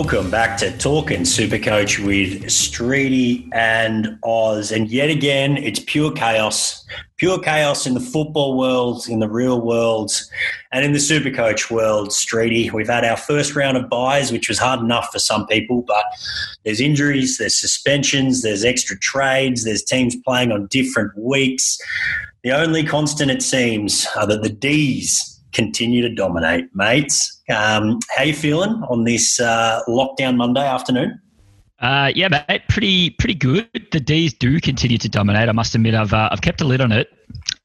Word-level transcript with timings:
Welcome 0.00 0.30
back 0.30 0.56
to 0.60 0.74
Talking 0.78 1.24
Supercoach 1.24 2.02
with 2.02 2.44
Streety 2.44 3.46
and 3.52 4.18
Oz. 4.24 4.72
And 4.72 4.88
yet 4.90 5.10
again, 5.10 5.58
it's 5.58 5.78
pure 5.78 6.10
chaos. 6.10 6.86
Pure 7.18 7.40
chaos 7.40 7.86
in 7.86 7.92
the 7.92 8.00
football 8.00 8.56
world, 8.56 9.06
in 9.10 9.18
the 9.18 9.28
real 9.28 9.60
world, 9.60 10.10
and 10.72 10.86
in 10.86 10.94
the 10.94 10.98
Supercoach 10.98 11.70
world, 11.70 12.08
Streety. 12.08 12.72
We've 12.72 12.88
had 12.88 13.04
our 13.04 13.18
first 13.18 13.54
round 13.54 13.76
of 13.76 13.90
buys, 13.90 14.32
which 14.32 14.48
was 14.48 14.58
hard 14.58 14.80
enough 14.80 15.10
for 15.12 15.18
some 15.18 15.46
people, 15.46 15.82
but 15.82 16.06
there's 16.64 16.80
injuries, 16.80 17.36
there's 17.36 17.60
suspensions, 17.60 18.40
there's 18.40 18.64
extra 18.64 18.98
trades, 18.98 19.64
there's 19.64 19.84
teams 19.84 20.16
playing 20.24 20.50
on 20.50 20.66
different 20.68 21.14
weeks. 21.18 21.78
The 22.42 22.52
only 22.52 22.84
constant, 22.84 23.30
it 23.30 23.42
seems, 23.42 24.06
are 24.16 24.26
that 24.26 24.42
the 24.42 24.48
D's 24.48 25.39
continue 25.52 26.02
to 26.02 26.14
dominate, 26.14 26.66
mates. 26.74 27.42
Um, 27.48 27.98
how 28.16 28.24
you 28.24 28.34
feeling 28.34 28.82
on 28.88 29.04
this 29.04 29.40
uh, 29.40 29.80
lockdown 29.88 30.36
Monday 30.36 30.66
afternoon? 30.66 31.20
Uh, 31.80 32.12
yeah, 32.14 32.28
mate, 32.28 32.62
pretty 32.68 33.10
pretty 33.10 33.34
good. 33.34 33.68
The 33.90 34.00
D's 34.00 34.34
do 34.34 34.60
continue 34.60 34.98
to 34.98 35.08
dominate. 35.08 35.48
I 35.48 35.52
must 35.52 35.74
admit, 35.74 35.94
I've 35.94 36.12
uh, 36.12 36.28
I've 36.30 36.42
kept 36.42 36.60
a 36.60 36.64
lid 36.64 36.82
on 36.82 36.92
it, 36.92 37.08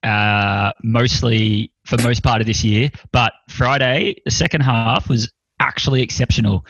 uh, 0.03 0.71
mostly 0.83 1.73
for 1.85 1.97
most 2.01 2.23
part 2.23 2.39
of 2.39 2.47
this 2.47 2.63
year. 2.63 2.91
But 3.11 3.33
Friday, 3.49 4.15
the 4.23 4.31
second 4.31 4.61
half 4.61 5.09
was 5.09 5.31
actually 5.59 6.01
exceptional. 6.01 6.65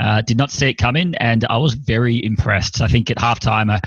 Uh, 0.00 0.22
did 0.22 0.38
not 0.38 0.50
see 0.50 0.68
it 0.68 0.74
coming, 0.74 1.14
and 1.16 1.44
I 1.48 1.58
was 1.58 1.74
very 1.74 2.22
impressed. 2.24 2.80
I 2.80 2.88
think 2.88 3.10
at 3.10 3.18
halftime, 3.18 3.70
I 3.70 3.80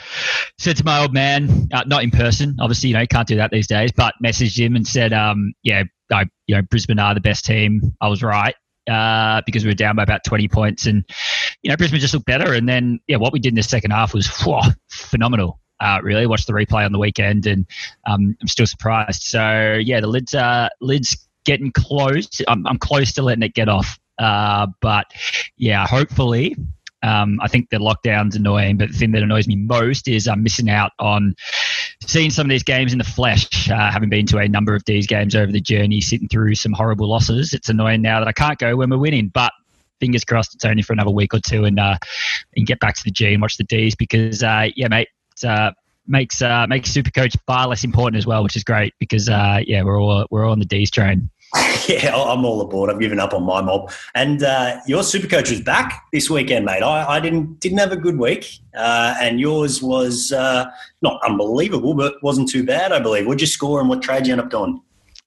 said 0.60 0.78
to 0.78 0.86
my 0.86 1.02
old 1.02 1.14
man, 1.14 1.68
uh, 1.74 1.84
not 1.88 2.04
in 2.04 2.12
person, 2.12 2.56
obviously, 2.60 2.90
you 2.90 2.96
know, 2.96 3.06
can't 3.08 3.28
do 3.28 3.36
that 3.38 3.50
these 3.52 3.66
days, 3.66 3.92
but 3.92 4.14
messaged 4.24 4.58
him 4.58 4.76
and 4.76 4.88
said, 4.88 5.14
um, 5.14 5.54
"Yeah, 5.64 5.84
I, 6.12 6.26
you 6.48 6.56
know, 6.56 6.62
Brisbane 6.62 7.00
are 7.00 7.14
the 7.14 7.22
best 7.22 7.46
team. 7.46 7.94
I 8.02 8.08
was 8.08 8.24
right." 8.24 8.56
Uh, 8.90 9.42
because 9.48 9.64
we 9.64 9.72
were 9.72 9.76
down 9.76 9.96
by 9.96 10.04
about 10.04 10.24
20 10.24 10.48
points 10.48 10.86
and 10.86 11.04
you 11.64 11.72
know 11.72 11.76
Brisbane 11.76 12.00
just 12.00 12.14
looked 12.14 12.28
better 12.28 12.54
and 12.54 12.70
then 12.70 13.00
yeah 13.08 13.18
what 13.18 13.34
we 13.34 13.40
did 13.40 13.50
in 13.50 13.56
the 13.56 13.64
second 13.64 13.90
half 13.90 14.14
was 14.14 14.28
phenomenal 14.92 15.60
uh, 15.80 16.00
really 16.04 16.28
watched 16.28 16.46
the 16.46 16.54
replay 16.54 16.86
on 16.86 16.92
the 16.92 17.00
weekend 17.00 17.48
and 17.48 17.66
um, 18.06 18.38
I'm 18.40 18.48
still 18.48 18.68
surprised 18.68 19.24
so 19.24 19.80
yeah 19.84 20.02
the 20.02 20.08
lids 20.08 20.36
uh, 20.36 20.70
lids 20.82 21.28
getting 21.46 21.72
close 21.72 22.30
I'm, 22.48 22.68
I'm 22.68 22.78
close 22.78 23.12
to 23.14 23.24
letting 23.24 23.42
it 23.42 23.56
get 23.56 23.70
off 23.70 23.98
uh, 24.20 24.68
but 24.82 25.08
yeah, 25.58 25.86
hopefully. 25.88 26.56
Um, 27.04 27.40
I 27.42 27.48
think 27.48 27.70
the 27.70 27.78
lockdown's 27.78 28.36
annoying, 28.36 28.78
but 28.78 28.92
the 28.92 28.98
thing 28.98 29.12
that 29.12 29.22
annoys 29.22 29.48
me 29.48 29.56
most 29.56 30.08
is 30.08 30.28
I'm 30.28 30.42
missing 30.42 30.70
out 30.70 30.92
on 30.98 31.36
seeing 32.08 32.30
some 32.30 32.46
of 32.46 32.50
these 32.50 32.64
games 32.64 32.92
in 32.92 32.98
the 32.98 33.04
flesh. 33.04 33.70
Uh, 33.70 33.92
having 33.92 34.10
been 34.10 34.26
to 34.28 34.38
a 34.38 34.48
number 34.48 34.76
of 34.76 34.84
these 34.86 35.08
games 35.08 35.36
over 35.36 35.52
the 35.52 35.62
journey, 35.62 36.02
sitting 36.02 36.28
through 36.28 36.56
some 36.56 36.74
horrible 36.74 37.10
losses, 37.10 37.54
it's 37.54 37.70
annoying 37.70 38.02
now 38.02 38.20
that 38.20 38.28
I 38.28 38.32
can't 38.32 38.58
go 38.58 38.76
when 38.76 38.90
we're 38.90 38.98
winning. 38.98 39.30
But 39.30 39.52
fingers 40.00 40.24
crossed, 40.24 40.56
it's 40.56 40.66
only 40.66 40.82
for 40.82 40.94
another 40.94 41.12
week 41.12 41.34
or 41.34 41.40
two, 41.40 41.66
and 41.66 41.80
uh, 41.80 41.98
and 42.56 42.66
get 42.66 42.80
back 42.80 42.96
to 42.96 43.04
the 43.04 43.12
G 43.12 43.34
and 43.34 43.42
watch 43.42 43.58
the 43.58 43.64
D's 43.64 43.96
because 43.96 44.44
uh, 44.44 44.70
yeah, 44.76 44.88
mate, 44.88 45.10
uh, 45.44 45.72
makes 46.08 46.42
uh, 46.42 46.68
makes 46.68 46.92
Supercoach 46.92 47.36
far 47.46 47.68
less 47.68 47.84
important 47.84 48.18
as 48.18 48.26
well, 48.26 48.44
which 48.44 48.56
is 48.56 48.64
great 48.64 48.94
because 49.00 49.30
uh, 49.30 49.60
yeah, 49.66 49.84
we're 49.84 50.00
all 50.00 50.26
we're 50.30 50.46
all 50.46 50.52
on 50.52 50.60
the 50.60 50.66
D's 50.66 50.92
train. 50.92 51.30
yeah, 51.88 52.16
I'm 52.16 52.44
all 52.44 52.62
aboard. 52.62 52.90
I've 52.90 53.00
given 53.00 53.20
up 53.20 53.34
on 53.34 53.44
my 53.44 53.62
mob. 53.62 53.92
And 54.14 54.44
uh, 54.44 54.80
your 54.88 55.04
super 55.04 55.28
coach 55.28 55.50
was 55.50 55.62
back 55.62 56.06
this 56.12 56.30
weekend, 56.30 56.66
mate. 56.66 56.84
I, 56.84 57.06
I 57.06 57.20
didn't 57.20 57.60
didn't 57.60 57.78
have 57.78 57.92
a 57.92 57.98
good 57.98 58.18
week, 58.18 58.60
uh, 58.76 59.16
and 59.22 59.40
yours 59.40 59.82
was 59.82 60.32
uh, 60.32 60.66
not 61.02 61.22
unbelievable, 61.26 61.94
but 61.94 62.22
wasn't 62.22 62.50
too 62.50 62.66
bad, 62.66 62.92
I 62.92 63.00
believe. 63.00 63.26
What'd 63.26 63.42
you 63.42 63.48
score, 63.48 63.80
and 63.80 63.88
what 63.88 64.02
trade 64.02 64.28
you 64.28 64.34
end 64.34 64.42
up 64.42 64.50
doing? 64.50 64.82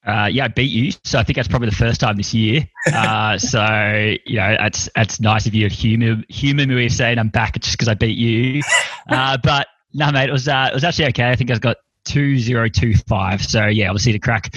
Uh, 0.06 0.26
yeah, 0.30 0.44
I 0.44 0.48
beat 0.48 0.70
you. 0.70 0.92
So 1.04 1.18
I 1.18 1.22
think 1.22 1.36
that's 1.36 1.48
probably 1.48 1.68
the 1.68 1.76
first 1.76 2.00
time 2.00 2.16
this 2.16 2.34
year. 2.34 2.68
Uh, 2.88 3.36
so 3.36 4.16
you 4.24 4.36
know, 4.36 4.56
that's 4.58 4.88
that's 4.96 5.20
nice 5.20 5.46
of 5.46 5.54
you. 5.54 5.66
A 5.66 5.68
human 5.68 6.24
human 6.30 6.74
way 6.74 6.86
of 6.86 6.92
saying 6.92 7.18
I'm 7.18 7.28
back 7.28 7.60
just 7.60 7.76
because 7.76 7.88
I 7.88 7.94
beat 7.94 8.16
you. 8.16 8.62
Uh, 9.10 9.38
but 9.42 9.66
no, 9.94 10.10
mate, 10.12 10.28
it 10.28 10.32
was 10.32 10.48
uh, 10.48 10.68
it 10.70 10.74
was 10.74 10.84
actually 10.84 11.06
okay. 11.06 11.30
I 11.30 11.36
think 11.36 11.50
I've 11.50 11.62
got 11.62 11.78
two 12.04 12.38
zero 12.38 12.68
two 12.68 12.94
five. 12.94 13.42
So 13.42 13.66
yeah, 13.66 13.88
obviously 13.88 14.12
the 14.12 14.18
crack 14.18 14.54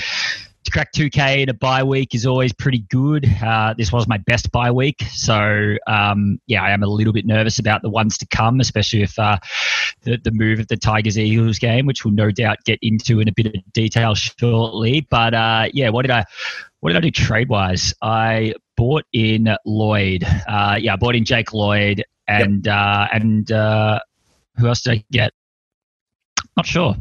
to 0.64 0.72
crack 0.72 0.94
2K 0.94 1.44
in 1.44 1.50
a 1.50 1.54
bye 1.54 1.84
week 1.84 2.14
is 2.14 2.26
always 2.26 2.54
pretty 2.54 2.80
good. 2.90 3.28
Uh, 3.44 3.74
this 3.78 3.92
was 3.92 4.08
my 4.08 4.18
best 4.18 4.52
bye 4.52 4.72
week. 4.72 5.02
So, 5.12 5.76
um, 5.88 6.40
yeah, 6.48 6.64
I 6.64 6.72
am 6.72 6.84
a 6.84 6.88
little 6.88 7.14
bit 7.14 7.26
nervous 7.26 7.60
about 7.60 7.82
the 7.82 7.90
ones 7.90 8.18
to 8.20 8.28
come, 8.28 8.60
especially 8.60 9.02
if 9.02 9.18
uh, 9.18 9.38
the, 10.04 10.18
the 10.18 10.32
move 10.32 10.60
of 10.60 10.68
the 10.68 10.78
Tigers 10.78 11.18
Eagles 11.18 11.60
game, 11.60 11.86
which 11.86 12.06
we'll 12.06 12.14
no 12.14 12.32
doubt 12.32 12.58
get 12.66 12.80
into 12.82 13.20
in 13.20 13.28
a 13.28 13.32
bit 13.32 13.48
of 13.48 13.54
detail 13.74 14.14
shortly. 14.16 15.08
But, 15.10 15.34
uh, 15.34 15.70
yeah, 15.74 15.90
what 15.90 16.04
did 16.04 16.12
I. 16.12 16.26
What 16.80 16.90
did 16.90 16.98
I 16.98 17.02
do 17.02 17.12
trade 17.12 17.48
wise? 17.48 17.94
I 18.02 18.56
bought 18.76 19.06
in 19.14 19.56
Lloyd. 19.68 20.24
Uh, 20.48 20.80
yeah, 20.82 20.94
I 20.94 20.96
bought 20.96 21.16
in 21.16 21.26
Jake 21.26 21.54
Lloyd 21.54 22.04
and 22.28 22.66
yep. 22.66 22.76
Uh, 22.76 23.08
and 23.12 23.52
uh, 23.52 24.00
who 24.58 24.68
else 24.68 24.82
did 24.82 24.94
I 24.94 25.06
get? 25.12 25.32
Not 26.58 26.66
sure. 26.66 26.96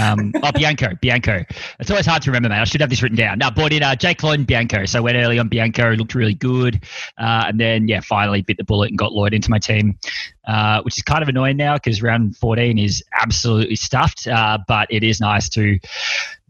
Um, 0.00 0.32
oh, 0.42 0.52
Bianco, 0.52 0.94
Bianco. 1.00 1.44
It's 1.78 1.90
always 1.90 2.06
hard 2.06 2.22
to 2.22 2.30
remember, 2.30 2.48
man. 2.48 2.60
I 2.60 2.64
should 2.64 2.80
have 2.80 2.90
this 2.90 3.02
written 3.02 3.16
down. 3.16 3.38
Now, 3.38 3.50
bought 3.50 3.72
in 3.72 3.82
uh, 3.82 3.94
Jake 3.94 4.22
Lloyd 4.22 4.40
and 4.40 4.46
Bianco. 4.46 4.86
So 4.86 5.02
went 5.02 5.16
early 5.16 5.38
on 5.38 5.48
Bianco, 5.48 5.92
looked 5.92 6.14
really 6.14 6.34
good, 6.34 6.82
uh, 7.18 7.44
and 7.48 7.60
then 7.60 7.88
yeah, 7.88 8.00
finally 8.00 8.42
bit 8.42 8.56
the 8.56 8.64
bullet 8.64 8.90
and 8.90 8.98
got 8.98 9.12
Lloyd 9.12 9.34
into 9.34 9.50
my 9.50 9.58
team, 9.58 9.98
uh, 10.46 10.82
which 10.82 10.96
is 10.96 11.02
kind 11.02 11.22
of 11.22 11.28
annoying 11.28 11.56
now 11.56 11.74
because 11.74 12.02
round 12.02 12.36
14 12.36 12.78
is 12.78 13.02
absolutely 13.20 13.76
stuffed. 13.76 14.26
Uh, 14.26 14.58
but 14.66 14.88
it 14.90 15.04
is 15.04 15.20
nice 15.20 15.48
to 15.50 15.78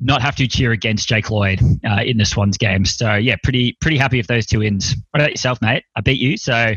not 0.00 0.22
have 0.22 0.36
to 0.36 0.47
cheer 0.47 0.72
against 0.72 1.08
Jake 1.08 1.31
Lloyd 1.31 1.60
uh, 1.84 2.02
in 2.04 2.19
the 2.19 2.25
Swans 2.25 2.56
game. 2.56 2.84
So 2.84 3.14
yeah, 3.14 3.36
pretty 3.42 3.76
pretty 3.81 3.98
happy 3.98 4.19
with 4.19 4.28
those 4.28 4.47
two 4.47 4.60
wins. 4.60 4.97
What 5.10 5.20
about 5.20 5.31
yourself, 5.31 5.60
mate? 5.60 5.84
I 5.97 6.00
beat 6.00 6.20
you, 6.20 6.36
so 6.36 6.75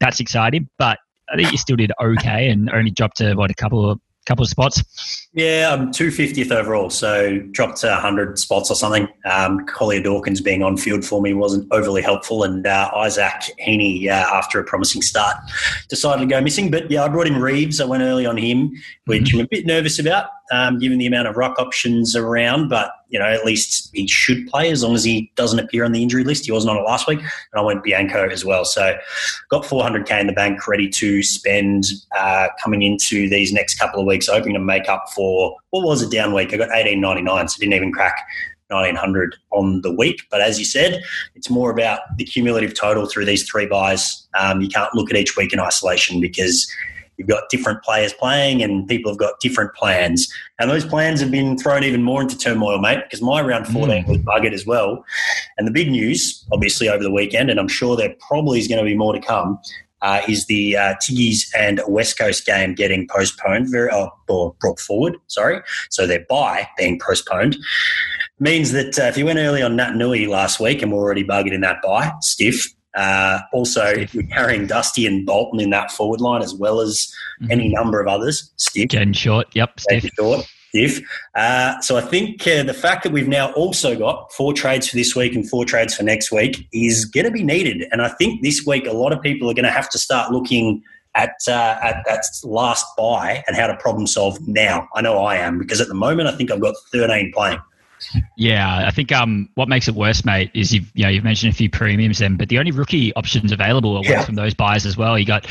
that's 0.00 0.20
exciting. 0.20 0.68
But 0.78 0.98
I 1.32 1.36
think 1.36 1.50
you 1.50 1.58
still 1.58 1.76
did 1.76 1.90
okay 2.00 2.50
and 2.50 2.70
only 2.70 2.90
dropped 2.90 3.16
to 3.16 3.34
what 3.34 3.50
a 3.50 3.54
couple 3.54 3.90
of 3.90 4.00
couple 4.26 4.42
of 4.42 4.48
spots? 4.48 5.23
Yeah, 5.36 5.72
I'm 5.72 5.90
250th 5.90 6.52
overall, 6.52 6.90
so 6.90 7.40
dropped 7.50 7.78
to 7.78 7.88
100 7.88 8.38
spots 8.38 8.70
or 8.70 8.76
something. 8.76 9.08
Um, 9.24 9.66
Collier 9.66 10.00
Dawkins 10.00 10.40
being 10.40 10.62
on 10.62 10.76
field 10.76 11.04
for 11.04 11.20
me 11.20 11.34
wasn't 11.34 11.66
overly 11.72 12.02
helpful, 12.02 12.44
and 12.44 12.64
uh, 12.64 12.88
Isaac 12.94 13.50
Heaney, 13.60 14.06
uh, 14.06 14.12
after 14.12 14.60
a 14.60 14.64
promising 14.64 15.02
start, 15.02 15.36
decided 15.88 16.20
to 16.20 16.26
go 16.26 16.40
missing. 16.40 16.70
But 16.70 16.88
yeah, 16.88 17.02
I 17.02 17.08
brought 17.08 17.26
in 17.26 17.40
Reeves. 17.40 17.80
I 17.80 17.84
went 17.84 18.04
early 18.04 18.26
on 18.26 18.36
him, 18.36 18.80
which 19.06 19.30
mm-hmm. 19.30 19.40
I'm 19.40 19.44
a 19.46 19.48
bit 19.48 19.66
nervous 19.66 19.98
about, 19.98 20.28
um, 20.52 20.78
given 20.78 20.98
the 20.98 21.06
amount 21.06 21.26
of 21.26 21.36
rock 21.36 21.58
options 21.58 22.14
around. 22.14 22.68
But 22.68 22.92
you 23.08 23.18
know, 23.18 23.26
at 23.26 23.44
least 23.44 23.90
he 23.92 24.06
should 24.06 24.46
play 24.48 24.70
as 24.70 24.82
long 24.82 24.94
as 24.94 25.04
he 25.04 25.32
doesn't 25.36 25.58
appear 25.58 25.84
on 25.84 25.92
the 25.92 26.02
injury 26.02 26.24
list. 26.24 26.46
He 26.46 26.52
wasn't 26.52 26.70
on 26.72 26.78
it 26.78 26.86
last 26.86 27.08
week, 27.08 27.18
and 27.20 27.28
I 27.56 27.60
went 27.60 27.82
Bianco 27.82 28.28
as 28.28 28.44
well. 28.44 28.64
So 28.64 28.96
got 29.50 29.64
400k 29.64 30.20
in 30.20 30.26
the 30.26 30.32
bank, 30.32 30.66
ready 30.68 30.88
to 30.90 31.22
spend 31.22 31.84
uh, 32.16 32.48
coming 32.62 32.82
into 32.82 33.28
these 33.28 33.52
next 33.52 33.80
couple 33.80 34.00
of 34.00 34.06
weeks, 34.06 34.28
hoping 34.28 34.54
to 34.54 34.58
make 34.58 34.88
up 34.88 35.06
for 35.14 35.23
what 35.70 35.84
was 35.84 36.02
a 36.02 36.08
down 36.08 36.32
week. 36.32 36.48
I 36.52 36.56
got 36.56 36.68
1899, 36.68 37.48
so 37.48 37.60
didn't 37.60 37.74
even 37.74 37.92
crack 37.92 38.16
1900 38.68 39.36
on 39.50 39.82
the 39.82 39.92
week. 39.92 40.22
But 40.30 40.40
as 40.40 40.58
you 40.58 40.64
said, 40.64 41.02
it's 41.34 41.50
more 41.50 41.70
about 41.70 42.00
the 42.16 42.24
cumulative 42.24 42.74
total 42.74 43.06
through 43.06 43.24
these 43.24 43.48
three 43.48 43.66
buys. 43.66 44.26
Um, 44.38 44.60
you 44.60 44.68
can't 44.68 44.94
look 44.94 45.10
at 45.10 45.16
each 45.16 45.36
week 45.36 45.52
in 45.52 45.60
isolation 45.60 46.20
because 46.20 46.70
You've 47.16 47.28
got 47.28 47.48
different 47.48 47.82
players 47.82 48.12
playing 48.12 48.62
and 48.62 48.88
people 48.88 49.10
have 49.10 49.18
got 49.18 49.40
different 49.40 49.72
plans. 49.74 50.32
And 50.58 50.70
those 50.70 50.84
plans 50.84 51.20
have 51.20 51.30
been 51.30 51.56
thrown 51.56 51.84
even 51.84 52.02
more 52.02 52.20
into 52.20 52.36
turmoil, 52.36 52.78
mate, 52.78 53.00
because 53.04 53.22
my 53.22 53.40
round 53.40 53.66
14 53.68 54.04
mm. 54.04 54.08
was 54.08 54.18
buggered 54.18 54.52
as 54.52 54.66
well. 54.66 55.04
And 55.56 55.66
the 55.66 55.72
big 55.72 55.90
news, 55.90 56.44
obviously, 56.52 56.88
over 56.88 57.02
the 57.02 57.12
weekend, 57.12 57.50
and 57.50 57.60
I'm 57.60 57.68
sure 57.68 57.96
there 57.96 58.14
probably 58.26 58.58
is 58.58 58.68
going 58.68 58.78
to 58.78 58.84
be 58.84 58.96
more 58.96 59.12
to 59.12 59.20
come, 59.20 59.58
uh, 60.02 60.20
is 60.28 60.46
the 60.46 60.76
uh, 60.76 60.94
Tiggies 61.02 61.46
and 61.56 61.80
West 61.88 62.18
Coast 62.18 62.46
game 62.46 62.74
getting 62.74 63.08
postponed, 63.08 63.70
very, 63.70 63.90
oh, 63.90 64.10
or 64.28 64.54
brought 64.60 64.80
forward, 64.80 65.16
sorry. 65.28 65.60
So 65.90 66.06
their 66.06 66.24
bye 66.28 66.68
being 66.76 67.00
postponed 67.00 67.56
means 68.38 68.72
that 68.72 68.98
uh, 68.98 69.04
if 69.04 69.16
you 69.16 69.24
went 69.24 69.38
early 69.38 69.62
on 69.62 69.76
Naitanui 69.76 70.28
last 70.28 70.60
week 70.60 70.82
and 70.82 70.92
we're 70.92 71.00
already 71.00 71.24
buggered 71.24 71.52
in 71.52 71.62
that 71.62 71.80
bye, 71.82 72.12
stiff, 72.20 72.66
uh, 72.94 73.40
also, 73.52 73.92
Stiff. 73.92 74.14
we're 74.14 74.22
carrying 74.22 74.66
Dusty 74.66 75.06
and 75.06 75.26
Bolton 75.26 75.60
in 75.60 75.70
that 75.70 75.90
forward 75.90 76.20
line 76.20 76.42
as 76.42 76.54
well 76.54 76.80
as 76.80 77.12
mm-hmm. 77.42 77.50
any 77.50 77.68
number 77.68 78.00
of 78.00 78.06
others. 78.06 78.52
Stiff. 78.56 78.90
Jen 78.90 79.12
Short, 79.12 79.48
yep, 79.54 79.80
Stiff. 79.80 80.08
Short, 80.16 80.46
Stiff. 80.74 81.00
Uh, 81.36 81.80
so 81.80 81.96
I 81.96 82.00
think 82.00 82.46
uh, 82.48 82.64
the 82.64 82.74
fact 82.74 83.04
that 83.04 83.12
we've 83.12 83.28
now 83.28 83.52
also 83.52 83.96
got 83.96 84.32
four 84.32 84.52
trades 84.52 84.88
for 84.88 84.96
this 84.96 85.14
week 85.14 85.36
and 85.36 85.48
four 85.48 85.64
trades 85.64 85.94
for 85.94 86.02
next 86.02 86.32
week 86.32 86.66
is 86.72 87.04
going 87.04 87.26
to 87.26 87.30
be 87.30 87.44
needed. 87.44 87.86
And 87.92 88.02
I 88.02 88.08
think 88.08 88.42
this 88.42 88.64
week 88.66 88.86
a 88.86 88.92
lot 88.92 89.12
of 89.12 89.22
people 89.22 89.48
are 89.48 89.54
going 89.54 89.66
to 89.66 89.70
have 89.70 89.88
to 89.90 89.98
start 89.98 90.32
looking 90.32 90.82
at, 91.14 91.36
uh, 91.46 91.78
at 91.80 92.02
that 92.06 92.24
last 92.42 92.84
buy 92.96 93.44
and 93.46 93.56
how 93.56 93.68
to 93.68 93.76
problem 93.76 94.08
solve 94.08 94.36
now. 94.48 94.88
I 94.96 95.00
know 95.00 95.18
I 95.18 95.36
am 95.36 95.58
because 95.58 95.80
at 95.80 95.86
the 95.86 95.94
moment 95.94 96.28
I 96.28 96.32
think 96.32 96.50
I've 96.50 96.60
got 96.60 96.74
13 96.90 97.32
playing. 97.32 97.60
Yeah, 98.36 98.84
I 98.86 98.90
think 98.90 99.12
um, 99.12 99.48
what 99.54 99.68
makes 99.68 99.86
it 99.86 99.94
worse, 99.94 100.24
mate, 100.24 100.50
is 100.52 100.74
you've 100.74 100.90
you 100.94 101.04
know 101.04 101.08
you've 101.08 101.24
mentioned 101.24 101.52
a 101.52 101.56
few 101.56 101.70
premiums 101.70 102.18
then, 102.18 102.36
but 102.36 102.50
the 102.50 102.58
only 102.58 102.70
rookie 102.70 103.14
options 103.14 103.50
available 103.50 103.96
are 103.96 104.04
yeah. 104.04 104.22
from 104.22 104.34
those 104.34 104.52
buys 104.52 104.84
as 104.84 104.96
well. 104.96 105.18
You 105.18 105.24
got 105.24 105.46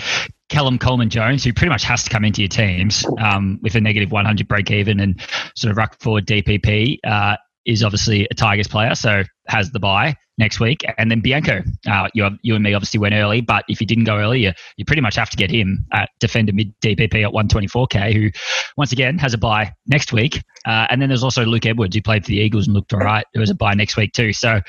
Callum 0.53 0.77
Coleman 0.77 1.09
Jones, 1.09 1.43
who 1.43 1.51
pretty 1.51 1.69
much 1.69 1.83
has 1.83 2.03
to 2.03 2.11
come 2.11 2.23
into 2.23 2.41
your 2.41 2.47
teams 2.47 3.03
um, 3.17 3.57
with 3.63 3.73
a 3.73 3.81
negative 3.81 4.11
100 4.11 4.47
break 4.47 4.69
even 4.69 4.99
and 4.99 5.19
sort 5.55 5.71
of 5.71 5.77
ruck 5.77 5.99
forward 5.99 6.27
DPP. 6.27 6.99
Uh, 7.03 7.37
is 7.65 7.81
obviously 7.81 8.27
a 8.29 8.35
Tigers 8.35 8.67
player, 8.67 8.93
so 8.93 9.23
has 9.47 9.71
the 9.71 9.79
buy 9.79 10.15
next 10.37 10.59
week. 10.59 10.83
And 10.99 11.09
then 11.09 11.21
Bianco, 11.21 11.63
uh, 11.89 12.09
you, 12.13 12.29
you 12.43 12.53
and 12.53 12.63
me 12.63 12.75
obviously 12.75 12.99
went 12.99 13.15
early, 13.15 13.41
but 13.41 13.63
if 13.67 13.81
you 13.81 13.87
didn't 13.87 14.03
go 14.03 14.17
early, 14.17 14.41
you, 14.41 14.51
you 14.77 14.85
pretty 14.85 15.01
much 15.01 15.15
have 15.15 15.31
to 15.31 15.37
get 15.37 15.49
him 15.49 15.85
at 15.91 16.09
defender 16.19 16.53
mid 16.53 16.71
DPP 16.81 17.25
at 17.25 17.33
124k, 17.33 18.13
who 18.13 18.29
once 18.77 18.91
again 18.91 19.17
has 19.17 19.33
a 19.33 19.39
buy 19.39 19.73
next 19.87 20.13
week. 20.13 20.39
Uh, 20.65 20.85
and 20.91 21.01
then 21.01 21.09
there's 21.09 21.23
also 21.23 21.45
Luke 21.45 21.65
Edwards, 21.65 21.95
who 21.95 22.01
played 22.03 22.25
for 22.25 22.29
the 22.29 22.37
Eagles 22.37 22.67
and 22.67 22.75
looked 22.75 22.93
all 22.93 22.99
right. 22.99 23.25
There 23.33 23.41
was 23.41 23.49
a 23.49 23.55
buy 23.55 23.73
next 23.73 23.97
week 23.97 24.13
too. 24.13 24.33
So, 24.33 24.61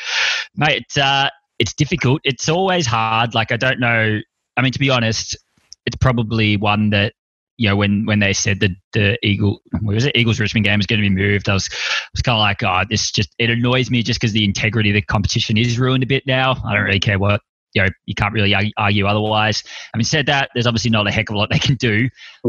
mate, 0.57 0.97
uh, 0.97 1.29
it's 1.59 1.75
difficult. 1.75 2.23
It's 2.25 2.49
always 2.49 2.87
hard. 2.87 3.35
Like 3.35 3.53
I 3.53 3.59
don't 3.59 3.81
know. 3.81 4.21
I 4.57 4.63
mean, 4.63 4.73
to 4.73 4.79
be 4.79 4.91
honest, 4.91 5.37
it's 5.87 5.97
probably 5.97 6.57
one 6.57 6.91
that 6.91 7.15
you 7.57 7.69
know, 7.69 7.77
when 7.77 8.05
when 8.05 8.19
they 8.19 8.33
said 8.33 8.61
that 8.61 8.71
the 8.93 9.19
Eagle, 9.27 9.61
was 9.83 10.07
it, 10.07 10.17
Eagles 10.17 10.41
Richmond 10.41 10.65
game 10.65 10.81
is 10.81 10.87
going 10.87 11.01
to 11.01 11.09
be 11.09 11.15
moved, 11.15 11.49
I 11.49 11.55
was 11.55 11.69
was 12.13 12.23
kind 12.23 12.35
of 12.35 12.41
like, 12.41 12.63
oh, 12.63 12.83
this 12.89 13.11
just 13.11 13.31
it 13.39 13.51
annoys 13.51 13.91
me 13.91 14.03
just 14.03 14.21
because 14.21 14.33
the 14.33 14.45
integrity 14.45 14.91
of 14.91 14.95
the 14.95 15.03
competition 15.03 15.57
is 15.57 15.79
ruined 15.79 16.03
a 16.03 16.07
bit 16.07 16.27
now. 16.27 16.57
I 16.65 16.75
don't 16.75 16.85
really 16.85 17.01
care 17.01 17.19
what 17.19 17.41
you 17.73 17.83
know. 17.83 17.89
You 18.07 18.15
can't 18.15 18.33
really 18.33 18.55
argue 18.77 19.07
otherwise. 19.07 19.63
Having 19.93 20.05
said 20.05 20.27
that, 20.27 20.51
there's 20.55 20.67
obviously 20.67 20.91
not 20.91 21.07
a 21.07 21.13
heck 21.13 21.31
of 21.31 21.37
a 21.37 21.39
lot 21.39 21.51
they 21.51 21.59
can 21.61 21.77
do. 21.77 22.09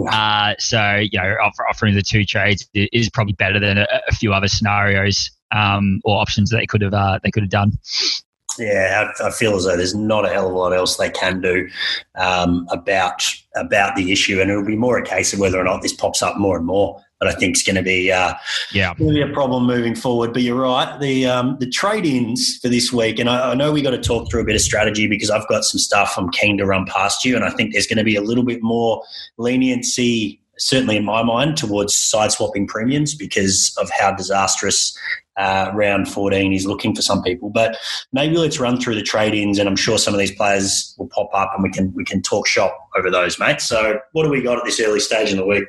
Uh, 0.10 0.56
so 0.58 0.96
you 0.96 1.20
know, 1.20 1.36
offer, 1.42 1.68
offering 1.70 1.94
the 1.94 2.02
two 2.02 2.26
trades 2.26 2.68
is 2.74 3.10
probably 3.10 3.34
better 3.34 3.60
than 3.60 3.78
a, 3.78 3.88
a 4.08 4.12
few 4.12 4.34
other 4.34 4.48
scenarios 4.48 5.30
um, 5.52 6.02
or 6.04 6.20
options 6.20 6.50
that 6.50 6.58
they 6.58 6.66
could 6.66 6.82
have 6.82 6.94
uh, 6.94 7.20
they 7.24 7.30
could 7.30 7.44
have 7.44 7.52
done. 7.52 7.74
Yeah, 8.58 9.12
I, 9.20 9.28
I, 9.28 9.32
feel 9.32 9.56
as 9.56 9.66
though 9.66 9.76
there's 9.76 9.96
not 9.96 10.26
a 10.26 10.30
hell 10.30 10.48
of 10.48 10.54
a 10.54 10.58
lot 10.58 10.74
else 10.74 10.98
they 10.98 11.10
can 11.10 11.42
do 11.42 11.68
um, 12.16 12.68
about 12.72 13.24
about 13.56 13.96
the 13.96 14.12
issue, 14.12 14.42
and 14.42 14.50
it'll 14.50 14.66
be 14.66 14.76
more 14.76 14.98
a 14.98 15.06
case 15.06 15.34
of 15.34 15.40
whether 15.40 15.60
or 15.60 15.64
not 15.64 15.82
this 15.82 15.94
pops 15.94 16.22
up 16.22 16.38
more 16.38 16.58
and 16.58 16.66
more. 16.66 17.02
But 17.20 17.30
I 17.30 17.34
think 17.34 17.56
is 17.56 17.64
going 17.64 17.78
to 17.78 17.82
be 17.82 18.12
uh, 18.12 18.34
yeah 18.74 18.94
be 18.94 19.22
a 19.22 19.28
problem 19.28 19.66
moving 19.66 19.96
forward. 19.96 20.34
But 20.34 20.42
you're 20.42 20.60
right, 20.60 21.00
the 21.00 21.26
um, 21.26 21.58
the 21.60 21.70
trade 21.70 22.06
ins 22.06 22.58
for 22.58 22.70
this 22.70 22.92
week, 22.92 23.20
and 23.20 23.30
I, 23.30 23.52
I 23.52 23.54
know 23.56 23.72
we 23.72 23.82
got 23.82 23.92
to 23.92 24.02
talk 24.02 24.30
through 24.30 24.42
a 24.42 24.46
bit 24.46 24.56
of 24.56 24.62
strategy 24.62 25.08
because 25.08 25.30
I've 25.30 25.48
got 25.48 25.64
some 25.64 25.80
stuff 25.80 26.16
I'm 26.18 26.30
keen 26.32 26.58
to 26.58 26.66
run 26.66 26.86
past 26.86 27.26
you, 27.26 27.36
and 27.36 27.46
I 27.46 27.50
think 27.50 27.74
there's 27.74 27.88
going 27.88 27.98
to 27.98 28.04
be 28.04 28.16
a 28.16 28.22
little 28.22 28.44
bit 28.44 28.62
more 28.62 29.04
leniency 29.38 30.42
certainly 30.58 30.98
in 30.98 31.06
my 31.06 31.24
mind, 31.24 31.58
towards 31.58 31.94
side 31.94 32.32
swapping 32.32 32.68
premiums 32.68 33.14
because 33.14 33.76
of 33.78 33.90
how 33.90 34.14
disastrous 34.14 34.98
uh, 35.38 35.72
round 35.74 36.10
14 36.10 36.54
is 36.54 36.66
looking 36.66 36.96
for 36.96 37.02
some 37.02 37.22
people. 37.22 37.50
But 37.50 37.78
maybe 38.14 38.38
let's 38.38 38.60
run 38.60 38.80
through 38.80 38.96
the 38.96 39.04
trade-ins, 39.04 39.60
and 39.60 39.68
I'm 39.68 39.76
sure 39.76 39.98
some 39.98 40.14
of 40.14 40.20
these 40.20 40.34
players 40.34 40.96
will 40.98 41.08
pop 41.08 41.30
up, 41.34 41.52
and 41.54 41.64
we 41.64 41.70
can 41.70 41.94
we 41.94 42.06
can 42.06 42.22
talk 42.22 42.48
shop 42.48 42.90
over 42.98 43.12
those, 43.12 43.40
mate. 43.40 43.62
So, 43.62 44.00
what 44.14 44.24
do 44.24 44.30
we 44.30 44.42
got 44.42 44.58
at 44.58 44.66
this 44.66 44.80
early 44.80 45.00
stage 45.00 45.32
in 45.32 45.38
the 45.38 45.46
week? 45.46 45.66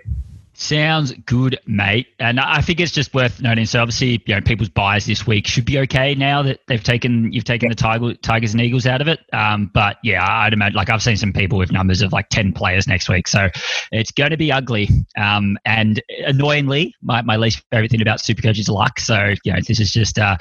Sounds 0.59 1.13
good, 1.27 1.61
mate. 1.67 2.07
And 2.19 2.41
I 2.41 2.63
think 2.63 2.81
it's 2.81 2.91
just 2.91 3.13
worth 3.13 3.43
noting. 3.43 3.67
So 3.67 3.83
obviously, 3.83 4.23
you 4.25 4.35
know, 4.35 4.41
people's 4.41 4.71
buys 4.71 5.05
this 5.05 5.27
week 5.27 5.47
should 5.47 5.67
be 5.67 5.79
okay 5.81 6.15
now 6.15 6.43
that 6.45 6.61
they've 6.67 6.83
taken 6.83 7.31
you've 7.31 7.45
taken 7.45 7.69
the 7.69 7.75
Tiger, 7.75 8.15
Tigers 8.15 8.55
and 8.55 8.63
Eagles 8.63 8.87
out 8.87 9.03
of 9.03 9.07
it. 9.07 9.21
Um, 9.35 9.71
but 9.75 9.99
yeah, 10.03 10.27
I'd 10.27 10.55
imagine 10.55 10.75
like 10.75 10.89
I've 10.89 11.03
seen 11.03 11.19
some 11.19 11.35
people 11.35 11.59
with 11.59 11.73
numbers 11.73 12.01
of 12.01 12.11
like 12.11 12.31
ten 12.31 12.55
players 12.55 12.89
next 12.89 13.11
week, 13.11 13.29
so 13.29 13.51
it's 13.93 14.11
going 14.11 14.31
to 14.31 14.39
be 14.39 14.51
ugly. 14.51 14.89
Um, 15.19 15.59
and 15.67 16.03
annoyingly, 16.27 16.95
my, 17.03 17.21
my 17.21 17.37
least 17.37 17.63
favorite 17.71 17.91
thing 17.91 18.01
about 18.01 18.21
Supercoach 18.21 18.59
is 18.59 18.71
luck. 18.71 18.99
So 18.99 19.35
you 19.45 19.53
know, 19.53 19.59
this 19.61 19.79
is 19.79 19.93
just 19.93 20.19
uh, 20.19 20.39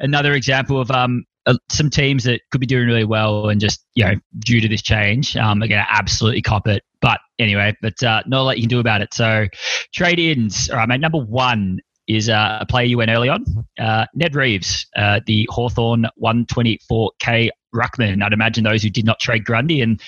another 0.00 0.32
example 0.32 0.80
of 0.80 0.90
um, 0.90 1.26
uh, 1.46 1.54
some 1.68 1.90
teams 1.90 2.24
that 2.24 2.40
could 2.50 2.60
be 2.60 2.66
doing 2.66 2.86
really 2.86 3.04
well 3.04 3.48
and 3.48 3.60
just 3.60 3.84
you 3.94 4.04
know 4.04 4.14
due 4.38 4.60
to 4.60 4.68
this 4.68 4.82
change 4.82 5.36
um, 5.36 5.62
are 5.62 5.68
going 5.68 5.82
to 5.82 5.92
absolutely 5.92 6.42
cop 6.42 6.66
it. 6.66 6.82
But 7.00 7.20
anyway, 7.38 7.76
but 7.82 8.02
uh, 8.02 8.22
not 8.26 8.40
a 8.40 8.42
lot 8.42 8.56
you 8.56 8.62
can 8.62 8.70
do 8.70 8.80
about 8.80 9.02
it. 9.02 9.12
So 9.12 9.46
trade 9.92 10.18
ins. 10.18 10.70
All 10.70 10.76
right, 10.76 10.88
mate. 10.88 11.00
Number 11.00 11.18
one 11.18 11.80
is 12.06 12.28
uh, 12.28 12.58
a 12.60 12.66
player 12.66 12.84
you 12.84 12.98
went 12.98 13.10
early 13.10 13.28
on, 13.28 13.44
uh, 13.78 14.06
Ned 14.14 14.34
Reeves, 14.34 14.86
uh, 14.96 15.20
the 15.26 15.48
Hawthorn 15.50 16.06
124k 16.22 17.48
ruckman. 17.74 18.22
I'd 18.22 18.32
imagine 18.32 18.64
those 18.64 18.82
who 18.82 18.90
did 18.90 19.04
not 19.04 19.20
trade 19.20 19.44
Grundy, 19.44 19.80
and 19.80 20.00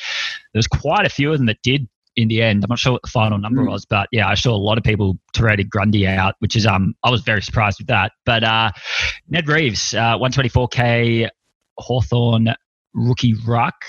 there's 0.53 0.67
quite 0.67 1.07
a 1.07 1.11
few 1.11 1.33
of 1.33 1.39
them 1.39 1.47
that 1.47 1.63
did 1.63 1.89
in 2.17 2.29
the 2.29 2.43
end. 2.43 2.65
I'm 2.65 2.69
not 2.69 2.79
sure 2.79 2.93
what 2.93 3.03
the 3.03 3.09
final 3.09 3.39
number 3.39 3.63
mm. 3.63 3.71
was, 3.71 3.85
but 3.85 4.09
yeah, 4.11 4.29
I 4.29 4.35
saw 4.35 4.55
a 4.55 4.57
lot 4.57 4.79
of 4.79 4.85
people 4.85 5.19
traded 5.35 5.71
Grundy 5.71 6.07
out, 6.07 6.35
which 6.39 6.57
is 6.57 6.67
um 6.67 6.95
I 7.05 7.11
was 7.11 7.21
very 7.23 7.43
surprised 7.43 7.79
with 7.79 7.89
that. 7.89 8.13
But 8.25 8.43
uh, 8.43 8.73
Ned 9.29 9.49
Reeves, 9.49 9.95
uh, 9.95 10.17
124k 10.19 11.29
Hawthorn 11.79 12.55
rookie 12.95 13.35
ruck. 13.47 13.85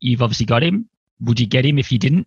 You've 0.00 0.22
obviously 0.22 0.46
got 0.46 0.62
him. 0.62 0.88
Would 1.20 1.38
you 1.38 1.46
get 1.46 1.64
him 1.64 1.78
if 1.78 1.92
you 1.92 1.98
didn't? 1.98 2.26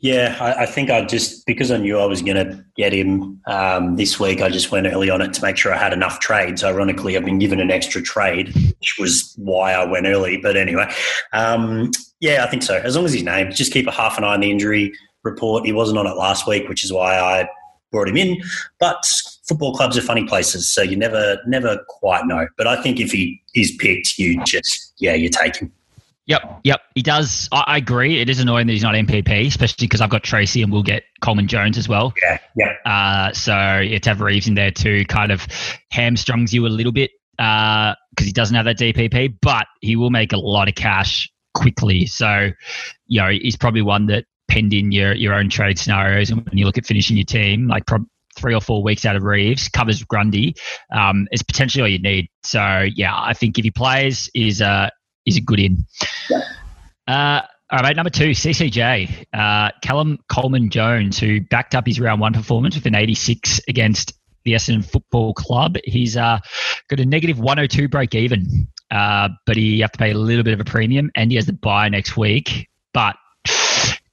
Yeah, 0.00 0.36
I, 0.38 0.64
I, 0.64 0.66
think 0.66 0.90
I 0.90 1.04
just 1.04 1.46
because 1.46 1.70
I 1.70 1.78
knew 1.78 1.98
I 1.98 2.04
was 2.04 2.20
going 2.20 2.36
to 2.36 2.62
get 2.76 2.92
him 2.92 3.40
um, 3.46 3.96
this 3.96 4.20
week, 4.20 4.42
I 4.42 4.50
just 4.50 4.70
went 4.70 4.86
early 4.86 5.08
on 5.08 5.22
it 5.22 5.32
to 5.34 5.42
make 5.42 5.56
sure 5.56 5.72
I 5.72 5.78
had 5.78 5.94
enough 5.94 6.20
trades. 6.20 6.62
Ironically, 6.62 7.16
I've 7.16 7.24
been 7.24 7.38
given 7.38 7.60
an 7.60 7.70
extra 7.70 8.02
trade, 8.02 8.54
which 8.54 8.96
was 8.98 9.34
why 9.38 9.72
I 9.72 9.86
went 9.86 10.06
early. 10.06 10.36
But 10.36 10.58
anyway, 10.58 10.92
um, 11.32 11.92
yeah, 12.20 12.44
I 12.44 12.50
think 12.50 12.62
so. 12.62 12.76
As 12.76 12.94
long 12.94 13.06
as 13.06 13.12
he's 13.14 13.22
named, 13.22 13.54
just 13.54 13.72
keep 13.72 13.86
a 13.86 13.90
half 13.90 14.18
an 14.18 14.24
eye 14.24 14.34
on 14.34 14.40
the 14.40 14.50
injury 14.50 14.92
report. 15.22 15.64
He 15.64 15.72
wasn't 15.72 15.98
on 15.98 16.06
it 16.06 16.14
last 16.14 16.46
week, 16.46 16.68
which 16.68 16.84
is 16.84 16.92
why 16.92 17.18
I 17.18 17.48
brought 17.90 18.08
him 18.08 18.18
in. 18.18 18.36
But 18.78 19.02
football 19.48 19.74
clubs 19.74 19.96
are 19.96 20.02
funny 20.02 20.26
places, 20.26 20.72
so 20.72 20.82
you 20.82 20.96
never 20.96 21.38
never 21.46 21.78
quite 21.88 22.26
know. 22.26 22.46
But 22.58 22.66
I 22.66 22.82
think 22.82 23.00
if 23.00 23.12
he 23.12 23.42
is 23.54 23.74
picked, 23.78 24.18
you 24.18 24.42
just 24.44 24.92
yeah, 24.98 25.14
you 25.14 25.30
take 25.30 25.56
him. 25.56 25.72
Yep, 26.26 26.60
yep, 26.64 26.80
he 26.94 27.02
does. 27.02 27.48
I, 27.52 27.64
I, 27.68 27.76
agree. 27.76 28.20
It 28.20 28.28
is 28.28 28.40
annoying 28.40 28.66
that 28.66 28.72
he's 28.72 28.82
not 28.82 28.94
MPP, 28.94 29.46
especially 29.46 29.86
because 29.86 30.00
I've 30.00 30.10
got 30.10 30.24
Tracy 30.24 30.60
and 30.62 30.72
we'll 30.72 30.82
get 30.82 31.04
Coleman 31.20 31.46
Jones 31.46 31.78
as 31.78 31.88
well. 31.88 32.12
Yeah, 32.20 32.38
yeah. 32.56 32.72
Uh, 32.84 33.32
so 33.32 33.78
yeah, 33.78 33.98
to 33.98 34.10
have 34.10 34.20
Reeves 34.20 34.48
in 34.48 34.54
there 34.54 34.72
too 34.72 35.04
kind 35.04 35.30
of 35.30 35.46
hamstrings 35.92 36.52
you 36.52 36.66
a 36.66 36.68
little 36.68 36.90
bit 36.90 37.12
because 37.36 37.94
uh, 38.18 38.24
he 38.24 38.32
doesn't 38.32 38.56
have 38.56 38.64
that 38.64 38.78
DPP, 38.78 39.36
but 39.40 39.66
he 39.80 39.94
will 39.94 40.10
make 40.10 40.32
a 40.32 40.38
lot 40.38 40.68
of 40.68 40.74
cash 40.74 41.30
quickly. 41.54 42.06
So, 42.06 42.50
you 43.06 43.20
know, 43.20 43.28
he's 43.28 43.56
probably 43.56 43.82
one 43.82 44.06
that 44.06 44.24
penned 44.48 44.72
in 44.72 44.90
your 44.90 45.14
your 45.14 45.34
own 45.34 45.48
trade 45.48 45.78
scenarios, 45.78 46.30
and 46.30 46.44
when 46.44 46.58
you 46.58 46.64
look 46.64 46.78
at 46.78 46.86
finishing 46.86 47.16
your 47.16 47.24
team, 47.24 47.68
like 47.68 47.84
three 48.36 48.54
or 48.54 48.60
four 48.60 48.82
weeks 48.82 49.04
out 49.04 49.16
of 49.16 49.22
Reeves, 49.22 49.68
covers 49.68 50.02
Grundy, 50.04 50.54
um, 50.92 51.26
is 51.32 51.42
potentially 51.42 51.82
all 51.82 51.88
you 51.88 52.00
need. 52.00 52.28
So 52.42 52.86
yeah, 52.94 53.14
I 53.16 53.32
think 53.32 53.58
if 53.58 53.64
he 53.64 53.70
plays, 53.70 54.30
is 54.34 54.60
uh, 54.60 54.90
is 55.26 55.36
a 55.36 55.40
good 55.40 55.60
in. 55.60 55.86
Uh, 57.06 57.42
all 57.68 57.78
right, 57.78 57.82
mate, 57.82 57.96
number 57.96 58.10
two, 58.10 58.30
CCJ, 58.30 59.26
uh, 59.32 59.70
Callum 59.82 60.18
Coleman 60.28 60.70
Jones, 60.70 61.18
who 61.18 61.40
backed 61.40 61.74
up 61.74 61.86
his 61.86 61.98
round 61.98 62.20
one 62.20 62.32
performance 62.32 62.76
with 62.76 62.86
an 62.86 62.94
86 62.94 63.60
against 63.68 64.14
the 64.44 64.52
Essendon 64.52 64.84
Football 64.84 65.34
Club. 65.34 65.76
He's 65.84 66.16
uh, 66.16 66.38
got 66.88 67.00
a 67.00 67.04
negative 67.04 67.40
102 67.40 67.88
break 67.88 68.14
even, 68.14 68.68
uh, 68.92 69.28
but 69.46 69.56
he 69.56 69.80
have 69.80 69.92
to 69.92 69.98
pay 69.98 70.12
a 70.12 70.16
little 70.16 70.44
bit 70.44 70.54
of 70.54 70.60
a 70.60 70.64
premium, 70.64 71.10
and 71.16 71.32
he 71.32 71.36
has 71.36 71.46
the 71.46 71.52
buy 71.52 71.88
next 71.88 72.16
week. 72.16 72.68
But 72.94 73.16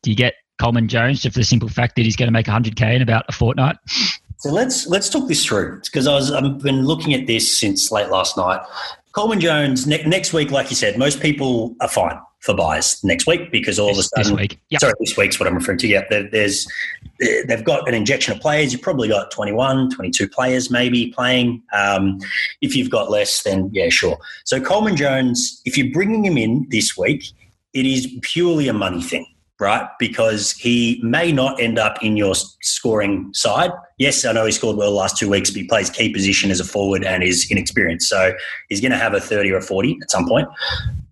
do 0.01 0.09
you 0.09 0.15
get 0.15 0.33
Coleman 0.59 0.87
Jones 0.87 1.21
just 1.21 1.33
for 1.35 1.39
the 1.39 1.45
simple 1.45 1.69
fact 1.69 1.95
that 1.95 2.03
he's 2.03 2.15
going 2.15 2.27
to 2.27 2.31
make 2.31 2.47
100k 2.47 2.95
in 2.95 3.01
about 3.01 3.25
a 3.29 3.31
fortnight? 3.31 3.77
So 4.37 4.51
let's 4.51 4.87
let's 4.87 5.09
talk 5.09 5.29
this 5.29 5.45
through 5.45 5.79
because 5.85 6.05
I 6.05 6.15
was 6.15 6.31
I've 6.31 6.59
been 6.59 6.85
looking 6.85 7.13
at 7.13 7.27
this 7.27 7.57
since 7.57 7.91
late 7.91 8.09
last 8.09 8.35
night, 8.35 8.59
Coleman 9.13 9.39
Jones 9.39 9.85
ne- 9.85 10.03
next 10.03 10.33
week, 10.33 10.51
like 10.51 10.69
you 10.69 10.75
said, 10.75 10.97
most 10.97 11.21
people 11.21 11.75
are 11.81 11.87
fine 11.87 12.19
for 12.39 12.53
buys 12.55 13.01
next 13.03 13.25
week 13.25 13.51
because 13.51 13.79
all 13.79 13.87
this, 13.87 13.97
of 13.97 13.99
a 13.99 14.23
sudden, 14.23 14.31
this 14.33 14.41
week, 14.41 14.59
yep. 14.69 14.81
sorry, 14.81 14.93
this 14.99 15.15
week's 15.15 15.39
what 15.39 15.47
I'm 15.47 15.55
referring 15.55 15.77
to. 15.79 15.87
Yeah, 15.87 16.03
there, 16.09 16.29
there's 16.29 16.67
they've 17.19 17.63
got 17.63 17.87
an 17.87 17.93
injection 17.93 18.33
of 18.33 18.41
players. 18.41 18.73
You've 18.73 18.81
probably 18.81 19.07
got 19.07 19.31
21, 19.31 19.91
22 19.91 20.27
players 20.27 20.71
maybe 20.71 21.11
playing. 21.15 21.61
Um, 21.73 22.19
if 22.61 22.75
you've 22.75 22.89
got 22.89 23.11
less, 23.11 23.43
then 23.43 23.69
yeah, 23.71 23.89
sure. 23.89 24.17
So 24.45 24.59
Coleman 24.59 24.95
Jones, 24.95 25.61
if 25.63 25.77
you're 25.77 25.93
bringing 25.93 26.25
him 26.25 26.37
in 26.37 26.67
this 26.69 26.97
week, 26.97 27.25
it 27.73 27.85
is 27.85 28.07
purely 28.23 28.67
a 28.67 28.73
money 28.73 29.01
thing 29.01 29.27
right? 29.59 29.87
Because 29.99 30.51
he 30.51 30.99
may 31.03 31.31
not 31.31 31.59
end 31.61 31.79
up 31.79 32.03
in 32.03 32.17
your 32.17 32.35
scoring 32.35 33.29
side. 33.33 33.71
Yes, 33.97 34.25
I 34.25 34.31
know 34.31 34.45
he 34.45 34.51
scored 34.51 34.77
well 34.77 34.91
last 34.91 35.17
two 35.17 35.29
weeks, 35.29 35.49
but 35.49 35.61
he 35.61 35.67
plays 35.67 35.89
key 35.89 36.11
position 36.11 36.51
as 36.51 36.59
a 36.59 36.65
forward 36.65 37.03
and 37.03 37.23
is 37.23 37.47
inexperienced. 37.49 38.09
So 38.09 38.33
he's 38.69 38.81
going 38.81 38.91
to 38.91 38.97
have 38.97 39.13
a 39.13 39.21
30 39.21 39.51
or 39.51 39.57
a 39.57 39.61
40 39.61 39.99
at 40.01 40.11
some 40.11 40.27
point. 40.27 40.47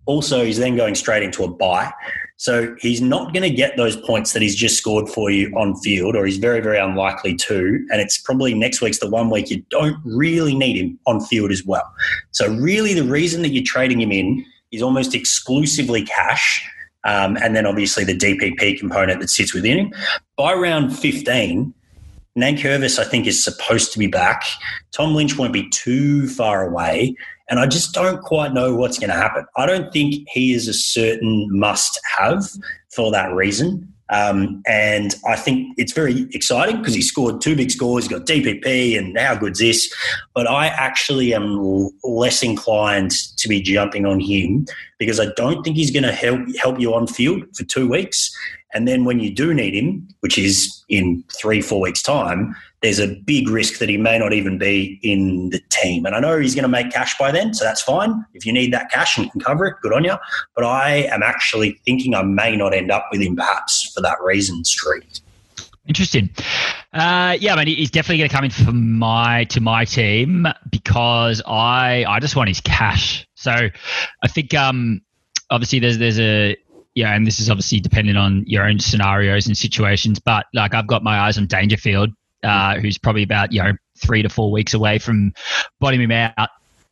Also, 0.06 0.44
he's 0.44 0.58
then 0.58 0.76
going 0.76 0.94
straight 0.94 1.22
into 1.22 1.44
a 1.44 1.48
buy. 1.48 1.92
So 2.36 2.74
he's 2.80 3.00
not 3.00 3.32
going 3.32 3.48
to 3.48 3.54
get 3.54 3.76
those 3.76 3.96
points 3.96 4.32
that 4.32 4.42
he's 4.42 4.56
just 4.56 4.76
scored 4.76 5.08
for 5.08 5.30
you 5.30 5.54
on 5.56 5.76
field, 5.76 6.16
or 6.16 6.26
he's 6.26 6.38
very, 6.38 6.58
very 6.58 6.78
unlikely 6.78 7.36
to. 7.36 7.86
And 7.90 8.00
it's 8.00 8.18
probably 8.18 8.52
next 8.52 8.80
week's 8.80 8.98
the 8.98 9.08
one 9.08 9.30
week 9.30 9.48
you 9.48 9.62
don't 9.70 9.96
really 10.04 10.56
need 10.56 10.76
him 10.76 10.98
on 11.06 11.20
field 11.20 11.52
as 11.52 11.64
well. 11.64 11.88
So, 12.32 12.52
really, 12.52 12.94
the 12.94 13.04
reason 13.04 13.42
that 13.42 13.50
you're 13.50 13.62
trading 13.64 14.00
him 14.00 14.10
in 14.10 14.44
is 14.72 14.82
almost 14.82 15.14
exclusively 15.14 16.02
cash 16.02 16.68
um, 17.04 17.36
and 17.38 17.56
then 17.56 17.66
obviously 17.66 18.04
the 18.04 18.16
DPP 18.16 18.78
component 18.78 19.20
that 19.20 19.30
sits 19.30 19.54
within 19.54 19.78
him. 19.78 19.94
By 20.36 20.54
round 20.54 20.96
15, 20.96 21.74
Nankervis, 22.38 22.98
I 22.98 23.04
think, 23.04 23.26
is 23.26 23.42
supposed 23.42 23.92
to 23.92 23.98
be 23.98 24.06
back. 24.06 24.44
Tom 24.92 25.14
Lynch 25.14 25.36
won't 25.36 25.52
be 25.52 25.68
too 25.68 26.28
far 26.28 26.66
away. 26.66 27.14
And 27.50 27.60
I 27.60 27.66
just 27.66 27.92
don't 27.92 28.22
quite 28.22 28.54
know 28.54 28.74
what's 28.74 28.98
going 28.98 29.10
to 29.10 29.16
happen. 29.16 29.44
I 29.56 29.66
don't 29.66 29.92
think 29.92 30.26
he 30.30 30.54
is 30.54 30.68
a 30.68 30.72
certain 30.72 31.48
must 31.50 32.00
have 32.18 32.48
for 32.94 33.10
that 33.10 33.34
reason. 33.34 33.91
Um, 34.10 34.62
and 34.66 35.14
I 35.26 35.36
think 35.36 35.74
it's 35.78 35.92
very 35.92 36.28
exciting 36.32 36.78
because 36.78 36.94
he 36.94 37.02
scored 37.02 37.40
two 37.40 37.56
big 37.56 37.70
scores. 37.70 38.04
He's 38.04 38.12
got 38.12 38.26
DPP, 38.26 38.98
and 38.98 39.18
how 39.18 39.34
good's 39.36 39.58
this? 39.58 39.92
But 40.34 40.46
I 40.46 40.66
actually 40.66 41.34
am 41.34 41.90
less 42.04 42.42
inclined 42.42 43.12
to 43.38 43.48
be 43.48 43.62
jumping 43.62 44.04
on 44.04 44.20
him 44.20 44.66
because 44.98 45.18
I 45.18 45.26
don't 45.36 45.62
think 45.62 45.76
he's 45.76 45.90
going 45.90 46.02
to 46.02 46.12
help 46.12 46.40
help 46.60 46.78
you 46.78 46.94
on 46.94 47.06
field 47.06 47.44
for 47.56 47.64
two 47.64 47.88
weeks. 47.88 48.30
And 48.74 48.88
then 48.88 49.04
when 49.04 49.20
you 49.20 49.30
do 49.30 49.52
need 49.52 49.74
him, 49.74 50.08
which 50.20 50.38
is 50.38 50.84
in 50.88 51.24
three, 51.32 51.60
four 51.60 51.80
weeks' 51.80 52.02
time, 52.02 52.54
there's 52.82 52.98
a 52.98 53.06
big 53.06 53.48
risk 53.48 53.78
that 53.78 53.88
he 53.88 53.96
may 53.96 54.18
not 54.18 54.32
even 54.32 54.58
be 54.58 54.98
in 55.02 55.50
the 55.50 55.60
team. 55.70 56.04
And 56.04 56.16
I 56.16 56.20
know 56.20 56.38
he's 56.38 56.54
going 56.54 56.64
to 56.64 56.68
make 56.68 56.90
cash 56.90 57.16
by 57.16 57.30
then, 57.30 57.54
so 57.54 57.64
that's 57.64 57.80
fine. 57.80 58.24
If 58.34 58.44
you 58.44 58.52
need 58.52 58.72
that 58.72 58.90
cash 58.90 59.16
and 59.16 59.30
can 59.30 59.40
cover 59.40 59.66
it, 59.66 59.76
good 59.82 59.92
on 59.92 60.02
you. 60.04 60.16
But 60.56 60.64
I 60.64 61.08
am 61.10 61.22
actually 61.22 61.80
thinking 61.84 62.14
I 62.14 62.22
may 62.22 62.56
not 62.56 62.74
end 62.74 62.90
up 62.90 63.06
with 63.12 63.20
him 63.20 63.36
perhaps 63.36 63.92
for 63.94 64.00
that 64.00 64.20
reason, 64.20 64.64
Street. 64.64 65.20
Interesting. 65.86 66.30
Uh, 66.92 67.36
yeah, 67.40 67.54
I 67.54 67.64
mean, 67.64 67.76
he's 67.76 67.90
definitely 67.90 68.18
going 68.18 68.30
to 68.30 68.34
come 68.34 68.44
in 68.44 68.50
for 68.50 68.72
my 68.72 69.44
to 69.44 69.60
my 69.60 69.84
team 69.84 70.46
because 70.70 71.42
I 71.46 72.04
I 72.06 72.20
just 72.20 72.36
want 72.36 72.48
his 72.48 72.60
cash. 72.60 73.26
So 73.34 73.50
I 73.50 74.28
think 74.28 74.54
um, 74.54 75.00
obviously 75.50 75.78
there's 75.80 75.98
there's 75.98 76.20
a 76.20 76.56
yeah, 76.94 77.14
and 77.14 77.26
this 77.26 77.40
is 77.40 77.50
obviously 77.50 77.80
dependent 77.80 78.18
on 78.18 78.44
your 78.46 78.64
own 78.64 78.78
scenarios 78.78 79.46
and 79.46 79.56
situations. 79.56 80.18
But 80.18 80.46
like 80.54 80.74
I've 80.74 80.86
got 80.86 81.02
my 81.02 81.18
eyes 81.18 81.38
on 81.38 81.46
Dangerfield, 81.46 82.10
uh, 82.42 82.78
who's 82.78 82.98
probably 82.98 83.22
about 83.22 83.52
you 83.52 83.62
know 83.62 83.72
three 83.98 84.22
to 84.22 84.28
four 84.28 84.50
weeks 84.50 84.74
away 84.74 84.98
from 84.98 85.32
bottoming 85.80 86.10
him 86.10 86.32
out, 86.36 86.50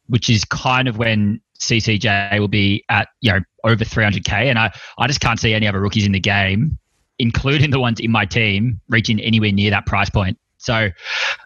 which 0.09 0.30
is 0.30 0.45
kind 0.45 0.88
of 0.88 0.99
when 0.99 1.40
CCJ 1.61 2.38
will 2.38 2.49
be 2.49 2.85
at 2.88 3.09
you 3.21 3.33
know 3.33 3.40
over 3.64 3.85
300k, 3.85 4.33
and 4.33 4.59
I 4.59 4.73
I 4.99 5.07
just 5.07 5.21
can't 5.21 5.38
see 5.38 5.54
any 5.54 5.66
other 5.66 5.80
rookies 5.80 6.07
in 6.07 6.12
the 6.12 6.21
game, 6.21 6.78
including 7.19 7.71
the 7.71 7.80
ones 7.80 8.00
in 8.00 8.11
my 8.11 8.26
team, 8.26 8.80
reaching 8.88 9.21
anywhere 9.21 9.52
near 9.52 9.71
that 9.71 9.87
price 9.87 10.11
point. 10.11 10.38
So 10.61 10.90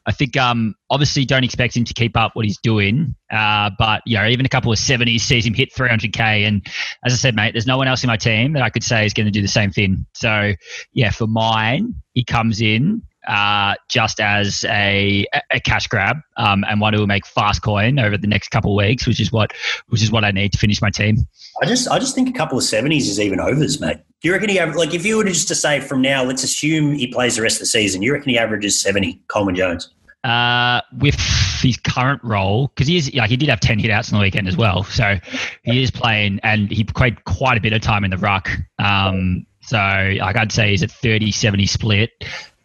I 0.06 0.12
think 0.12 0.36
um, 0.36 0.74
obviously 0.90 1.24
don't 1.24 1.44
expect 1.44 1.76
him 1.76 1.84
to 1.84 1.94
keep 1.94 2.16
up 2.16 2.34
what 2.34 2.44
he's 2.44 2.58
doing. 2.58 3.14
Uh, 3.30 3.70
but 3.78 4.02
you 4.04 4.16
know, 4.16 4.26
even 4.26 4.44
a 4.44 4.48
couple 4.48 4.72
of 4.72 4.78
70s 4.78 5.20
sees 5.20 5.46
him 5.46 5.54
hit 5.54 5.72
300k. 5.72 6.18
And 6.46 6.66
as 7.04 7.12
I 7.12 7.16
said, 7.16 7.36
mate, 7.36 7.52
there's 7.52 7.66
no 7.66 7.76
one 7.76 7.86
else 7.86 8.02
in 8.02 8.08
my 8.08 8.16
team 8.16 8.54
that 8.54 8.62
I 8.62 8.70
could 8.70 8.82
say 8.82 9.06
is 9.06 9.14
going 9.14 9.26
to 9.26 9.30
do 9.30 9.40
the 9.40 9.48
same 9.48 9.70
thing. 9.70 10.04
So 10.14 10.52
yeah, 10.92 11.10
for 11.10 11.28
mine, 11.28 11.94
he 12.12 12.24
comes 12.24 12.60
in 12.60 13.02
uh, 13.26 13.74
just 13.88 14.20
as 14.20 14.64
a, 14.64 15.26
a 15.50 15.60
cash 15.60 15.86
grab 15.86 16.18
um, 16.36 16.64
and 16.68 16.80
one 16.80 16.92
who 16.92 17.00
will 17.00 17.06
make 17.06 17.26
fast 17.26 17.62
coin 17.62 17.98
over 17.98 18.16
the 18.16 18.26
next 18.26 18.48
couple 18.48 18.72
of 18.72 18.84
weeks, 18.84 19.06
which 19.06 19.20
is 19.20 19.32
what 19.32 19.52
which 19.88 20.02
is 20.02 20.10
what 20.10 20.24
I 20.24 20.30
need 20.30 20.52
to 20.52 20.58
finish 20.58 20.80
my 20.82 20.90
team. 20.90 21.16
I 21.62 21.66
just 21.66 21.88
I 21.88 21.98
just 21.98 22.14
think 22.14 22.28
a 22.28 22.32
couple 22.32 22.58
of 22.58 22.64
seventies 22.64 23.08
is 23.08 23.20
even 23.20 23.40
overs, 23.40 23.80
mate. 23.80 23.98
Do 24.20 24.28
you 24.28 24.32
reckon 24.32 24.48
he 24.48 24.56
have, 24.56 24.74
like 24.74 24.94
if 24.94 25.04
you 25.04 25.18
were 25.18 25.24
just 25.24 25.48
to 25.48 25.54
say 25.54 25.80
from 25.80 26.00
now, 26.00 26.24
let's 26.24 26.42
assume 26.42 26.94
he 26.94 27.06
plays 27.06 27.36
the 27.36 27.42
rest 27.42 27.56
of 27.56 27.60
the 27.60 27.66
season, 27.66 28.02
you 28.02 28.12
reckon 28.12 28.30
he 28.30 28.38
averages 28.38 28.80
seventy, 28.80 29.22
Coleman 29.28 29.54
Jones? 29.54 29.90
Uh, 30.22 30.80
with 30.98 31.16
his 31.60 31.76
current 31.76 32.22
role, 32.24 32.68
because 32.68 32.88
he 32.88 32.96
is 32.96 33.14
like 33.14 33.30
he 33.30 33.36
did 33.36 33.48
have 33.48 33.60
ten 33.60 33.78
hitouts 33.78 34.12
on 34.12 34.18
the 34.18 34.22
weekend 34.22 34.48
as 34.48 34.56
well, 34.56 34.84
so 34.84 35.18
he 35.62 35.82
is 35.82 35.90
playing 35.90 36.40
and 36.42 36.70
he 36.70 36.84
played 36.84 37.24
quite 37.24 37.58
a 37.58 37.60
bit 37.60 37.72
of 37.72 37.82
time 37.82 38.04
in 38.04 38.10
the 38.10 38.18
ruck. 38.18 38.48
Um, 38.78 39.46
so 39.60 39.76
like 39.76 40.36
I'd 40.36 40.52
say 40.52 40.70
he's 40.70 40.82
a 40.82 40.86
30-70 40.86 41.68
split 41.68 42.10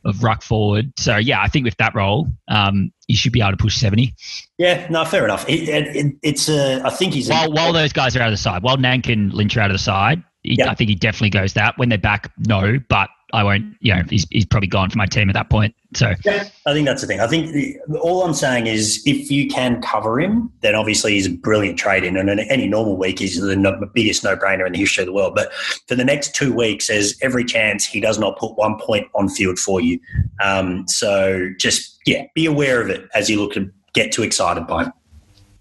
of 0.06 0.24
ruck 0.24 0.42
forward. 0.42 0.92
So 0.98 1.18
yeah, 1.18 1.42
I 1.42 1.48
think 1.48 1.66
with 1.66 1.78
that 1.78 1.94
role, 1.96 2.28
um, 2.48 2.92
you 3.08 3.16
should 3.16 3.34
be 3.34 3.42
able 3.42 3.52
to 3.52 3.58
push 3.58 3.76
seventy. 3.76 4.14
Yeah, 4.58 4.88
no, 4.90 5.06
fair 5.06 5.26
enough. 5.26 5.48
It, 5.50 5.68
it, 5.70 6.16
it's 6.22 6.50
a, 6.50 6.82
I 6.86 6.90
think 6.90 7.14
he's 7.14 7.30
while, 7.30 7.52
while 7.52 7.74
those 7.74 7.94
guys 7.94 8.16
are 8.16 8.22
out 8.22 8.28
of 8.28 8.34
the 8.34 8.38
side, 8.38 8.64
while 8.64 8.78
Nank 8.78 9.12
and 9.12 9.34
Lynch 9.34 9.58
are 9.58 9.62
out 9.62 9.72
of 9.72 9.76
the 9.76 9.84
side. 9.84 10.24
He, 10.42 10.62
I 10.64 10.74
think 10.74 10.90
he 10.90 10.96
definitely 10.96 11.32
goes 11.32 11.54
that. 11.54 11.78
When 11.78 11.90
they're 11.90 11.98
back, 11.98 12.32
no, 12.38 12.80
but 12.88 13.10
I 13.34 13.44
won't. 13.44 13.76
You 13.80 13.96
know, 13.96 14.02
he's, 14.10 14.26
he's 14.30 14.46
probably 14.46 14.68
gone 14.68 14.90
for 14.90 14.98
my 14.98 15.06
team 15.06 15.30
at 15.30 15.34
that 15.34 15.50
point. 15.50 15.76
So 15.96 16.14
yeah, 16.24 16.48
I 16.66 16.74
think 16.74 16.88
that's 16.88 17.02
the 17.02 17.08
thing. 17.08 17.20
I 17.20 17.28
think 17.28 17.52
the, 17.52 18.00
all 18.00 18.24
I'm 18.24 18.34
saying 18.34 18.68
is 18.68 19.02
if 19.06 19.32
you 19.32 19.48
can 19.48 19.82
cover 19.82 20.20
him, 20.20 20.52
then 20.62 20.76
obviously 20.76 21.14
he's 21.14 21.28
a 21.28 21.32
brilliant 21.32 21.78
trade 21.78 22.04
in. 22.04 22.18
And 22.18 22.30
in 22.30 22.40
any 22.40 22.68
normal 22.68 22.98
week, 22.98 23.20
he's 23.20 23.40
the 23.40 23.56
no, 23.56 23.80
biggest 23.94 24.24
no 24.24 24.36
brainer 24.36 24.66
in 24.66 24.74
the 24.74 24.80
history 24.80 25.04
of 25.04 25.08
the 25.08 25.14
world. 25.14 25.36
But 25.36 25.54
for 25.88 25.96
the 25.96 26.06
next 26.06 26.36
two 26.36 26.54
weeks, 26.54 26.88
there's 26.88 27.16
every 27.22 27.44
chance 27.44 27.86
he 27.86 28.00
does 28.00 28.20
not 28.20 28.38
put 28.38 28.56
one 28.56 28.78
point 28.80 29.08
on 29.16 29.30
field 29.30 29.60
for 29.60 29.82
you. 29.82 30.00
Um, 30.44 30.88
so 30.88 31.50
just 31.58 32.00
yeah, 32.06 32.26
be 32.36 32.46
aware 32.46 32.82
of 32.82 32.90
it 32.90 33.08
as 33.14 33.30
you 33.30 33.40
look 33.40 33.54
to 33.54 33.70
get 33.94 34.12
too 34.12 34.24
excited 34.24 34.68
by 34.68 34.86
him. 34.86 34.94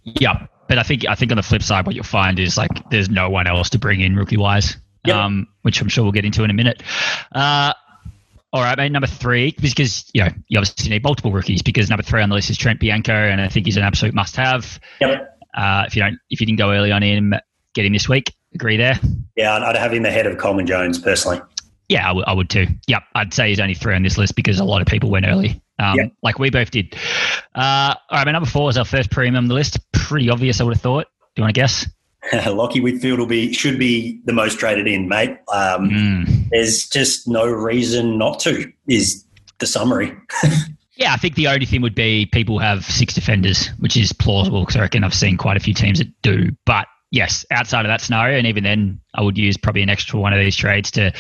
Yeah, 0.04 0.46
but 0.68 0.78
I 0.78 0.82
think 0.82 1.06
I 1.06 1.14
think 1.14 1.32
on 1.32 1.36
the 1.36 1.42
flip 1.42 1.62
side, 1.62 1.86
what 1.86 1.94
you'll 1.94 2.04
find 2.04 2.38
is 2.38 2.56
like 2.56 2.70
there's 2.90 3.10
no 3.10 3.28
one 3.28 3.46
else 3.46 3.70
to 3.70 3.78
bring 3.78 4.00
in 4.00 4.16
rookie 4.16 4.36
wise 4.36 4.76
yep. 5.08 5.16
um, 5.16 5.46
which 5.62 5.80
I'm 5.80 5.88
sure 5.88 6.04
we'll 6.04 6.12
get 6.12 6.24
into 6.24 6.44
in 6.44 6.50
a 6.50 6.54
minute. 6.54 6.82
Uh, 7.32 7.72
all 8.52 8.62
right, 8.62 8.78
mate. 8.78 8.92
Number 8.92 9.06
three, 9.06 9.54
because 9.60 10.08
you 10.14 10.24
know 10.24 10.30
you 10.48 10.58
obviously 10.58 10.90
need 10.90 11.02
multiple 11.02 11.32
rookies. 11.32 11.62
Because 11.62 11.90
number 11.90 12.02
three 12.02 12.22
on 12.22 12.28
the 12.28 12.34
list 12.34 12.50
is 12.50 12.56
Trent 12.56 12.80
Bianco, 12.80 13.12
and 13.12 13.40
I 13.40 13.48
think 13.48 13.66
he's 13.66 13.76
an 13.76 13.82
absolute 13.82 14.14
must-have. 14.14 14.80
Yep. 15.00 15.38
Uh, 15.54 15.84
if 15.86 15.96
you 15.96 16.02
don't, 16.02 16.18
if 16.30 16.40
you 16.40 16.46
didn't 16.46 16.58
go 16.58 16.72
early 16.72 16.92
on 16.92 17.02
him, 17.02 17.34
get 17.74 17.84
him 17.84 17.92
this 17.92 18.08
week. 18.08 18.32
Agree 18.54 18.76
there? 18.76 18.98
Yeah, 19.36 19.54
I'd 19.56 19.76
have 19.76 19.92
him 19.92 20.06
ahead 20.06 20.26
of 20.26 20.38
Coleman 20.38 20.66
Jones 20.66 20.98
personally. 20.98 21.40
Yeah, 21.88 22.04
I, 22.04 22.08
w- 22.08 22.24
I 22.26 22.32
would 22.32 22.50
too. 22.50 22.66
Yep, 22.86 23.02
I'd 23.14 23.34
say 23.34 23.48
he's 23.48 23.60
only 23.60 23.74
three 23.74 23.94
on 23.94 24.02
this 24.02 24.18
list 24.18 24.34
because 24.34 24.60
a 24.60 24.64
lot 24.64 24.80
of 24.80 24.88
people 24.88 25.10
went 25.10 25.26
early, 25.26 25.60
um, 25.78 25.96
yep. 25.96 26.12
like 26.22 26.38
we 26.38 26.50
both 26.50 26.70
did. 26.70 26.94
Uh, 27.54 27.94
all 28.10 28.18
right, 28.18 28.26
my 28.26 28.32
number 28.32 28.48
four 28.48 28.70
is 28.70 28.76
our 28.76 28.84
first 28.84 29.10
premium 29.10 29.36
on 29.36 29.48
the 29.48 29.54
list. 29.54 29.78
Pretty 29.92 30.30
obvious, 30.30 30.60
I 30.60 30.64
would 30.64 30.74
have 30.74 30.82
thought. 30.82 31.06
Do 31.34 31.40
you 31.40 31.42
want 31.42 31.54
to 31.54 31.60
guess? 31.60 31.86
Lachie 32.32 32.82
Whitfield 32.82 33.18
will 33.18 33.26
be 33.26 33.52
should 33.52 33.78
be 33.78 34.20
the 34.24 34.32
most 34.32 34.58
traded 34.58 34.86
in, 34.86 35.08
mate. 35.08 35.30
Um, 35.52 35.88
mm. 35.88 36.48
There's 36.50 36.88
just 36.88 37.28
no 37.28 37.46
reason 37.46 38.18
not 38.18 38.40
to. 38.40 38.70
Is 38.86 39.24
the 39.58 39.66
summary? 39.66 40.16
yeah, 40.96 41.12
I 41.12 41.16
think 41.16 41.36
the 41.36 41.48
only 41.48 41.66
thing 41.66 41.80
would 41.82 41.94
be 41.94 42.26
people 42.26 42.58
have 42.58 42.84
six 42.84 43.14
defenders, 43.14 43.68
which 43.78 43.96
is 43.96 44.12
plausible 44.12 44.60
because 44.60 44.76
I 44.76 44.80
reckon 44.80 45.04
I've 45.04 45.14
seen 45.14 45.36
quite 45.36 45.56
a 45.56 45.60
few 45.60 45.74
teams 45.74 45.98
that 46.00 46.08
do. 46.22 46.50
But 46.64 46.88
yes, 47.10 47.46
outside 47.52 47.84
of 47.84 47.88
that 47.88 48.00
scenario, 48.00 48.36
and 48.36 48.46
even 48.46 48.64
then, 48.64 49.00
I 49.14 49.22
would 49.22 49.38
use 49.38 49.56
probably 49.56 49.82
an 49.82 49.88
extra 49.88 50.18
one 50.18 50.32
of 50.32 50.40
these 50.40 50.56
trades 50.56 50.90
to 50.92 51.12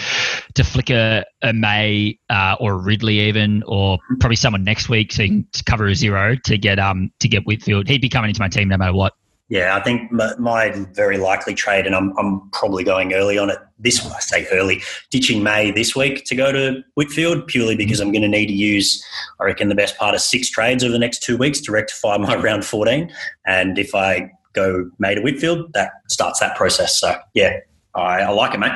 to 0.54 0.64
flick 0.64 0.90
a, 0.90 1.24
a 1.42 1.52
May 1.52 2.18
uh, 2.28 2.56
or 2.58 2.72
a 2.72 2.76
Ridley 2.76 3.20
even, 3.20 3.62
or 3.66 3.98
probably 4.20 4.36
someone 4.36 4.64
next 4.64 4.88
week 4.88 5.12
so 5.12 5.22
you 5.22 5.28
can 5.28 5.48
cover 5.64 5.86
a 5.86 5.94
zero 5.94 6.36
to 6.44 6.58
get 6.58 6.78
um 6.78 7.12
to 7.20 7.28
get 7.28 7.44
Whitfield. 7.44 7.88
He'd 7.88 8.00
be 8.00 8.08
coming 8.08 8.30
into 8.30 8.40
my 8.40 8.48
team 8.48 8.68
no 8.68 8.76
matter 8.76 8.94
what. 8.94 9.14
Yeah, 9.48 9.74
I 9.76 9.80
think 9.80 10.12
my 10.12 10.70
very 10.92 11.16
likely 11.16 11.54
trade, 11.54 11.86
and 11.86 11.94
I'm, 11.94 12.12
I'm 12.18 12.50
probably 12.50 12.84
going 12.84 13.14
early 13.14 13.38
on 13.38 13.48
it 13.48 13.58
this. 13.78 14.04
I 14.04 14.20
say 14.20 14.46
early, 14.52 14.82
ditching 15.10 15.42
May 15.42 15.70
this 15.70 15.96
week 15.96 16.24
to 16.26 16.34
go 16.34 16.52
to 16.52 16.82
Whitfield 16.94 17.46
purely 17.46 17.74
mm-hmm. 17.74 17.78
because 17.78 18.00
I'm 18.00 18.12
going 18.12 18.22
to 18.22 18.28
need 18.28 18.46
to 18.46 18.52
use, 18.52 19.02
I 19.40 19.44
reckon, 19.44 19.68
the 19.68 19.74
best 19.74 19.96
part 19.96 20.14
of 20.14 20.20
six 20.20 20.50
trades 20.50 20.84
over 20.84 20.92
the 20.92 20.98
next 20.98 21.22
two 21.22 21.36
weeks 21.36 21.60
to 21.62 21.72
rectify 21.72 22.18
my 22.18 22.36
round 22.42 22.64
14. 22.64 23.10
And 23.46 23.78
if 23.78 23.94
I 23.94 24.30
go 24.52 24.90
May 24.98 25.14
to 25.14 25.20
Whitfield, 25.22 25.72
that 25.72 25.92
starts 26.08 26.40
that 26.40 26.56
process. 26.56 26.98
So 26.98 27.16
yeah, 27.34 27.58
I, 27.94 28.20
I 28.20 28.28
like 28.30 28.54
it, 28.54 28.58
mate. 28.58 28.72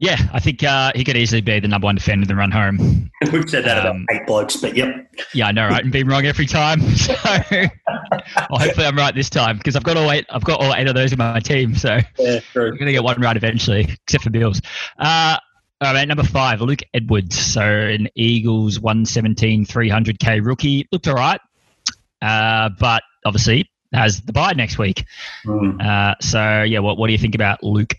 Yeah, 0.00 0.16
I 0.32 0.40
think 0.40 0.62
uh, 0.62 0.92
he 0.94 1.04
could 1.04 1.18
easily 1.18 1.42
be 1.42 1.60
the 1.60 1.68
number 1.68 1.84
one 1.84 1.96
defender 1.96 2.22
in 2.24 2.28
the 2.28 2.34
run 2.34 2.50
home. 2.50 3.10
We've 3.32 3.48
said 3.48 3.66
that 3.66 3.86
um, 3.86 4.06
about 4.08 4.16
eight 4.22 4.26
blokes, 4.26 4.56
but 4.56 4.74
yep. 4.74 4.88
Yeah, 5.34 5.48
I 5.48 5.52
know, 5.52 5.68
right? 5.68 5.84
And 5.84 5.92
been 5.92 6.08
wrong 6.08 6.24
every 6.24 6.46
time. 6.46 6.80
So 7.00 7.14
well, 8.50 8.60
hopefully 8.60 8.86
I'm 8.86 8.96
right 8.96 9.14
this 9.14 9.28
time 9.28 9.58
because 9.58 9.76
I've 9.76 9.82
got 9.82 9.96
all 9.96 10.10
eight. 10.10 10.26
I've 10.30 10.44
got 10.44 10.60
all 10.60 10.74
eight 10.74 10.86
of 10.86 10.94
those 10.94 11.12
in 11.12 11.18
my 11.18 11.40
team. 11.40 11.74
So 11.74 11.98
yeah, 12.18 12.40
going 12.54 12.78
to 12.78 12.92
get 12.92 13.02
one 13.02 13.20
right 13.20 13.36
eventually, 13.36 13.88
except 14.06 14.24
for 14.24 14.30
Bills. 14.30 14.60
Uh, 14.98 15.36
all 15.80 15.94
right, 15.94 16.06
number 16.06 16.22
five, 16.22 16.60
Luke 16.60 16.80
Edwards. 16.94 17.38
So 17.38 17.62
an 17.62 18.08
Eagles 18.14 18.80
117, 18.80 19.66
300k 19.66 20.44
rookie. 20.44 20.86
Looked 20.92 21.08
all 21.08 21.14
right, 21.14 21.40
uh, 22.22 22.70
but 22.78 23.02
obviously 23.24 23.68
has 23.92 24.20
the 24.22 24.32
bye 24.32 24.52
next 24.52 24.78
week. 24.78 25.04
Mm. 25.44 25.80
Uh, 25.84 26.14
so 26.20 26.62
yeah, 26.62 26.78
what 26.78 26.98
what 26.98 27.08
do 27.08 27.12
you 27.12 27.18
think 27.18 27.34
about 27.34 27.62
Luke? 27.62 27.94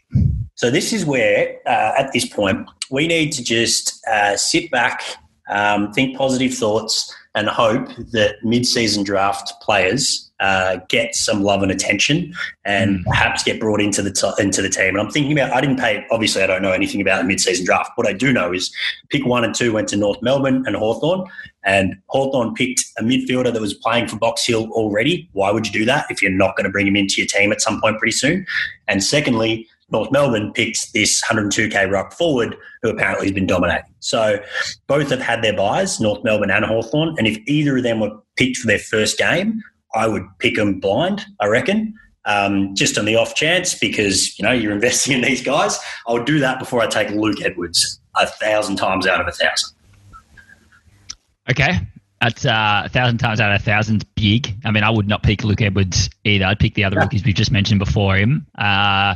So 0.55 0.69
this 0.69 0.93
is 0.93 1.05
where, 1.05 1.57
uh, 1.65 1.93
at 1.97 2.11
this 2.13 2.25
point, 2.25 2.69
we 2.89 3.07
need 3.07 3.31
to 3.33 3.43
just 3.43 4.05
uh, 4.07 4.37
sit 4.37 4.69
back, 4.71 5.01
um, 5.49 5.91
think 5.91 6.17
positive 6.17 6.53
thoughts, 6.53 7.13
and 7.35 7.47
hope 7.47 7.87
that 8.11 8.35
mid-season 8.43 9.03
draft 9.03 9.53
players 9.61 10.30
uh, 10.41 10.79
get 10.89 11.15
some 11.15 11.43
love 11.43 11.61
and 11.63 11.71
attention, 11.71 12.33
and 12.65 12.99
mm. 12.99 13.03
perhaps 13.05 13.43
get 13.43 13.59
brought 13.59 13.79
into 13.79 14.01
the 14.01 14.11
t- 14.11 14.31
into 14.39 14.61
the 14.61 14.69
team. 14.69 14.89
And 14.89 14.99
I'm 14.99 15.11
thinking 15.11 15.31
about. 15.31 15.51
I 15.51 15.61
didn't 15.61 15.79
pay. 15.79 16.05
Obviously, 16.11 16.41
I 16.41 16.47
don't 16.47 16.61
know 16.61 16.71
anything 16.71 16.99
about 16.99 17.21
the 17.21 17.27
mid-season 17.27 17.65
draft. 17.65 17.91
What 17.95 18.07
I 18.07 18.13
do 18.13 18.33
know 18.33 18.51
is 18.51 18.73
pick 19.09 19.25
one 19.25 19.43
and 19.43 19.53
two 19.53 19.71
went 19.71 19.87
to 19.89 19.97
North 19.97 20.21
Melbourne 20.21 20.63
and 20.65 20.75
Hawthorn, 20.75 21.29
and 21.63 21.95
Hawthorn 22.07 22.55
picked 22.55 22.83
a 22.97 23.03
midfielder 23.03 23.53
that 23.53 23.61
was 23.61 23.73
playing 23.73 24.07
for 24.07 24.17
Box 24.17 24.45
Hill 24.45 24.69
already. 24.71 25.29
Why 25.33 25.51
would 25.51 25.67
you 25.67 25.73
do 25.73 25.85
that 25.85 26.07
if 26.09 26.21
you're 26.21 26.31
not 26.31 26.57
going 26.57 26.65
to 26.65 26.71
bring 26.71 26.87
him 26.87 26.95
into 26.95 27.15
your 27.17 27.27
team 27.27 27.51
at 27.51 27.61
some 27.61 27.79
point 27.79 27.99
pretty 27.99 28.13
soon? 28.13 28.45
And 28.87 29.03
secondly, 29.03 29.67
North 29.91 30.11
Melbourne 30.11 30.53
picked 30.53 30.93
this 30.93 31.21
102k 31.23 31.91
ruck 31.91 32.13
forward 32.13 32.55
who 32.81 32.89
apparently 32.89 33.27
has 33.27 33.33
been 33.33 33.45
dominating. 33.45 33.93
So 33.99 34.39
both 34.87 35.09
have 35.09 35.19
had 35.19 35.43
their 35.43 35.55
buys, 35.55 35.99
North 35.99 36.23
Melbourne 36.23 36.49
and 36.49 36.65
Hawthorn. 36.65 37.15
And 37.17 37.27
if 37.27 37.37
either 37.45 37.77
of 37.77 37.83
them 37.83 37.99
were 37.99 38.17
picked 38.37 38.57
for 38.57 38.67
their 38.67 38.79
first 38.79 39.17
game, 39.17 39.61
I 39.93 40.07
would 40.07 40.25
pick 40.39 40.55
them 40.55 40.79
blind, 40.79 41.25
I 41.39 41.47
reckon. 41.47 41.93
Um, 42.25 42.75
just 42.75 42.99
on 42.99 43.05
the 43.05 43.15
off 43.15 43.33
chance 43.33 43.73
because 43.73 44.37
you 44.37 44.43
know 44.43 44.51
you're 44.51 44.71
investing 44.79 45.13
in 45.13 45.21
these 45.21 45.43
guys. 45.43 45.79
I 46.07 46.13
would 46.13 46.25
do 46.25 46.39
that 46.39 46.59
before 46.59 46.81
I 46.81 46.87
take 46.87 47.09
Luke 47.09 47.41
Edwards. 47.41 47.99
a 48.15 48.27
thousand 48.27 48.75
times 48.75 49.07
out 49.07 49.21
of 49.21 49.27
a 49.27 49.31
thousand. 49.31 49.75
Okay. 51.49 51.79
That's 52.21 52.45
uh, 52.45 52.83
a 52.85 52.89
thousand 52.89 53.17
times 53.17 53.41
out 53.41 53.51
of 53.51 53.59
a 53.59 53.63
thousand 53.63 54.05
big. 54.15 54.53
I 54.63 54.69
mean, 54.69 54.83
I 54.83 54.91
would 54.91 55.07
not 55.07 55.23
pick 55.23 55.43
Luke 55.43 55.61
Edwards 55.61 56.07
either. 56.23 56.45
I'd 56.45 56.59
pick 56.59 56.75
the 56.75 56.83
other 56.83 56.99
rookies 56.99 57.25
we've 57.25 57.33
just 57.33 57.51
mentioned 57.51 57.79
before 57.79 58.15
him. 58.15 58.45
Uh, 58.55 59.15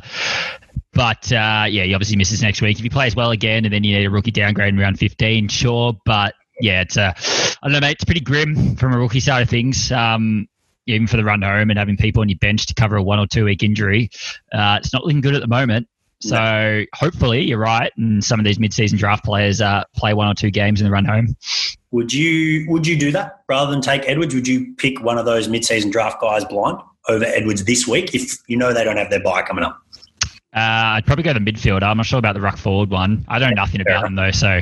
but 0.92 1.32
uh, 1.32 1.66
yeah, 1.70 1.84
he 1.84 1.94
obviously 1.94 2.16
misses 2.16 2.42
next 2.42 2.64
week. 2.64 2.78
If 2.78 2.84
he 2.84 2.90
plays 2.90 3.16
well 3.16 3.30
again 3.30 3.64
and 3.64 3.72
then 3.72 3.84
you 3.84 3.96
need 3.96 4.06
a 4.06 4.10
rookie 4.10 4.32
downgrade 4.32 4.74
in 4.74 4.80
round 4.80 4.98
15, 4.98 5.50
sure. 5.50 5.94
But 6.04 6.34
yeah, 6.60 6.82
it's 6.82 6.98
uh, 6.98 7.14
I 7.16 7.56
don't 7.68 7.74
know, 7.74 7.80
mate. 7.80 7.92
It's 7.92 8.06
pretty 8.06 8.22
grim 8.22 8.76
from 8.76 8.94
a 8.94 8.98
rookie 8.98 9.20
side 9.20 9.44
of 9.44 9.50
things. 9.50 9.92
Um, 9.92 10.48
even 10.88 11.08
for 11.08 11.18
the 11.18 11.24
run 11.24 11.42
home 11.42 11.70
and 11.70 11.80
having 11.80 11.98
people 11.98 12.22
on 12.22 12.30
your 12.30 12.38
bench 12.40 12.66
to 12.68 12.74
cover 12.74 12.96
a 12.96 13.04
one 13.04 13.20
or 13.20 13.28
two 13.28 13.46
week 13.46 13.64
injury, 13.64 14.10
uh, 14.54 14.78
it's 14.80 14.94
not 14.94 15.04
looking 15.04 15.22
good 15.22 15.36
at 15.36 15.42
the 15.42 15.48
moment. 15.48 15.88
So 16.22 16.36
no. 16.36 16.86
hopefully 16.94 17.44
you're 17.44 17.60
right, 17.60 17.92
and 17.98 18.24
some 18.24 18.40
of 18.40 18.46
these 18.46 18.58
mid-season 18.58 18.98
draft 18.98 19.26
players 19.26 19.62
uh, 19.62 19.84
play 19.96 20.14
one 20.14 20.28
or 20.28 20.34
two 20.34 20.50
games 20.50 20.80
in 20.80 20.86
the 20.86 20.92
run 20.92 21.06
home. 21.06 21.36
Would 21.92 22.14
you 22.14 22.70
would 22.70 22.88
you 22.88 22.98
do 22.98 23.12
that 23.12 23.42
rather 23.48 23.72
than 23.72 23.82
take 23.82 24.04
Edwards? 24.08 24.34
Would 24.34 24.48
you 24.48 24.74
pick 24.76 25.02
one 25.02 25.18
of 25.18 25.26
those 25.26 25.50
mid-season 25.50 25.92
draft 25.92 26.22
guys 26.22 26.46
blind 26.46 26.80
over 27.08 27.26
Edwards 27.26 27.66
this 27.66 27.88
week 27.88 28.16
if 28.16 28.38
you 28.48 28.58
know 28.58 28.74
they 28.74 28.84
don't 28.84 28.98
have 28.98 29.10
their 29.10 29.22
buy 29.22 29.42
coming 29.42 29.64
up? 29.64 29.80
Uh, 30.56 30.96
I'd 30.96 31.06
probably 31.06 31.24
go 31.24 31.34
the 31.34 31.40
midfielder. 31.40 31.84
I'm 31.84 31.98
not 31.98 32.06
sure 32.06 32.18
about 32.18 32.34
the 32.34 32.42
ruck 32.42 32.58
forward 32.58 32.90
one. 32.90 33.26
I 33.28 33.40
know 33.40 33.50
nothing 33.50 33.82
about 33.82 34.04
them 34.04 34.16
though, 34.16 34.32
so 34.32 34.60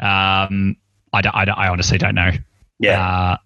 um, 0.00 0.76
I, 1.12 1.20
don't, 1.20 1.34
I, 1.34 1.44
don't, 1.44 1.58
I 1.58 1.68
honestly 1.68 1.98
don't 1.98 2.14
know. 2.14 2.30
Yeah. 2.78 3.06
Uh, 3.06 3.36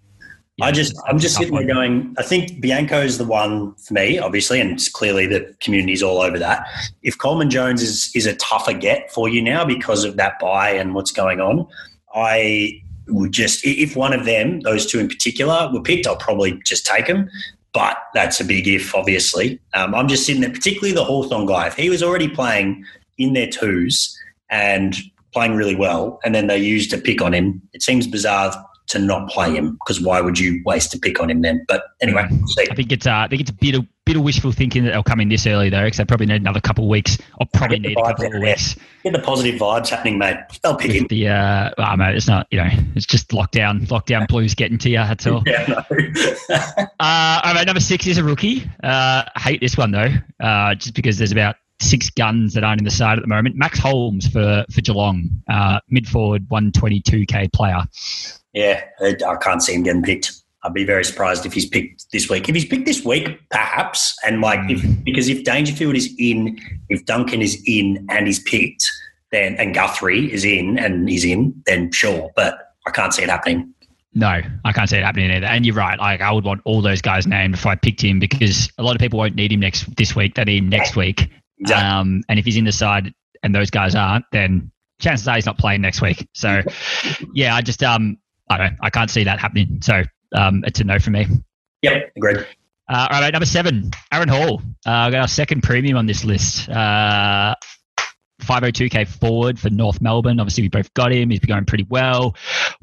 I 0.62 0.73
just, 0.73 0.95
I'm 1.07 1.19
just 1.19 1.37
sitting 1.37 1.55
there 1.55 1.67
going, 1.67 2.14
I 2.19 2.23
think 2.23 2.61
Bianco 2.61 3.00
is 3.00 3.19
the 3.19 3.25
one 3.25 3.75
for 3.75 3.95
me, 3.95 4.19
obviously, 4.19 4.61
and 4.61 4.73
it's 4.73 4.88
clearly 4.88 5.26
the 5.26 5.55
community's 5.61 6.02
all 6.02 6.21
over 6.21 6.38
that. 6.38 6.67
If 7.02 7.19
Coleman 7.19 7.50
Jones 7.50 7.83
is, 7.83 8.11
is 8.14 8.26
a 8.26 8.35
tougher 8.37 8.73
get 8.73 9.11
for 9.12 9.29
you 9.29 9.43
now 9.43 9.64
because 9.64 10.05
of 10.05 10.17
that 10.17 10.38
buy 10.38 10.71
and 10.71 10.95
what's 10.95 11.12
going 11.12 11.40
on, 11.40 11.67
I 12.14 12.83
would 13.09 13.33
just, 13.33 13.64
if 13.64 13.97
one 13.97 14.12
of 14.12 14.25
them, 14.25 14.61
those 14.61 14.87
two 14.87 14.99
in 14.99 15.09
particular, 15.09 15.71
were 15.73 15.83
picked, 15.83 16.07
I'll 16.07 16.17
probably 16.17 16.61
just 16.64 16.87
take 16.87 17.07
them. 17.07 17.29
But 17.73 17.97
that's 18.14 18.40
a 18.40 18.45
big 18.45 18.67
if, 18.67 18.95
obviously. 18.95 19.61
Um, 19.75 19.95
I'm 19.95 20.09
just 20.09 20.26
sitting 20.26 20.40
there, 20.43 20.50
particularly 20.50 20.93
the 20.93 21.05
Hawthorn 21.05 21.47
guy. 21.47 21.69
If 21.69 21.76
he 21.76 21.88
was 21.88 22.02
already 22.02 22.29
playing 22.29 22.85
in 23.19 23.33
their 23.33 23.49
twos 23.49 24.17
and 24.49 24.97
playing 25.33 25.55
really 25.55 25.76
well, 25.76 26.19
and 26.25 26.35
then 26.35 26.49
they 26.49 26.59
used 26.59 26.93
a 26.93 26.99
pick 26.99 27.23
on 27.23 27.33
him, 27.33 27.62
it 27.73 27.83
seems 27.83 28.09
bizarre 28.09 28.52
to 28.90 28.99
not 28.99 29.28
play 29.28 29.54
him 29.54 29.73
because 29.73 30.00
why 30.00 30.20
would 30.20 30.38
you 30.38 30.62
waste 30.64 30.94
a 30.94 30.99
pick 30.99 31.20
on 31.20 31.30
him 31.30 31.42
then? 31.42 31.64
But 31.68 31.85
anyway, 32.02 32.28
I 32.59 32.75
think 32.75 32.92
it's 32.92 33.06
uh, 33.06 33.14
I 33.14 33.28
think 33.28 33.40
it's 33.40 33.50
a 33.50 33.54
bit 33.54 33.76
of 33.76 33.87
bit 34.04 34.16
of 34.16 34.23
wishful 34.23 34.50
thinking 34.50 34.82
that 34.85 34.90
they'll 34.90 35.04
come 35.04 35.20
in 35.20 35.28
this 35.28 35.47
early 35.47 35.70
though, 35.70 35.85
because 35.85 35.99
they 35.99 36.04
probably 36.04 36.26
need 36.26 36.40
another 36.40 36.61
couple 36.61 36.85
of 36.85 36.90
weeks, 36.90 37.16
or 37.38 37.47
probably 37.54 37.78
need 37.78 37.97
a 37.97 38.02
couple 38.02 38.26
of 38.26 38.42
weeks. 38.42 38.75
Get 39.04 39.12
the 39.12 39.20
positive 39.20 39.61
vibes 39.61 39.88
happening, 39.88 40.18
mate. 40.18 40.37
They'll 40.62 40.76
pick 40.76 40.90
him. 40.90 41.06
The 41.09 41.28
uh, 41.28 41.70
oh, 41.78 41.97
mate, 41.97 42.16
it's 42.16 42.26
not 42.26 42.49
you 42.50 42.59
know, 42.59 42.68
it's 42.97 43.06
just 43.06 43.28
lockdown, 43.28 43.87
lockdown 43.87 44.26
blues 44.26 44.54
getting 44.54 44.78
to 44.78 44.90
you. 44.90 44.97
That's 44.97 45.26
all. 45.26 45.42
yeah, 45.47 45.66
no. 45.68 45.76
uh, 47.00 47.40
all 47.44 47.54
right, 47.54 47.66
number 47.66 47.80
six 47.80 48.06
is 48.06 48.18
a 48.18 48.25
rookie. 48.25 48.64
Uh, 48.82 49.23
I 49.35 49.40
hate 49.40 49.61
this 49.61 49.76
one 49.76 49.92
though, 49.92 50.12
uh, 50.40 50.75
just 50.75 50.94
because 50.94 51.16
there's 51.18 51.32
about 51.32 51.56
six 51.80 52.11
guns 52.11 52.54
that 52.54 52.64
aren't 52.64 52.80
in 52.80 52.85
the 52.85 52.90
side 52.90 53.18
at 53.18 53.23
the 53.23 53.28
moment. 53.28 53.56
Max 53.56 53.78
Holmes 53.78 54.26
for 54.26 54.64
for 54.73 54.80
Geelong, 54.80 55.42
uh, 55.49 55.78
mid 55.88 56.09
forward, 56.09 56.47
one 56.49 56.73
twenty 56.73 57.00
two 57.00 57.26
k 57.26 57.49
player. 57.52 57.82
Yeah, 58.52 58.83
I 59.00 59.37
can't 59.40 59.62
see 59.62 59.75
him 59.75 59.83
getting 59.83 60.02
picked. 60.02 60.33
I'd 60.62 60.75
be 60.75 60.85
very 60.85 61.04
surprised 61.04 61.47
if 61.47 61.54
he's 61.54 61.66
picked 61.66 62.11
this 62.12 62.28
week. 62.28 62.49
If 62.49 62.54
he's 62.54 62.66
picked 62.66 62.85
this 62.85 63.04
week, 63.04 63.40
perhaps, 63.50 64.14
and 64.25 64.40
like 64.42 64.59
if, 64.71 64.83
mm. 64.83 65.02
because 65.04 65.28
if 65.28 65.45
Dangerfield 65.45 65.97
is 65.97 66.14
in, 66.19 66.59
if 66.90 67.04
Duncan 67.07 67.40
is 67.40 67.62
in 67.66 68.07
and 68.11 68.26
he's 68.26 68.42
picked, 68.42 68.85
then 69.33 69.54
and 69.57 69.75
Guthrie 69.75 70.30
is 70.33 70.45
in 70.45 70.78
and 70.78 71.09
he's 71.09 71.25
in, 71.25 71.62
then 71.66 71.90
sure. 71.92 72.30
But 72.37 72.59
I 72.87 72.90
can't 72.90 73.14
see 73.14 73.23
it 73.23 73.30
happening. 73.30 73.73
No, 74.12 74.40
I 74.64 74.73
can't 74.73 74.90
see 74.90 74.97
it 74.97 75.04
happening 75.04 75.30
either. 75.30 75.46
And 75.46 75.64
you're 75.64 75.77
right. 75.77 75.98
Like 75.98 76.20
I 76.20 76.33
would 76.33 76.44
want 76.44 76.61
all 76.64 76.83
those 76.83 77.01
guys 77.01 77.27
named 77.27 77.55
if 77.55 77.64
I 77.64 77.77
picked 77.77 78.03
him 78.03 78.18
because 78.18 78.70
a 78.77 78.83
lot 78.83 78.94
of 78.94 79.01
people 79.01 79.18
won't 79.18 79.37
need 79.37 79.53
him 79.53 79.61
next 79.61 79.94
this 79.96 80.16
week. 80.16 80.35
They 80.35 80.44
need 80.44 80.64
him 80.64 80.68
next 80.68 80.96
week. 80.96 81.31
Exactly. 81.61 81.87
Um, 81.87 82.22
and 82.29 82.38
if 82.38 82.44
he's 82.44 82.57
in 82.57 82.64
the 82.64 82.72
side 82.72 83.14
and 83.42 83.55
those 83.55 83.70
guys 83.70 83.94
aren't, 83.94 84.24
then 84.33 84.70
chances 84.98 85.29
are 85.29 85.37
he's 85.37 85.46
not 85.46 85.59
playing 85.59 85.81
next 85.81 86.03
week. 86.03 86.29
So, 86.35 86.62
yeah, 87.35 87.55
I 87.55 87.62
just 87.62 87.83
um 87.83 88.18
I 88.50 88.58
don't. 88.58 88.76
I 88.82 88.90
can't 88.90 89.10
see 89.10 89.24
that 89.24 89.38
happening. 89.38 89.80
So 89.80 90.02
um, 90.34 90.62
it's 90.66 90.80
a 90.80 90.84
no 90.84 90.98
for 90.98 91.10
me. 91.10 91.26
Yep, 91.82 92.12
agreed. 92.16 92.46
Uh, 92.88 93.06
all 93.10 93.20
right, 93.20 93.32
number 93.32 93.46
seven, 93.46 93.90
Aaron 94.12 94.28
Hall. 94.28 94.60
Uh, 94.84 95.10
got 95.10 95.20
our 95.20 95.28
second 95.28 95.62
premium 95.62 95.96
on 95.96 96.06
this 96.06 96.24
list. 96.24 96.68
Uh, 96.68 97.54
502k 98.40 99.07
forward 99.07 99.59
for 99.59 99.70
North 99.70 100.00
Melbourne. 100.00 100.40
Obviously, 100.40 100.62
we 100.62 100.68
both 100.68 100.92
got 100.94 101.12
him. 101.12 101.31
He's 101.31 101.40
been 101.40 101.48
going 101.48 101.64
pretty 101.64 101.87
well. 101.88 102.35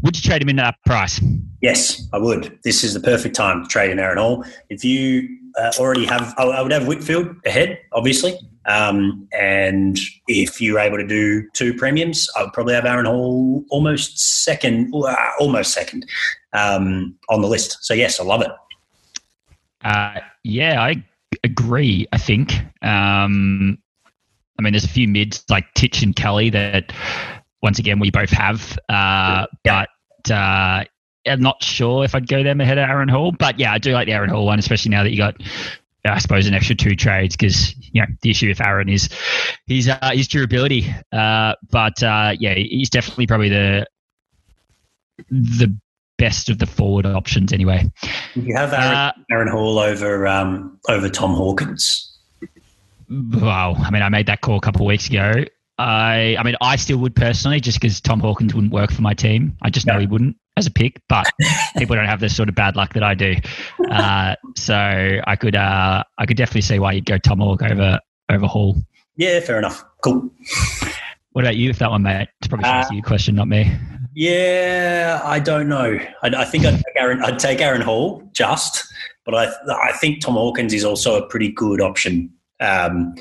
Would 0.02 0.16
you 0.16 0.22
trade 0.22 0.42
him 0.42 0.50
in 0.50 0.60
at 0.60 0.64
that 0.64 0.76
price? 0.86 1.22
Yes, 1.62 2.08
I 2.14 2.18
would. 2.18 2.60
This 2.64 2.84
is 2.84 2.94
the 2.94 3.00
perfect 3.00 3.36
time 3.36 3.64
to 3.64 3.70
trade 3.70 3.92
in 3.92 4.00
Aaron 4.00 4.18
Hall. 4.18 4.46
If 4.70 4.84
you 4.84 5.28
uh, 5.58 5.72
already 5.80 6.06
have, 6.06 6.34
I 6.38 6.62
would 6.62 6.72
have 6.72 6.88
Whitfield 6.88 7.36
ahead, 7.46 7.80
obviously. 7.94 8.38
Um, 8.68 9.28
and 9.32 9.98
if 10.28 10.60
you're 10.60 10.80
able 10.80 10.98
to 10.98 11.08
do 11.08 11.48
two 11.54 11.74
premiums, 11.74 12.28
I 12.36 12.44
would 12.44 12.54
probably 12.54 12.74
have 12.74 12.86
Aaron 12.86 13.06
Hall 13.06 13.64
almost 13.70 14.20
second, 14.20 14.94
uh, 14.94 15.16
almost 15.40 15.74
second 15.74 16.06
um, 16.54 17.16
on 17.30 17.42
the 17.42 17.48
list. 17.48 17.78
So 17.82 17.94
yes, 17.94 18.20
I 18.20 18.24
love 18.24 18.42
it. 18.42 18.52
Uh, 19.84 20.20
yeah, 20.44 20.82
I 20.82 21.04
agree. 21.44 22.08
I 22.12 22.18
think. 22.18 22.54
Um, 22.82 23.78
I 24.58 24.62
mean, 24.62 24.74
there's 24.74 24.86
a 24.86 24.90
few 24.90 25.08
mids 25.08 25.44
like 25.50 25.66
Titch 25.76 26.02
and 26.02 26.16
Kelly 26.16 26.50
that, 26.52 26.92
once 27.62 27.80
again, 27.80 28.00
we 28.00 28.12
both 28.12 28.32
have. 28.32 28.78
Uh, 28.90 29.48
yeah. 29.64 29.86
But 30.26 30.32
uh, 30.32 30.84
I'm 31.28 31.42
not 31.42 31.62
sure 31.64 32.04
if 32.04 32.16
I'd 32.16 32.28
go 32.28 32.44
them 32.44 32.62
ahead 32.62 32.78
of 32.78 32.90
Aaron 32.90 33.10
Hall. 33.10 33.32
But 33.32 33.60
yeah, 33.60 33.74
I 33.74 33.78
do 33.78 33.92
like 33.92 34.08
the 34.08 34.14
Aaron 34.14 34.30
Hall 34.30 34.46
one, 34.46 34.60
especially 34.60 34.92
now 34.92 35.04
that 35.04 35.12
you 35.12 35.18
got 35.18 35.36
I 36.06 36.20
suppose 36.20 36.48
an 36.48 36.54
extra 36.54 36.76
two 36.76 36.96
trades 36.96 37.36
because 37.36 37.76
you 37.94 38.02
know 38.02 38.08
the 38.22 38.30
issue 38.30 38.48
with 38.48 38.66
Aaron 38.66 38.90
is 38.90 39.10
his 39.66 39.90
uh, 39.90 40.12
his 40.14 40.28
durability. 40.28 40.94
Uh, 41.12 41.54
but 41.70 42.02
uh, 42.04 42.34
yeah, 42.40 42.56
he's 42.56 42.90
definitely 42.90 43.28
probably 43.28 43.50
the 43.50 43.86
the 45.30 45.76
best 46.18 46.50
of 46.50 46.60
the 46.60 46.66
forward 46.66 47.06
options 47.06 47.54
anyway. 47.54 47.92
You 48.36 48.56
have 48.56 48.74
Aaron, 48.74 48.94
uh, 48.96 49.12
Aaron 49.32 49.48
Hall 49.48 49.80
over 49.80 50.28
um, 50.28 50.80
over 50.90 51.10
Tom 51.10 51.34
Hawkins. 51.34 52.07
Wow, 53.10 53.76
I 53.78 53.92
mean, 53.92 54.02
I 54.02 54.10
made 54.10 54.26
that 54.28 54.42
call 54.42 54.58
a 54.58 54.62
couple 54.62 54.82
of 54.82 54.88
weeks 54.88 55.08
ago. 55.08 55.46
I, 55.80 56.36
I 56.38 56.44
mean, 56.44 56.56
I 56.60 56.76
still 56.76 56.98
would 56.98 57.16
personally, 57.16 57.60
just 57.60 57.80
because 57.80 58.02
Tom 58.02 58.20
Hawkins 58.20 58.54
wouldn't 58.54 58.74
work 58.74 58.92
for 58.92 59.02
my 59.02 59.14
team. 59.14 59.56
I 59.62 59.70
just 59.70 59.86
know 59.86 59.94
yeah. 59.94 60.02
he 60.02 60.08
wouldn't 60.08 60.36
as 60.56 60.66
a 60.66 60.72
pick, 60.72 61.00
but 61.08 61.28
people 61.78 61.96
don't 61.96 62.08
have 62.08 62.20
the 62.20 62.30
sort 62.30 62.50
of 62.50 62.56
bad 62.56 62.76
luck 62.76 62.94
that 62.94 63.04
I 63.04 63.14
do. 63.14 63.36
Uh, 63.92 64.36
so 64.56 64.76
I 64.76 65.36
could, 65.36 65.56
uh, 65.56 66.04
I 66.18 66.26
could 66.26 66.38
definitely 66.38 66.62
see 66.62 66.80
why 66.80 66.94
you'd 66.94 67.06
go 67.06 67.18
Tom 67.18 67.40
Hawk 67.40 67.62
over 67.62 68.00
over 68.30 68.48
Hall. 68.48 68.76
Yeah, 69.16 69.40
fair 69.40 69.58
enough. 69.58 69.84
Cool. 70.04 70.30
What 71.32 71.44
about 71.44 71.56
you, 71.56 71.70
if 71.70 71.80
that 71.80 71.92
one, 71.92 72.04
mate? 72.04 72.28
It's 72.40 72.48
probably 72.48 72.68
uh, 72.68 72.84
you 72.92 73.00
a 73.00 73.04
question, 73.04 73.36
not 73.36 73.48
me. 73.48 73.72
Yeah, 74.16 75.22
I 75.24 75.40
don't 75.40 75.70
know. 75.70 76.00
I, 76.24 76.28
I 76.30 76.46
think 76.46 76.66
I'd 76.66 76.76
take, 76.76 76.96
Aaron, 76.96 77.22
I'd 77.24 77.38
take 77.38 77.62
Aaron 77.62 77.82
Hall 77.82 78.28
just, 78.34 78.84
but 79.26 79.36
I, 79.36 79.52
I 79.72 79.92
think 79.98 80.22
Tom 80.22 80.34
Hawkins 80.34 80.74
is 80.74 80.84
also 80.84 81.22
a 81.22 81.28
pretty 81.28 81.52
good 81.52 81.82
option, 81.82 82.34
um, 82.60 83.16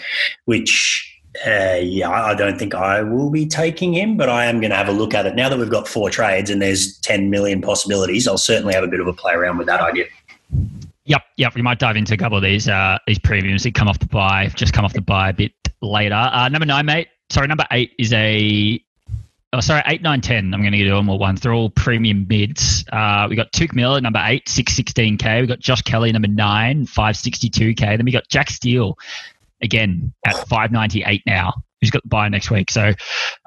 which 0.44 1.12
uh, 1.46 1.78
yeah, 1.82 2.10
I 2.10 2.34
don't 2.34 2.58
think 2.58 2.74
I 2.74 3.02
will 3.02 3.30
be 3.30 3.46
taking 3.46 3.92
him, 3.92 4.16
but 4.16 4.28
I 4.28 4.46
am 4.46 4.60
going 4.60 4.70
to 4.70 4.76
have 4.76 4.88
a 4.88 4.92
look 4.92 5.14
at 5.14 5.26
it. 5.26 5.34
Now 5.34 5.48
that 5.48 5.58
we've 5.58 5.70
got 5.70 5.86
four 5.86 6.08
trades 6.10 6.50
and 6.50 6.62
there's 6.62 6.98
10 7.00 7.30
million 7.30 7.60
possibilities, 7.60 8.26
I'll 8.26 8.38
certainly 8.38 8.74
have 8.74 8.84
a 8.84 8.88
bit 8.88 9.00
of 9.00 9.06
a 9.06 9.12
play 9.12 9.34
around 9.34 9.58
with 9.58 9.66
that 9.66 9.80
idea. 9.80 10.06
Yep, 11.04 11.22
yep. 11.36 11.54
We 11.54 11.62
might 11.62 11.78
dive 11.78 11.96
into 11.96 12.14
a 12.14 12.16
couple 12.16 12.36
of 12.36 12.42
these 12.42 12.68
uh, 12.68 12.98
these 13.06 13.18
premiums 13.18 13.62
that 13.62 13.74
come 13.74 13.86
off 13.86 13.98
the 13.98 14.06
buy, 14.06 14.48
just 14.48 14.72
come 14.72 14.84
off 14.84 14.92
the 14.92 15.00
buy 15.00 15.30
a 15.30 15.32
bit 15.32 15.52
later. 15.80 16.14
Uh, 16.14 16.48
number 16.48 16.66
nine, 16.66 16.86
mate. 16.86 17.08
Sorry, 17.30 17.46
number 17.46 17.66
eight 17.70 17.92
is 17.98 18.12
a. 18.12 18.82
Oh, 19.52 19.60
sorry, 19.60 19.82
eight, 19.86 20.02
nine, 20.02 20.20
ten. 20.20 20.52
I'm 20.52 20.60
going 20.60 20.72
to 20.72 20.78
do 20.78 20.90
them 20.90 21.08
all 21.08 21.18
ones. 21.18 21.40
They're 21.40 21.54
all 21.54 21.70
premium 21.70 22.26
mids. 22.28 22.84
Uh, 22.92 23.26
we 23.30 23.36
got 23.36 23.52
Touk 23.52 23.74
Miller, 23.74 24.00
number 24.00 24.20
eight, 24.24 24.46
616k. 24.46 25.40
We 25.40 25.46
got 25.46 25.60
Josh 25.60 25.82
Kelly, 25.82 26.12
number 26.12 26.28
nine, 26.28 26.84
562k. 26.84 27.78
Then 27.78 28.04
we 28.04 28.12
got 28.12 28.28
Jack 28.28 28.50
Steele, 28.50 28.98
again 29.62 30.12
at 30.24 30.34
598 30.48 31.22
now. 31.26 31.54
Who's 31.80 31.90
got 31.90 32.02
the 32.02 32.08
buy 32.08 32.28
next 32.28 32.50
week? 32.50 32.70
So 32.70 32.92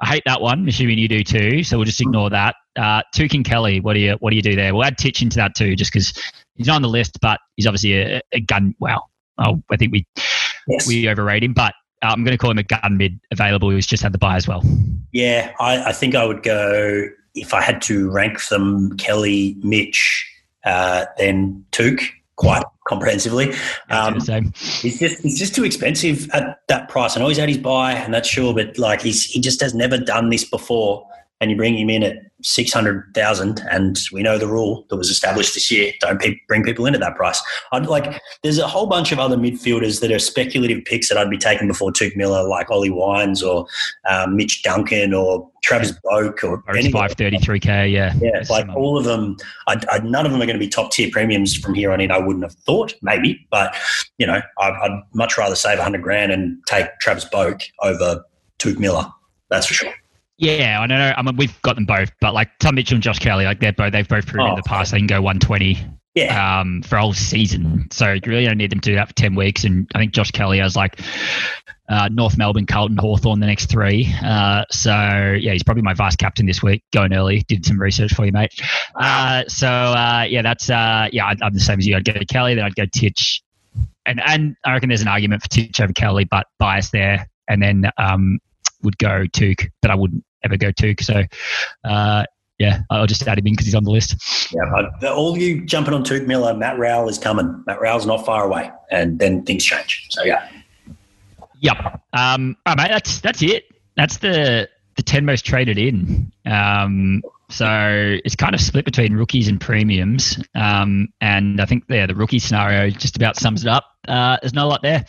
I 0.00 0.06
hate 0.06 0.22
that 0.26 0.40
one. 0.40 0.68
Assuming 0.68 0.98
you 0.98 1.08
do 1.08 1.24
too. 1.24 1.64
So 1.64 1.76
we'll 1.76 1.84
just 1.84 2.00
ignore 2.00 2.30
that. 2.30 2.54
Uh, 2.76 3.02
Tukin 3.14 3.44
Kelly, 3.44 3.80
what 3.80 3.94
do 3.94 4.00
you 4.00 4.12
what 4.20 4.30
do 4.30 4.36
you 4.36 4.42
do 4.42 4.54
there? 4.54 4.72
We'll 4.72 4.84
add 4.84 4.98
Titch 4.98 5.20
into 5.20 5.36
that 5.36 5.56
too, 5.56 5.74
just 5.74 5.92
because 5.92 6.12
he's 6.54 6.68
not 6.68 6.76
on 6.76 6.82
the 6.82 6.88
list, 6.88 7.18
but 7.20 7.40
he's 7.56 7.66
obviously 7.66 8.00
a, 8.00 8.20
a 8.32 8.40
gun. 8.40 8.74
Well, 8.78 9.10
oh, 9.38 9.60
I 9.70 9.76
think 9.76 9.92
we 9.92 10.06
yes. 10.68 10.86
we 10.86 11.08
overrate 11.08 11.42
him, 11.42 11.54
but 11.54 11.74
I'm 12.02 12.24
going 12.24 12.32
to 12.32 12.38
call 12.38 12.50
him 12.50 12.58
a 12.58 12.62
gun 12.62 12.96
mid 12.96 13.20
available 13.30 13.70
who's 13.70 13.86
just 13.86 14.02
had 14.02 14.12
the 14.12 14.18
buy 14.18 14.36
as 14.36 14.48
well. 14.48 14.62
Yeah, 15.12 15.52
I, 15.60 15.90
I 15.90 15.92
think 15.92 16.14
I 16.14 16.24
would 16.24 16.42
go 16.42 17.06
if 17.34 17.54
I 17.54 17.60
had 17.60 17.82
to 17.82 18.10
rank 18.10 18.46
them: 18.48 18.96
Kelly, 18.96 19.56
Mitch, 19.62 20.26
uh, 20.64 21.06
then 21.18 21.64
Touk 21.72 22.02
quite 22.36 22.64
comprehensively. 22.88 23.52
Um, 23.90 24.14
he's 24.14 24.98
just 24.98 25.22
he's 25.22 25.38
just 25.38 25.54
too 25.54 25.64
expensive 25.64 26.30
at 26.30 26.60
that 26.68 26.88
price. 26.88 27.16
I 27.16 27.20
know 27.20 27.28
he's 27.28 27.38
at 27.38 27.48
his 27.48 27.58
buy, 27.58 27.92
and 27.92 28.14
that's 28.14 28.28
sure, 28.28 28.54
but 28.54 28.78
like 28.78 29.02
he's 29.02 29.24
he 29.24 29.40
just 29.40 29.60
has 29.60 29.74
never 29.74 29.98
done 29.98 30.30
this 30.30 30.44
before 30.44 31.06
and 31.40 31.50
you 31.50 31.56
bring 31.56 31.76
him 31.76 31.88
in 31.88 32.02
at 32.02 32.16
600,000 32.42 33.62
and 33.70 33.98
we 34.12 34.22
know 34.22 34.38
the 34.38 34.46
rule 34.46 34.86
that 34.88 34.96
was 34.96 35.10
established 35.10 35.54
this 35.54 35.70
year 35.70 35.92
don't 36.00 36.20
pe- 36.20 36.38
bring 36.48 36.62
people 36.62 36.86
into 36.86 36.98
that 36.98 37.16
price. 37.16 37.42
I'd 37.72 37.86
like 37.86 38.20
there's 38.42 38.58
a 38.58 38.66
whole 38.66 38.86
bunch 38.86 39.12
of 39.12 39.18
other 39.18 39.36
midfielders 39.36 40.00
that 40.00 40.10
are 40.10 40.18
speculative 40.18 40.84
picks 40.84 41.08
that 41.08 41.18
I'd 41.18 41.30
be 41.30 41.38
taking 41.38 41.66
before 41.66 41.92
Touk 41.92 42.16
Miller 42.16 42.46
like 42.46 42.70
Ollie 42.70 42.90
Wines 42.90 43.42
or 43.42 43.66
um, 44.08 44.36
Mitch 44.36 44.62
Duncan 44.62 45.12
or 45.12 45.50
Travis 45.62 45.92
Boak 46.04 46.42
or, 46.42 46.62
or 46.66 46.74
533k 46.74 47.90
yeah. 47.90 48.14
Yeah 48.20 48.42
like 48.48 48.68
all 48.74 48.96
of 48.96 49.04
them 49.04 49.36
I, 49.66 49.80
I, 49.90 49.98
none 50.00 50.24
of 50.24 50.32
them 50.32 50.40
are 50.40 50.46
going 50.46 50.58
to 50.58 50.64
be 50.64 50.68
top 50.68 50.92
tier 50.92 51.10
premiums 51.10 51.56
from 51.56 51.74
here 51.74 51.92
on 51.92 52.00
in 52.00 52.10
I 52.10 52.18
wouldn't 52.18 52.44
have 52.44 52.54
thought 52.54 52.94
maybe 53.02 53.46
but 53.50 53.74
you 54.18 54.26
know 54.26 54.40
I'd, 54.58 54.72
I'd 54.72 55.02
much 55.14 55.36
rather 55.36 55.56
save 55.56 55.78
100 55.78 56.02
grand 56.02 56.32
and 56.32 56.58
take 56.66 56.86
Travis 57.00 57.24
Boak 57.26 57.62
over 57.82 58.24
Touk 58.58 58.78
Miller 58.78 59.06
that's 59.50 59.66
for 59.66 59.74
sure 59.74 59.92
yeah, 60.40 60.80
I 60.80 60.86
don't 60.86 60.98
know. 60.98 61.12
I 61.14 61.22
mean, 61.22 61.36
we've 61.36 61.60
got 61.60 61.74
them 61.74 61.84
both, 61.84 62.10
but 62.18 62.32
like 62.32 62.48
Tom 62.60 62.74
Mitchell 62.74 62.94
and 62.94 63.02
Josh 63.02 63.18
Kelly, 63.18 63.44
like 63.44 63.60
they're 63.60 63.74
both 63.74 63.92
they've 63.92 64.08
both 64.08 64.26
proven 64.26 64.46
oh, 64.46 64.50
in 64.50 64.56
the 64.56 64.62
past 64.62 64.92
they 64.92 64.98
can 64.98 65.06
go 65.06 65.20
120. 65.20 65.78
Yeah. 66.14 66.60
Um, 66.60 66.82
for 66.82 66.96
a 66.96 67.02
whole 67.02 67.12
season, 67.12 67.86
so 67.92 68.14
you 68.14 68.20
really 68.26 68.44
don't 68.44 68.58
need 68.58 68.72
them 68.72 68.80
to 68.80 68.90
do 68.90 68.96
that 68.96 69.06
for 69.06 69.14
ten 69.14 69.36
weeks. 69.36 69.62
And 69.62 69.88
I 69.94 70.00
think 70.00 70.12
Josh 70.12 70.32
Kelly 70.32 70.58
has 70.58 70.74
like 70.74 71.00
uh, 71.88 72.08
North 72.10 72.36
Melbourne, 72.36 72.66
Carlton, 72.66 72.96
Hawthorn 72.96 73.38
the 73.38 73.46
next 73.46 73.66
three. 73.66 74.12
Uh, 74.20 74.64
so 74.72 74.90
yeah, 75.38 75.52
he's 75.52 75.62
probably 75.62 75.84
my 75.84 75.94
vice 75.94 76.16
captain 76.16 76.46
this 76.46 76.64
week. 76.64 76.82
Going 76.92 77.12
early, 77.14 77.44
did 77.46 77.64
some 77.64 77.80
research 77.80 78.12
for 78.12 78.26
you, 78.26 78.32
mate. 78.32 78.52
Uh, 78.96 79.44
so 79.46 79.68
uh, 79.68 80.26
yeah, 80.28 80.42
that's 80.42 80.68
uh, 80.68 81.06
yeah, 81.12 81.32
I'm 81.40 81.54
the 81.54 81.60
same 81.60 81.78
as 81.78 81.86
you. 81.86 81.96
I'd 81.96 82.04
go 82.04 82.14
Kelly, 82.28 82.56
then 82.56 82.64
I'd 82.64 82.74
go 82.74 82.86
Titch, 82.86 83.40
and 84.04 84.20
and 84.26 84.56
I 84.64 84.72
reckon 84.72 84.88
there's 84.88 85.02
an 85.02 85.08
argument 85.08 85.42
for 85.42 85.48
Titch 85.48 85.80
over 85.80 85.92
Kelly, 85.92 86.24
but 86.24 86.48
bias 86.58 86.90
there, 86.90 87.28
and 87.46 87.62
then 87.62 87.88
um, 87.98 88.40
would 88.82 88.98
go 88.98 89.24
Touk, 89.32 89.70
but 89.82 89.90
I 89.90 89.94
wouldn't 89.94 90.24
ever 90.44 90.56
go 90.56 90.70
to. 90.70 90.94
So, 91.00 91.22
uh, 91.84 92.24
yeah, 92.58 92.82
I'll 92.90 93.06
just 93.06 93.26
add 93.26 93.38
him 93.38 93.46
in 93.46 93.54
because 93.54 93.66
he's 93.66 93.74
on 93.74 93.84
the 93.84 93.90
list. 93.90 94.52
Yeah, 94.52 95.10
all 95.10 95.36
you 95.36 95.64
jumping 95.64 95.94
on 95.94 96.04
Touk 96.04 96.26
Miller, 96.26 96.54
Matt 96.54 96.78
Rowell 96.78 97.08
is 97.08 97.18
coming. 97.18 97.62
Matt 97.66 97.80
Rowell's 97.80 98.06
not 98.06 98.26
far 98.26 98.44
away, 98.44 98.70
and 98.90 99.18
then 99.18 99.44
things 99.44 99.64
change. 99.64 100.08
So 100.10 100.24
yeah. 100.24 100.48
Yep. 101.60 102.02
Um, 102.12 102.56
all 102.66 102.74
right, 102.74 102.84
mate, 102.84 102.88
that's 102.92 103.20
that's 103.20 103.42
it. 103.42 103.64
That's 103.96 104.18
the 104.18 104.68
the 104.96 105.02
ten 105.02 105.24
most 105.24 105.46
traded 105.46 105.78
in. 105.78 106.32
Um, 106.44 107.22
so 107.50 108.18
it's 108.24 108.36
kind 108.36 108.54
of 108.54 108.60
split 108.60 108.84
between 108.84 109.14
rookies 109.14 109.48
and 109.48 109.60
premiums. 109.60 110.42
Um, 110.54 111.08
and 111.20 111.60
I 111.60 111.66
think 111.66 111.84
yeah, 111.88 112.06
the 112.06 112.14
rookie 112.14 112.38
scenario 112.38 112.90
just 112.90 113.16
about 113.16 113.36
sums 113.36 113.64
it 113.64 113.68
up. 113.68 113.84
Uh, 114.08 114.38
there's 114.40 114.54
not 114.54 114.64
a 114.64 114.68
lot 114.68 114.82
there. 114.82 115.04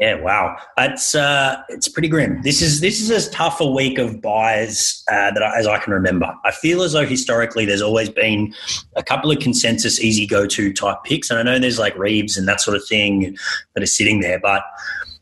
Yeah, 0.00 0.20
wow, 0.20 0.56
it's 0.76 1.14
uh, 1.14 1.62
it's 1.68 1.88
pretty 1.88 2.08
grim. 2.08 2.42
This 2.42 2.62
is 2.62 2.80
this 2.80 3.00
is 3.00 3.10
as 3.12 3.28
tough 3.30 3.60
a 3.60 3.70
week 3.70 3.98
of 3.98 4.20
buys 4.20 5.04
uh, 5.10 5.30
that 5.30 5.42
I, 5.42 5.56
as 5.58 5.68
I 5.68 5.78
can 5.78 5.92
remember. 5.92 6.34
I 6.44 6.50
feel 6.50 6.82
as 6.82 6.92
though 6.92 7.06
historically 7.06 7.64
there's 7.64 7.82
always 7.82 8.10
been 8.10 8.52
a 8.96 9.04
couple 9.04 9.30
of 9.30 9.38
consensus 9.38 10.00
easy 10.00 10.26
go 10.26 10.46
to 10.46 10.72
type 10.72 10.98
picks, 11.04 11.30
and 11.30 11.38
I 11.38 11.42
know 11.42 11.60
there's 11.60 11.78
like 11.78 11.96
Reeves 11.96 12.36
and 12.36 12.48
that 12.48 12.60
sort 12.60 12.76
of 12.76 12.84
thing 12.88 13.36
that 13.74 13.84
are 13.84 13.86
sitting 13.86 14.20
there, 14.20 14.40
but 14.40 14.64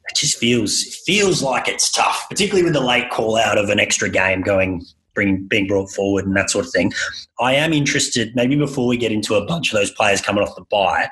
it 0.08 0.16
just 0.16 0.38
feels 0.38 0.82
feels 1.04 1.42
like 1.42 1.68
it's 1.68 1.92
tough, 1.92 2.26
particularly 2.30 2.64
with 2.64 2.72
the 2.72 2.80
late 2.80 3.10
call 3.10 3.36
out 3.36 3.58
of 3.58 3.68
an 3.68 3.78
extra 3.78 4.08
game 4.08 4.40
going 4.40 4.86
bring, 5.14 5.44
being 5.46 5.66
brought 5.66 5.90
forward 5.90 6.26
and 6.26 6.36
that 6.36 6.50
sort 6.50 6.64
of 6.64 6.72
thing. 6.72 6.92
I 7.40 7.54
am 7.54 7.72
interested, 7.72 8.34
maybe 8.34 8.56
before 8.56 8.86
we 8.86 8.96
get 8.96 9.12
into 9.12 9.34
a 9.34 9.44
bunch 9.44 9.72
of 9.72 9.78
those 9.78 9.90
players 9.90 10.20
coming 10.20 10.42
off 10.42 10.54
the 10.56 10.64
buy, 10.70 11.08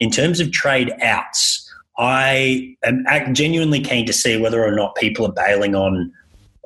in 0.00 0.10
terms 0.10 0.40
of 0.40 0.52
trade 0.52 0.92
outs 1.00 1.62
I 1.98 2.76
am 2.84 3.34
genuinely 3.34 3.80
keen 3.80 4.06
to 4.06 4.12
see 4.12 4.40
whether 4.40 4.64
or 4.64 4.72
not 4.72 4.96
people 4.96 5.26
are 5.26 5.32
bailing 5.32 5.74
on 5.74 6.12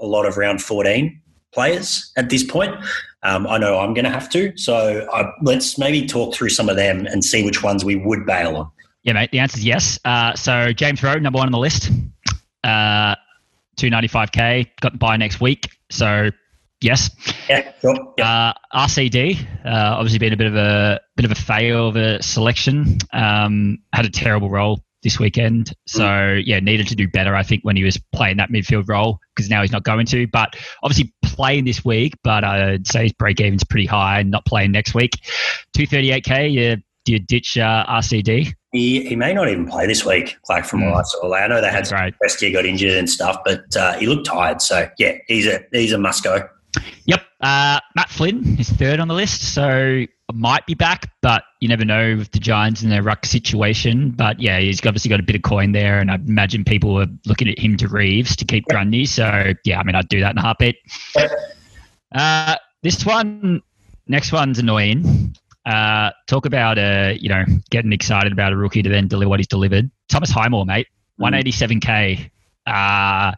a 0.00 0.06
lot 0.06 0.26
of 0.26 0.36
round 0.36 0.62
14 0.62 1.20
players 1.52 2.12
at 2.16 2.30
this 2.30 2.44
point. 2.44 2.74
Um, 3.22 3.46
I 3.46 3.58
know 3.58 3.78
I'm 3.78 3.92
going 3.92 4.04
to 4.04 4.10
have 4.10 4.30
to. 4.30 4.56
So 4.56 5.06
uh, 5.12 5.30
let's 5.42 5.78
maybe 5.78 6.06
talk 6.06 6.34
through 6.34 6.50
some 6.50 6.68
of 6.68 6.76
them 6.76 7.06
and 7.06 7.24
see 7.24 7.44
which 7.44 7.62
ones 7.62 7.84
we 7.84 7.96
would 7.96 8.24
bail 8.24 8.56
on. 8.56 8.70
Yeah, 9.02 9.14
mate. 9.14 9.30
The 9.32 9.40
answer 9.40 9.58
is 9.58 9.64
yes. 9.64 9.98
Uh, 10.04 10.34
so 10.34 10.72
James 10.72 11.02
Rowe, 11.02 11.18
number 11.18 11.38
one 11.38 11.46
on 11.46 11.52
the 11.52 11.58
list, 11.58 11.90
uh, 12.62 13.16
295k, 13.78 14.68
got 14.80 14.92
the 14.92 14.98
buy 14.98 15.16
next 15.16 15.40
week. 15.40 15.70
So 15.90 16.30
yes. 16.80 17.10
Yeah, 17.48 17.72
sure. 17.80 18.14
Yeah. 18.18 18.52
Uh, 18.74 18.86
RCD, 18.86 19.40
uh, 19.64 19.96
obviously 19.96 20.18
been 20.18 20.32
a 20.32 20.36
bit 20.36 20.46
of 20.48 20.56
a 20.56 21.00
bit 21.16 21.24
of 21.24 21.30
a 21.30 21.36
fail 21.36 21.88
of 21.88 21.96
a 21.96 22.22
selection. 22.22 22.98
Um, 23.12 23.78
had 23.92 24.04
a 24.04 24.10
terrible 24.10 24.50
role 24.50 24.80
this 25.02 25.18
weekend. 25.20 25.72
So 25.86 26.02
mm. 26.02 26.42
yeah, 26.44 26.58
needed 26.60 26.88
to 26.88 26.96
do 26.96 27.08
better. 27.08 27.34
I 27.34 27.42
think 27.42 27.62
when 27.64 27.76
he 27.76 27.84
was 27.84 27.98
playing 28.12 28.38
that 28.38 28.50
midfield 28.50 28.88
role 28.88 29.20
because 29.34 29.48
now 29.48 29.62
he's 29.62 29.72
not 29.72 29.84
going 29.84 30.06
to. 30.06 30.26
But 30.26 30.56
obviously 30.82 31.12
playing 31.22 31.64
this 31.64 31.84
week. 31.84 32.14
But 32.24 32.44
I'd 32.44 32.86
say 32.86 33.04
his 33.04 33.12
break 33.12 33.40
even's 33.40 33.64
pretty 33.64 33.86
high. 33.86 34.20
and 34.20 34.30
Not 34.30 34.44
playing 34.46 34.72
next 34.72 34.94
week. 34.94 35.12
Two 35.74 35.86
thirty 35.86 36.10
eight 36.10 36.24
k. 36.24 36.48
Yeah, 36.48 36.76
do 37.04 37.12
you 37.12 37.18
ditch 37.20 37.56
uh, 37.56 37.86
RCD? 37.88 38.52
He, 38.72 39.08
he 39.08 39.16
may 39.16 39.32
not 39.32 39.48
even 39.48 39.66
play 39.66 39.86
this 39.86 40.04
week. 40.04 40.36
Like 40.50 40.66
from 40.66 40.80
mm. 40.80 40.90
what 40.90 40.98
I 40.98 41.02
saw, 41.04 41.34
I 41.34 41.46
know 41.46 41.60
they 41.60 41.70
had 41.70 41.86
some 41.86 42.12
rest 42.20 42.42
year 42.42 42.52
got 42.52 42.66
injured 42.66 42.92
and 42.92 43.08
stuff, 43.08 43.38
but 43.44 43.74
uh, 43.76 43.94
he 43.94 44.06
looked 44.06 44.26
tired. 44.26 44.60
So 44.60 44.88
yeah, 44.98 45.12
he's 45.28 45.46
a 45.46 45.60
he's 45.72 45.92
a 45.92 45.98
must 45.98 46.24
go. 46.24 46.48
Yep. 47.06 47.22
Uh, 47.40 47.80
Matt 47.94 48.08
Flynn 48.08 48.58
is 48.58 48.70
third 48.70 49.00
on 49.00 49.08
the 49.08 49.14
list. 49.14 49.54
So 49.54 50.06
might 50.32 50.66
be 50.66 50.74
back, 50.74 51.10
but 51.22 51.44
you 51.60 51.68
never 51.68 51.84
know 51.84 52.16
with 52.16 52.32
the 52.32 52.38
Giants 52.38 52.82
and 52.82 52.90
their 52.90 53.02
ruck 53.02 53.24
situation. 53.26 54.10
But 54.10 54.40
yeah, 54.40 54.58
he's 54.58 54.84
obviously 54.84 55.08
got 55.08 55.20
a 55.20 55.22
bit 55.22 55.36
of 55.36 55.42
coin 55.42 55.72
there, 55.72 55.98
and 56.00 56.10
I 56.10 56.16
imagine 56.16 56.64
people 56.64 57.00
are 57.00 57.06
looking 57.26 57.48
at 57.48 57.58
him 57.58 57.76
to 57.78 57.88
Reeves 57.88 58.36
to 58.36 58.44
keep 58.44 58.66
Grundy. 58.66 59.06
So 59.06 59.52
yeah, 59.64 59.78
I 59.78 59.84
mean, 59.84 59.94
I'd 59.94 60.08
do 60.08 60.20
that 60.20 60.32
in 60.32 60.38
a 60.38 60.42
heartbeat. 60.42 60.76
Uh, 62.12 62.56
this 62.82 63.04
one, 63.04 63.62
next 64.06 64.32
one's 64.32 64.58
annoying. 64.58 65.36
Uh, 65.64 66.10
talk 66.26 66.46
about 66.46 66.78
uh, 66.78 67.12
you 67.18 67.28
know 67.28 67.44
getting 67.70 67.92
excited 67.92 68.32
about 68.32 68.52
a 68.52 68.56
rookie 68.56 68.82
to 68.82 68.88
then 68.88 69.08
deliver 69.08 69.28
what 69.28 69.40
he's 69.40 69.48
delivered. 69.48 69.90
Thomas 70.08 70.30
Highmore, 70.30 70.66
mate, 70.66 70.86
mm. 70.86 71.22
one 71.22 71.34
eighty 71.34 71.52
seven 71.52 71.80
k. 71.80 72.30
Uh, 72.66 73.32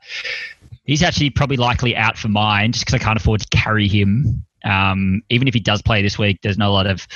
he's 0.88 1.04
actually 1.04 1.30
probably 1.30 1.56
likely 1.56 1.94
out 1.94 2.18
for 2.18 2.26
mine 2.26 2.72
just 2.72 2.84
because 2.84 3.00
I 3.00 3.04
can't 3.04 3.20
afford 3.20 3.42
to 3.42 3.48
carry 3.56 3.86
him 3.86 4.44
um, 4.64 5.22
even 5.30 5.48
if 5.48 5.54
he 5.54 5.60
does 5.60 5.82
play 5.82 6.02
this 6.02 6.18
week, 6.18 6.40
there's 6.42 6.58
not 6.58 6.68
a 6.68 6.72
lot 6.72 6.86
of. 6.86 7.06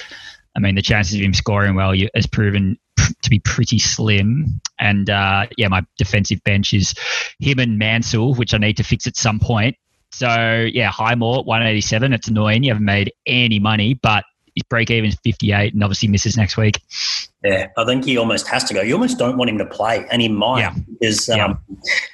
I 0.55 0.61
mean, 0.61 0.75
the 0.75 0.83
chances 0.83 1.15
of 1.15 1.21
him 1.21 1.33
scoring 1.33 1.75
well 1.75 1.95
has 2.15 2.27
proven 2.27 2.79
to 3.23 3.31
be 3.31 3.39
pretty 3.39 3.79
slim. 3.79 4.61
And 4.79 5.09
uh, 5.09 5.47
yeah, 5.57 5.69
my 5.69 5.83
defensive 5.97 6.45
bench 6.45 6.75
is 6.75 6.95
him 7.39 7.59
and 7.59 7.79
Mansell, 7.79 8.35
which 8.35 8.53
I 8.53 8.59
need 8.59 8.77
to 8.77 8.85
fix 8.85 9.07
at 9.07 9.17
some 9.17 9.41
point. 9.41 9.77
So 10.11 10.69
yeah, 10.71 10.91
Highmore 10.91 11.43
187. 11.45 12.13
It's 12.13 12.29
annoying. 12.29 12.65
You 12.65 12.73
haven't 12.73 12.85
made 12.85 13.13
any 13.27 13.59
money, 13.59 13.95
but 13.95 14.25
his 14.55 14.63
break 14.69 14.91
even 14.91 15.09
is 15.09 15.19
58 15.25 15.75
and 15.75 15.83
obviously 15.83 16.09
misses 16.09 16.37
next 16.37 16.57
week. 16.57 16.81
Yeah, 17.45 17.69
I 17.77 17.85
think 17.85 18.05
he 18.05 18.17
almost 18.17 18.47
has 18.49 18.65
to 18.65 18.75
go. 18.75 18.83
You 18.83 18.95
almost 18.95 19.19
don't 19.19 19.37
want 19.37 19.51
him 19.51 19.59
to 19.59 19.67
play, 19.67 20.07
and 20.11 20.23
he 20.23 20.29
might 20.29 20.61
yeah. 20.61 20.75
because 21.01 21.29
um, 21.29 21.39
yeah. 21.39 21.55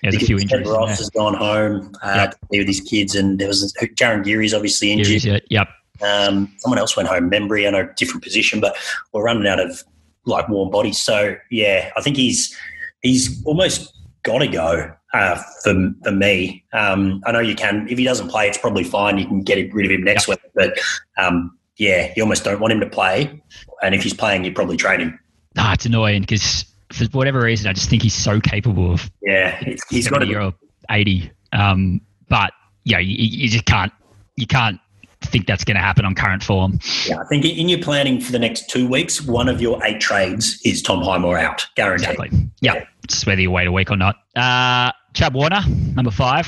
There's 0.03 0.17
a 0.17 0.21
few 0.21 0.39
injuries. 0.39 0.69
Ross 0.69 0.89
yeah. 0.89 0.97
has 0.97 1.11
gone 1.11 1.35
home 1.35 1.93
uh, 2.03 2.13
yep. 2.15 2.31
to 2.31 2.47
be 2.51 2.59
with 2.59 2.69
his 2.69 2.81
kids, 2.81 3.15
and 3.15 3.39
there 3.39 3.49
was 3.49 3.73
Jarryn 3.81 4.25
Geary's 4.25 4.55
obviously 4.55 4.93
injured. 4.93 5.23
Geary's, 5.23 5.43
yep. 5.51 5.69
Um, 6.01 6.55
someone 6.59 6.79
else 6.79 6.97
went 6.97 7.09
home. 7.09 7.31
Membry, 7.31 7.67
I 7.67 7.71
know, 7.71 7.89
different 7.97 8.23
position, 8.23 8.61
but 8.61 8.77
we're 9.13 9.25
running 9.25 9.47
out 9.47 9.61
of 9.61 9.83
like 10.25 10.49
warm 10.49 10.71
bodies. 10.71 10.99
So 10.99 11.37
yeah, 11.51 11.91
I 11.97 12.01
think 12.01 12.17
he's 12.17 12.57
he's 13.03 13.45
almost 13.45 13.93
got 14.23 14.39
to 14.39 14.47
go 14.47 14.95
uh, 15.13 15.43
for 15.65 15.91
for 16.05 16.13
me. 16.13 16.65
Um, 16.73 17.23
I 17.27 17.33
know 17.33 17.41
you 17.41 17.55
can 17.55 17.89
if 17.89 17.99
he 17.99 18.05
doesn't 18.05 18.29
play, 18.29 18.49
it's 18.49 18.59
probably 18.59 18.85
fine. 18.85 19.19
You 19.19 19.27
can 19.27 19.43
get 19.43 19.73
rid 19.75 19.87
of 19.87 19.93
him 19.93 20.05
next 20.05 20.29
yep. 20.29 20.41
week, 20.43 20.53
but 20.55 20.79
um, 21.23 21.58
yeah, 21.79 22.13
you 22.17 22.23
almost 22.23 22.45
don't 22.45 22.61
want 22.61 22.73
him 22.73 22.81
to 22.81 22.89
play. 22.89 23.43
And 23.83 23.95
if 23.95 24.03
he's 24.03 24.15
playing, 24.15 24.45
you 24.45 24.53
probably 24.53 24.77
trade 24.77 25.01
him. 25.01 25.19
Nah, 25.55 25.73
it's 25.73 25.87
annoying 25.87 26.23
because 26.23 26.65
for 26.93 27.05
whatever 27.13 27.41
reason, 27.41 27.69
I 27.69 27.73
just 27.73 27.89
think 27.89 28.03
he's 28.03 28.15
so 28.15 28.41
capable 28.41 28.93
of. 28.93 29.11
Yeah, 29.23 29.59
he's 29.89 30.09
got 30.09 30.23
a 30.23 30.27
year 30.27 30.53
eighty. 30.91 31.31
Um, 31.53 32.01
but 32.29 32.53
yeah, 32.85 32.99
you, 32.99 33.17
you 33.17 33.49
just 33.49 33.65
can't 33.65 33.93
you 34.37 34.47
can't 34.47 34.81
think 35.23 35.47
that's 35.47 35.65
going 35.65 35.77
to 35.77 35.83
happen 35.83 36.05
on 36.05 36.15
current 36.15 36.43
form. 36.43 36.79
Yeah, 37.07 37.19
I 37.19 37.25
think 37.25 37.45
in 37.45 37.69
your 37.69 37.81
planning 37.81 38.21
for 38.21 38.33
the 38.33 38.39
next 38.39 38.71
two 38.71 38.89
weeks, 38.89 39.23
one 39.23 39.49
of 39.49 39.61
your 39.61 39.85
eight 39.85 40.01
trades 40.01 40.61
is 40.65 40.83
Tom 40.83 41.03
Highmore 41.03 41.39
out, 41.39 41.67
guaranteed. 41.75 42.11
Exactly. 42.11 42.51
Yeah, 42.61 42.75
yeah. 42.75 42.85
it's 43.05 43.27
whether 43.27 43.41
you 43.41 43.51
wait 43.51 43.67
a 43.67 43.73
week 43.73 43.91
or 43.91 43.97
not. 43.97 44.17
Uh, 44.37 44.93
Chad 45.15 45.35
Warner, 45.35 45.61
number 45.95 46.11
five. 46.11 46.47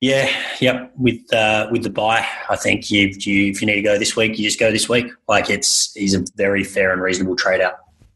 Yeah, 0.00 0.30
yep. 0.60 0.92
With 0.96 1.32
uh, 1.32 1.68
with 1.70 1.82
the 1.82 1.90
buy, 1.90 2.26
I 2.48 2.56
think 2.56 2.90
you, 2.90 3.08
you 3.18 3.50
if 3.50 3.60
you 3.60 3.66
need 3.66 3.74
to 3.74 3.82
go 3.82 3.98
this 3.98 4.16
week, 4.16 4.38
you 4.38 4.44
just 4.44 4.58
go 4.58 4.70
this 4.70 4.88
week. 4.88 5.12
Like 5.28 5.50
it's 5.50 5.92
he's 5.92 6.14
a 6.14 6.24
very 6.36 6.64
fair 6.64 6.92
and 6.92 7.02
reasonable 7.02 7.36
trade 7.36 7.60
out. 7.60 7.74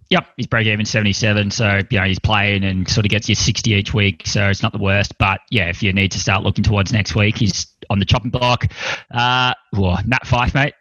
Yep, 0.09 0.27
he's 0.37 0.47
break 0.47 0.66
even 0.66 0.87
seventy 0.87 1.12
seven, 1.12 1.51
so 1.51 1.81
you 1.90 1.99
know 1.99 2.05
he's 2.05 2.18
playing 2.18 2.64
and 2.64 2.88
sort 2.88 3.05
of 3.05 3.11
gets 3.11 3.29
you 3.29 3.35
sixty 3.35 3.73
each 3.73 3.92
week, 3.92 4.23
so 4.27 4.49
it's 4.49 4.62
not 4.62 4.73
the 4.73 4.79
worst. 4.79 5.18
But 5.18 5.40
yeah, 5.51 5.68
if 5.68 5.83
you 5.83 5.92
need 5.92 6.11
to 6.12 6.18
start 6.18 6.42
looking 6.42 6.64
towards 6.64 6.90
next 6.90 7.14
week, 7.14 7.37
he's 7.37 7.66
on 7.90 7.99
the 7.99 8.07
chopping 8.07 8.31
block. 8.31 8.66
Uh, 9.11 9.53
whoa, 9.73 9.97
Nat 10.07 10.25
Fyfe, 10.27 10.55
mate, 10.55 10.75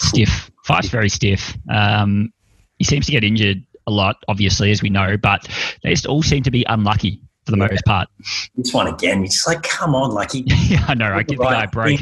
stiff. 0.00 0.50
Fyfe's 0.66 0.90
very 0.90 1.08
stiff. 1.08 1.56
Um, 1.70 2.30
he 2.76 2.84
seems 2.84 3.06
to 3.06 3.12
get 3.12 3.24
injured 3.24 3.64
a 3.86 3.90
lot, 3.90 4.16
obviously, 4.28 4.70
as 4.70 4.82
we 4.82 4.90
know, 4.90 5.16
but 5.16 5.48
they 5.82 5.90
just 5.90 6.06
all 6.06 6.22
seem 6.22 6.42
to 6.42 6.50
be 6.50 6.64
unlucky 6.64 7.22
for 7.44 7.52
the 7.52 7.58
yeah. 7.58 7.66
most 7.68 7.84
part. 7.84 8.08
This 8.56 8.72
one 8.72 8.86
again, 8.86 9.24
it's 9.24 9.46
like, 9.46 9.62
come 9.62 9.94
on, 9.94 10.12
like 10.12 10.32
he. 10.32 10.44
yeah, 10.46 10.84
I 10.88 10.94
know. 10.94 11.12
I 11.12 11.22
give 11.22 11.38
the 11.38 11.44
guy 11.44 11.64
a 11.64 11.68
break. 11.68 12.00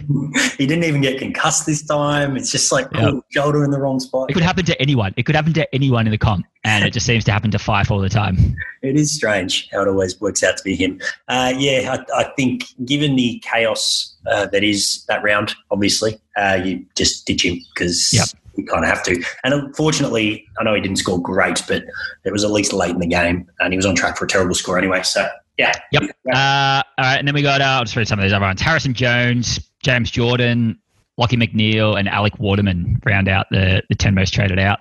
He 0.58 0.66
didn't 0.66 0.84
even 0.84 1.00
get 1.00 1.18
concussed 1.18 1.66
this 1.66 1.82
time. 1.82 2.36
It's 2.36 2.50
just 2.50 2.70
like 2.72 2.88
yep. 2.94 3.14
shoulder 3.30 3.64
in 3.64 3.70
the 3.70 3.80
wrong 3.80 4.00
spot. 4.00 4.30
It 4.30 4.34
could 4.34 4.42
happen 4.42 4.64
to 4.66 4.80
anyone. 4.80 5.14
It 5.16 5.24
could 5.24 5.34
happen 5.34 5.52
to 5.54 5.74
anyone 5.74 6.06
in 6.06 6.10
the 6.10 6.18
comp, 6.18 6.46
and 6.64 6.84
it 6.84 6.92
just 6.92 7.06
seems 7.06 7.24
to 7.24 7.32
happen 7.32 7.50
to 7.52 7.58
Fyfe 7.58 7.90
all 7.90 8.00
the 8.00 8.08
time. 8.08 8.56
It 8.82 8.96
is 8.96 9.14
strange 9.14 9.68
how 9.70 9.82
it 9.82 9.88
always 9.88 10.20
works 10.20 10.42
out 10.42 10.56
to 10.56 10.64
be 10.64 10.74
him. 10.74 11.00
Uh, 11.28 11.52
yeah, 11.56 11.96
I, 12.14 12.20
I, 12.20 12.24
think 12.36 12.64
given 12.84 13.16
the 13.16 13.38
chaos 13.44 14.16
uh, 14.26 14.46
that 14.46 14.64
is 14.64 15.04
that 15.08 15.22
round, 15.22 15.54
obviously, 15.70 16.18
uh, 16.36 16.60
you 16.62 16.84
just 16.96 17.26
ditch 17.26 17.44
him 17.44 17.58
because. 17.74 18.10
Yep 18.12 18.39
you 18.56 18.64
kind 18.64 18.84
of 18.84 18.90
have 18.90 19.02
to. 19.04 19.22
And 19.44 19.54
unfortunately, 19.54 20.46
I 20.58 20.64
know 20.64 20.74
he 20.74 20.80
didn't 20.80 20.96
score 20.96 21.20
great, 21.20 21.62
but 21.68 21.84
it 22.24 22.32
was 22.32 22.44
at 22.44 22.50
least 22.50 22.72
late 22.72 22.90
in 22.90 22.98
the 22.98 23.06
game, 23.06 23.48
and 23.60 23.72
he 23.72 23.76
was 23.76 23.86
on 23.86 23.94
track 23.94 24.16
for 24.16 24.24
a 24.24 24.28
terrible 24.28 24.54
score 24.54 24.78
anyway. 24.78 25.02
So 25.02 25.28
yeah. 25.58 25.72
Yep. 25.92 26.02
Uh, 26.34 26.82
all 26.98 27.04
right, 27.04 27.18
and 27.18 27.28
then 27.28 27.34
we 27.34 27.42
got 27.42 27.60
uh, 27.60 27.64
I'll 27.64 27.84
just 27.84 27.96
read 27.96 28.08
some 28.08 28.18
of 28.18 28.22
these 28.22 28.32
other 28.32 28.44
ones. 28.44 28.60
Harrison 28.60 28.94
Jones, 28.94 29.60
James 29.82 30.10
Jordan, 30.10 30.78
Lachie 31.18 31.40
McNeil, 31.40 31.98
and 31.98 32.08
Alec 32.08 32.38
Waterman 32.38 33.00
round 33.04 33.28
out 33.28 33.46
the 33.50 33.82
the 33.88 33.94
ten 33.94 34.14
most 34.14 34.32
traded 34.32 34.58
out. 34.58 34.80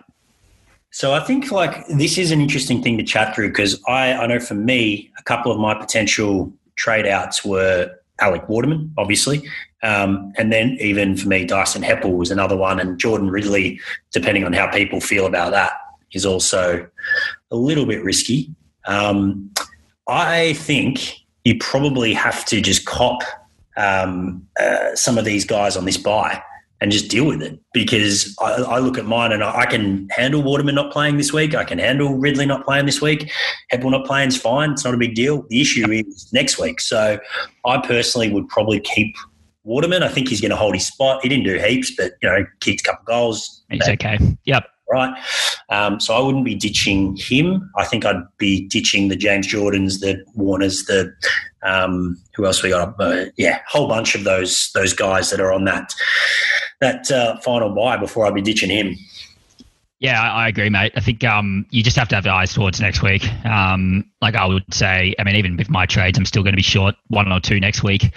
So 0.91 1.13
I 1.13 1.19
think 1.19 1.51
like 1.51 1.85
this 1.87 2.17
is 2.17 2.31
an 2.31 2.41
interesting 2.41 2.81
thing 2.81 2.97
to 2.97 3.03
chat 3.03 3.35
through 3.35 3.49
because 3.49 3.79
I, 3.87 4.13
I 4.13 4.25
know 4.25 4.39
for 4.39 4.55
me 4.55 5.11
a 5.19 5.23
couple 5.23 5.51
of 5.51 5.59
my 5.59 5.75
potential 5.75 6.51
trade 6.77 7.05
outs 7.05 7.45
were 7.45 7.93
Alec 8.19 8.49
Waterman, 8.49 8.93
obviously, 8.97 9.43
um, 9.81 10.33
and 10.37 10.51
then 10.51 10.77
even 10.79 11.15
for 11.15 11.27
me, 11.27 11.45
Dyson 11.45 11.81
Heppell 11.81 12.17
was 12.17 12.31
another 12.31 12.57
one, 12.57 12.79
and 12.79 12.99
Jordan 12.99 13.29
Ridley, 13.29 13.79
depending 14.11 14.43
on 14.43 14.53
how 14.53 14.69
people 14.69 14.99
feel 14.99 15.25
about 15.25 15.51
that, 15.51 15.71
is 16.13 16.25
also 16.25 16.87
a 17.51 17.55
little 17.55 17.85
bit 17.85 18.03
risky. 18.03 18.53
Um, 18.87 19.51
I 20.07 20.53
think 20.53 21.19
you 21.45 21.57
probably 21.59 22.13
have 22.13 22.45
to 22.45 22.61
just 22.61 22.85
cop 22.85 23.21
um, 23.77 24.45
uh, 24.59 24.95
some 24.95 25.17
of 25.17 25.25
these 25.25 25.45
guys 25.45 25.77
on 25.77 25.85
this 25.85 25.97
buy 25.97 26.41
and 26.81 26.91
just 26.91 27.09
deal 27.09 27.25
with 27.25 27.41
it 27.41 27.59
because 27.73 28.35
I, 28.41 28.53
I 28.61 28.79
look 28.79 28.97
at 28.97 29.05
mine 29.05 29.31
and 29.31 29.43
I, 29.43 29.61
I, 29.61 29.65
can 29.65 30.07
handle 30.09 30.41
Waterman 30.41 30.75
not 30.75 30.91
playing 30.91 31.17
this 31.17 31.33
week. 31.33 31.53
I 31.53 31.63
can 31.63 31.77
handle 31.77 32.17
Ridley 32.17 32.45
not 32.45 32.65
playing 32.65 32.85
this 32.85 33.01
week. 33.01 33.31
Heppell 33.71 33.91
not 33.91 34.05
playing 34.05 34.29
is 34.29 34.37
fine. 34.37 34.71
It's 34.71 34.85
not 34.85 34.93
a 34.93 34.97
big 34.97 35.13
deal. 35.13 35.45
The 35.49 35.59
issue 35.61 35.91
is 35.91 36.31
next 36.31 36.57
week. 36.57 36.79
So 36.79 37.19
I 37.65 37.77
personally 37.85 38.31
would 38.31 38.47
probably 38.47 38.79
keep 38.79 39.15
Waterman. 39.63 40.03
I 40.03 40.07
think 40.07 40.29
he's 40.29 40.41
going 40.41 40.51
to 40.51 40.57
hold 40.57 40.75
his 40.75 40.85
spot. 40.85 41.21
He 41.21 41.29
didn't 41.29 41.45
do 41.45 41.57
heaps, 41.57 41.93
but 41.95 42.13
you 42.21 42.29
know, 42.29 42.45
kicked 42.59 42.81
a 42.81 42.83
couple 42.83 43.05
goals. 43.05 43.63
He's 43.69 43.87
okay. 43.87 44.17
Yep. 44.45 44.65
Right. 44.91 45.13
Um, 45.69 45.99
so 45.99 46.15
I 46.15 46.19
wouldn't 46.19 46.45
be 46.45 46.55
ditching 46.55 47.15
him. 47.15 47.69
I 47.77 47.85
think 47.85 48.05
I'd 48.05 48.23
be 48.39 48.67
ditching 48.67 49.09
the 49.09 49.15
James 49.15 49.47
Jordans, 49.47 49.99
the 49.99 50.23
Warners, 50.33 50.85
the 50.85 51.13
um, 51.61 52.17
who 52.35 52.45
else 52.45 52.63
we 52.63 52.69
got? 52.69 52.95
Uh, 52.99 53.25
yeah, 53.37 53.57
a 53.57 53.69
whole 53.69 53.87
bunch 53.87 54.15
of 54.15 54.23
those 54.23 54.71
those 54.73 54.93
guys 54.93 55.29
that 55.29 55.39
are 55.39 55.51
on 55.51 55.65
that 55.65 55.93
that 56.81 57.11
uh, 57.11 57.37
final 57.41 57.69
buy 57.69 57.97
before 57.97 58.25
I'd 58.25 58.33
be 58.33 58.41
ditching 58.41 58.71
him. 58.71 58.95
Yeah, 59.99 60.21
I, 60.21 60.45
I 60.45 60.47
agree, 60.47 60.69
mate. 60.69 60.93
I 60.95 61.01
think 61.01 61.25
um, 61.25 61.65
you 61.71 61.83
just 61.83 61.97
have 61.97 62.07
to 62.09 62.15
have 62.15 62.25
eyes 62.25 62.53
towards 62.53 62.79
next 62.79 63.01
week. 63.01 63.27
Um, 63.45 64.09
like 64.21 64.33
I 64.35 64.45
would 64.45 64.73
say, 64.73 65.13
I 65.19 65.23
mean, 65.25 65.35
even 65.35 65.57
with 65.57 65.69
my 65.69 65.85
trades, 65.85 66.17
I'm 66.17 66.25
still 66.25 66.41
going 66.41 66.53
to 66.53 66.57
be 66.57 66.63
short 66.63 66.95
one 67.07 67.29
or 67.31 67.41
two 67.41 67.59
next 67.59 67.83
week. 67.83 68.13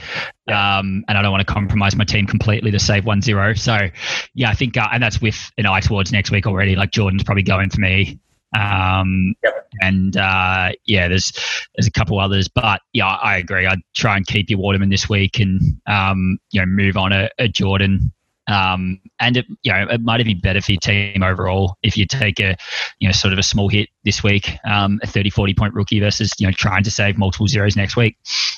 Yeah. 0.46 0.78
Um, 0.78 1.04
and 1.08 1.18
I 1.18 1.22
don't 1.22 1.32
want 1.32 1.46
to 1.46 1.52
compromise 1.52 1.96
my 1.96 2.04
team 2.04 2.26
completely 2.26 2.70
to 2.70 2.78
save 2.78 3.04
one 3.04 3.20
zero. 3.20 3.54
So, 3.54 3.88
yeah, 4.34 4.50
I 4.50 4.54
think, 4.54 4.76
uh, 4.76 4.88
and 4.92 5.02
that's 5.02 5.20
with 5.20 5.50
an 5.58 5.66
eye 5.66 5.80
towards 5.80 6.12
next 6.12 6.30
week 6.30 6.46
already. 6.46 6.76
Like 6.76 6.92
Jordan's 6.92 7.24
probably 7.24 7.42
going 7.42 7.70
for 7.70 7.80
me. 7.80 8.20
Um, 8.56 9.34
yep. 9.42 9.68
and 9.80 10.16
uh, 10.16 10.72
yeah, 10.84 11.08
there's 11.08 11.32
there's 11.74 11.86
a 11.86 11.90
couple 11.90 12.20
others, 12.20 12.48
but 12.48 12.82
yeah, 12.92 13.06
I 13.06 13.38
agree. 13.38 13.66
I'd 13.66 13.80
try 13.94 14.16
and 14.16 14.26
keep 14.26 14.50
your 14.50 14.58
Waterman 14.58 14.90
this 14.90 15.08
week, 15.08 15.40
and 15.40 15.80
um, 15.86 16.38
you 16.50 16.60
know, 16.60 16.66
move 16.66 16.96
on 16.96 17.12
a, 17.12 17.30
a 17.38 17.48
Jordan 17.48 18.12
um, 18.52 19.00
and 19.18 19.38
it, 19.38 19.46
you 19.62 19.72
know, 19.72 19.86
it 19.88 20.00
might 20.02 20.20
have 20.20 20.26
been 20.26 20.40
better 20.40 20.60
for 20.60 20.72
your 20.72 20.80
team 20.80 21.22
overall 21.22 21.76
if 21.82 21.96
you 21.96 22.06
take 22.06 22.38
a, 22.40 22.56
you 22.98 23.08
know, 23.08 23.12
sort 23.12 23.32
of 23.32 23.38
a 23.38 23.42
small 23.42 23.68
hit 23.68 23.88
this 24.04 24.22
week, 24.22 24.56
um, 24.64 25.00
a 25.02 25.06
30, 25.06 25.30
40 25.30 25.54
point 25.54 25.74
rookie 25.74 26.00
versus, 26.00 26.32
you 26.38 26.46
know, 26.46 26.52
trying 26.52 26.82
to 26.82 26.90
save 26.90 27.16
multiple 27.16 27.48
zeros 27.48 27.76
next 27.76 27.96
week. 27.96 28.16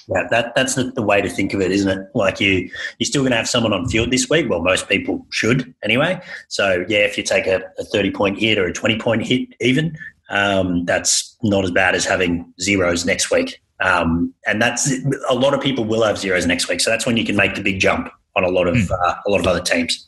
Yeah, 0.08 0.26
that, 0.30 0.54
that's 0.54 0.74
the, 0.74 0.84
the 0.84 1.02
way 1.02 1.20
to 1.20 1.28
think 1.28 1.54
of 1.54 1.60
it, 1.60 1.70
isn't 1.70 1.88
it? 1.88 2.08
Like 2.14 2.40
you, 2.40 2.70
you're 2.98 3.06
still 3.06 3.22
going 3.22 3.32
to 3.32 3.36
have 3.36 3.48
someone 3.48 3.72
on 3.72 3.88
field 3.88 4.10
this 4.10 4.28
week. 4.28 4.48
Well, 4.48 4.60
most 4.60 4.88
people 4.88 5.26
should 5.30 5.74
anyway. 5.82 6.20
So 6.48 6.84
yeah, 6.88 7.00
if 7.00 7.16
you 7.16 7.22
take 7.22 7.46
a, 7.46 7.62
a 7.78 7.84
30 7.84 8.10
point 8.10 8.38
hit 8.38 8.58
or 8.58 8.66
a 8.66 8.72
20 8.72 8.98
point 8.98 9.26
hit 9.26 9.48
even, 9.60 9.96
um, 10.30 10.84
that's 10.86 11.36
not 11.42 11.64
as 11.64 11.70
bad 11.70 11.94
as 11.94 12.04
having 12.04 12.52
zeros 12.60 13.04
next 13.04 13.30
week. 13.30 13.60
Um, 13.80 14.32
and 14.46 14.62
that's 14.62 14.90
a 15.28 15.34
lot 15.34 15.52
of 15.52 15.60
people 15.60 15.84
will 15.84 16.02
have 16.02 16.18
zeros 16.18 16.46
next 16.46 16.68
week. 16.68 16.80
So 16.80 16.90
that's 16.90 17.06
when 17.06 17.16
you 17.16 17.24
can 17.24 17.36
make 17.36 17.54
the 17.54 17.62
big 17.62 17.80
jump 17.80 18.10
on 18.36 18.44
a 18.44 18.48
lot 18.48 18.66
of 18.66 18.76
mm. 18.76 18.90
uh, 18.90 19.14
a 19.26 19.30
lot 19.30 19.40
of 19.40 19.46
other 19.46 19.60
teams. 19.60 20.06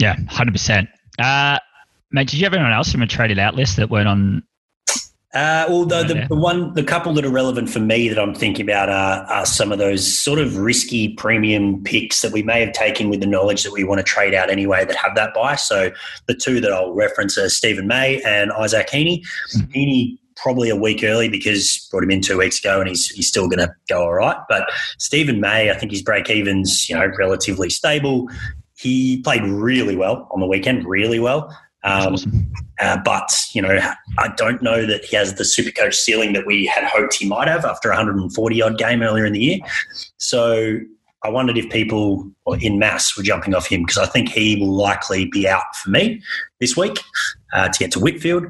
Yeah, 0.00 0.16
hundred 0.28 0.50
uh, 0.50 0.52
percent. 0.52 0.88
Mate, 2.12 2.28
did 2.28 2.38
you 2.38 2.44
have 2.44 2.54
anyone 2.54 2.72
else 2.72 2.92
from 2.92 3.02
a 3.02 3.06
traded 3.06 3.38
out 3.38 3.54
list 3.54 3.76
that 3.76 3.90
weren't 3.90 4.08
on? 4.08 4.42
Uh, 5.34 5.66
well, 5.68 5.84
the, 5.84 6.02
the, 6.02 6.26
the, 6.30 6.36
one, 6.36 6.72
the 6.72 6.82
couple 6.82 7.12
that 7.12 7.22
are 7.22 7.30
relevant 7.30 7.68
for 7.68 7.80
me 7.80 8.08
that 8.08 8.18
I'm 8.18 8.34
thinking 8.34 8.64
about 8.64 8.88
are, 8.88 9.26
are, 9.30 9.44
some 9.44 9.70
of 9.70 9.78
those 9.78 10.18
sort 10.18 10.38
of 10.38 10.56
risky 10.56 11.12
premium 11.14 11.82
picks 11.82 12.22
that 12.22 12.32
we 12.32 12.42
may 12.42 12.60
have 12.60 12.72
taken 12.72 13.10
with 13.10 13.20
the 13.20 13.26
knowledge 13.26 13.62
that 13.64 13.72
we 13.72 13.84
want 13.84 13.98
to 13.98 14.02
trade 14.02 14.32
out 14.32 14.48
anyway 14.48 14.86
that 14.86 14.96
have 14.96 15.14
that 15.16 15.34
buy. 15.34 15.56
So 15.56 15.90
the 16.26 16.34
two 16.34 16.58
that 16.62 16.72
I'll 16.72 16.94
reference 16.94 17.36
are 17.36 17.50
Stephen 17.50 17.86
May 17.86 18.22
and 18.22 18.50
Isaac 18.52 18.88
Heaney. 18.88 19.26
Mm-hmm. 19.54 19.72
Heaney 19.72 20.18
probably 20.36 20.68
a 20.70 20.76
week 20.76 21.02
early 21.02 21.28
because 21.28 21.88
brought 21.90 22.04
him 22.04 22.10
in 22.10 22.20
two 22.20 22.38
weeks 22.38 22.58
ago 22.58 22.80
and 22.80 22.88
he's, 22.88 23.08
he's 23.08 23.28
still 23.28 23.48
going 23.48 23.58
to 23.58 23.74
go 23.88 24.02
all 24.02 24.14
right. 24.14 24.36
But 24.48 24.70
Stephen 24.98 25.40
May, 25.40 25.70
I 25.70 25.74
think 25.74 25.92
his 25.92 26.02
break 26.02 26.30
evens, 26.30 26.88
you 26.88 26.94
know, 26.94 27.10
relatively 27.18 27.70
stable. 27.70 28.28
He 28.76 29.22
played 29.22 29.42
really 29.42 29.96
well 29.96 30.28
on 30.30 30.40
the 30.40 30.46
weekend, 30.46 30.86
really 30.86 31.18
well. 31.18 31.56
Um, 31.84 32.14
awesome. 32.14 32.52
uh, 32.80 32.98
but, 33.04 33.32
you 33.52 33.62
know, 33.62 33.78
I 34.18 34.28
don't 34.36 34.60
know 34.60 34.86
that 34.86 35.04
he 35.04 35.16
has 35.16 35.34
the 35.34 35.44
super 35.44 35.70
coach 35.70 35.94
ceiling 35.94 36.32
that 36.32 36.44
we 36.44 36.66
had 36.66 36.84
hoped 36.84 37.14
he 37.14 37.28
might 37.28 37.48
have 37.48 37.64
after 37.64 37.88
a 37.88 37.92
140 37.92 38.62
odd 38.62 38.76
game 38.76 39.02
earlier 39.02 39.24
in 39.24 39.32
the 39.32 39.40
year. 39.40 39.58
So 40.18 40.80
I 41.22 41.28
wondered 41.28 41.56
if 41.56 41.70
people 41.70 42.30
in 42.60 42.78
mass 42.78 43.16
were 43.16 43.22
jumping 43.22 43.54
off 43.54 43.66
him 43.66 43.82
because 43.82 43.98
I 43.98 44.06
think 44.06 44.28
he 44.28 44.56
will 44.56 44.74
likely 44.74 45.26
be 45.26 45.48
out 45.48 45.74
for 45.76 45.90
me 45.90 46.22
this 46.60 46.76
week 46.76 46.98
uh, 47.52 47.68
to 47.68 47.78
get 47.78 47.90
to 47.92 48.00
Whitfield. 48.00 48.44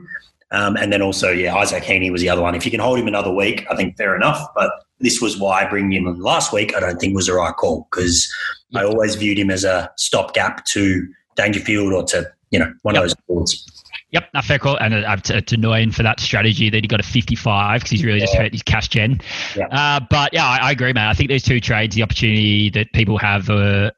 Um, 0.52 0.76
and 0.76 0.92
then 0.92 1.02
also, 1.02 1.30
yeah, 1.30 1.54
Isaac 1.56 1.82
Heaney 1.82 2.11
was 2.11 2.20
the 2.20 2.28
other 2.28 2.42
one. 2.42 2.54
If 2.54 2.64
you 2.64 2.70
can 2.70 2.80
hold 2.80 2.98
him 2.98 3.09
another 3.09 3.32
week, 3.32 3.66
I 3.70 3.76
think 3.76 3.96
fair 3.96 4.14
enough. 4.14 4.40
But 4.54 4.70
this 5.00 5.20
was 5.20 5.38
why 5.38 5.68
bringing 5.68 5.92
him 5.92 6.06
in 6.06 6.20
last 6.20 6.52
week, 6.52 6.74
I 6.76 6.80
don't 6.80 6.98
think 6.98 7.14
was 7.14 7.26
the 7.26 7.35
right 7.35 7.54
call 7.54 7.88
because 7.90 8.32
yep. 8.70 8.82
I 8.82 8.87
always 8.87 9.16
viewed 9.16 9.38
him 9.38 9.50
as 9.50 9.64
a 9.64 9.90
stopgap 9.96 10.64
to 10.66 11.06
Dangerfield 11.35 11.92
or 11.92 12.04
to, 12.04 12.30
you 12.50 12.59
know, 12.59 12.72
one 12.82 12.94
yep. 12.94 13.04
of 13.04 13.09
those 13.09 13.14
boards. 13.28 13.72
Yep, 14.12 14.28
not 14.35 14.44
fair 14.44 14.59
call. 14.59 14.76
And 14.76 14.94
uh, 14.94 15.16
it's 15.30 15.52
annoying 15.52 15.90
for 15.90 16.04
that 16.04 16.20
strategy 16.20 16.70
that 16.70 16.82
he 16.82 16.88
got 16.88 17.00
a 17.00 17.02
55 17.02 17.80
because 17.80 17.90
he's 17.90 18.04
really 18.04 18.20
yeah. 18.20 18.24
just 18.26 18.37
hurt 18.37 18.52
his 18.52 18.62
cash 18.62 18.88
gen. 18.88 19.20
Yeah. 19.56 19.66
Uh, 19.66 20.00
but 20.09 20.32
yeah, 20.32 20.46
I, 20.46 20.68
I, 20.68 20.70
agree, 20.70 20.92
man. 20.92 21.09
I 21.09 21.12
think 21.12 21.28
these 21.28 21.42
two 21.42 21.61
trades, 21.61 21.96
the 21.96 22.04
opportunity 22.04 22.70
that 22.70 22.92
people 22.92 23.18
have, 23.18 23.50
uh, 23.50 23.90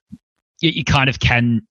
you, 0.61 0.71
you 0.71 0.85
kind 0.85 1.11
of 1.11 1.21
can 1.21 1.67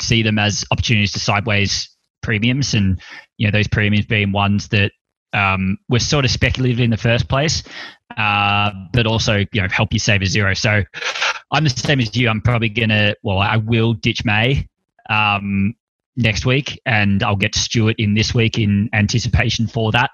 see 0.00 0.22
them 0.22 0.38
as 0.38 0.64
opportunities 0.70 1.12
to 1.12 1.20
sideways 1.20 1.93
premiums 2.24 2.74
and 2.74 3.00
you 3.36 3.46
know 3.46 3.52
those 3.52 3.68
premiums 3.68 4.06
being 4.06 4.32
ones 4.32 4.68
that 4.68 4.90
um, 5.34 5.78
were 5.88 5.98
sort 5.98 6.24
of 6.24 6.30
speculative 6.30 6.80
in 6.80 6.90
the 6.90 6.96
first 6.96 7.28
place, 7.28 7.62
uh, 8.16 8.70
but 8.92 9.06
also 9.06 9.44
you 9.52 9.60
know 9.60 9.68
help 9.68 9.92
you 9.92 9.98
save 9.98 10.22
a 10.22 10.26
zero. 10.26 10.54
So 10.54 10.82
I'm 11.50 11.64
the 11.64 11.70
same 11.70 12.00
as 12.00 12.16
you. 12.16 12.28
I'm 12.28 12.40
probably 12.40 12.68
gonna 12.68 13.14
well, 13.22 13.38
I 13.38 13.56
will 13.58 13.92
ditch 13.92 14.24
May 14.24 14.66
um, 15.10 15.74
next 16.16 16.46
week, 16.46 16.80
and 16.86 17.22
I'll 17.22 17.36
get 17.36 17.54
Stewart 17.54 17.96
in 17.98 18.14
this 18.14 18.34
week 18.34 18.58
in 18.58 18.88
anticipation 18.92 19.66
for 19.66 19.92
that. 19.92 20.10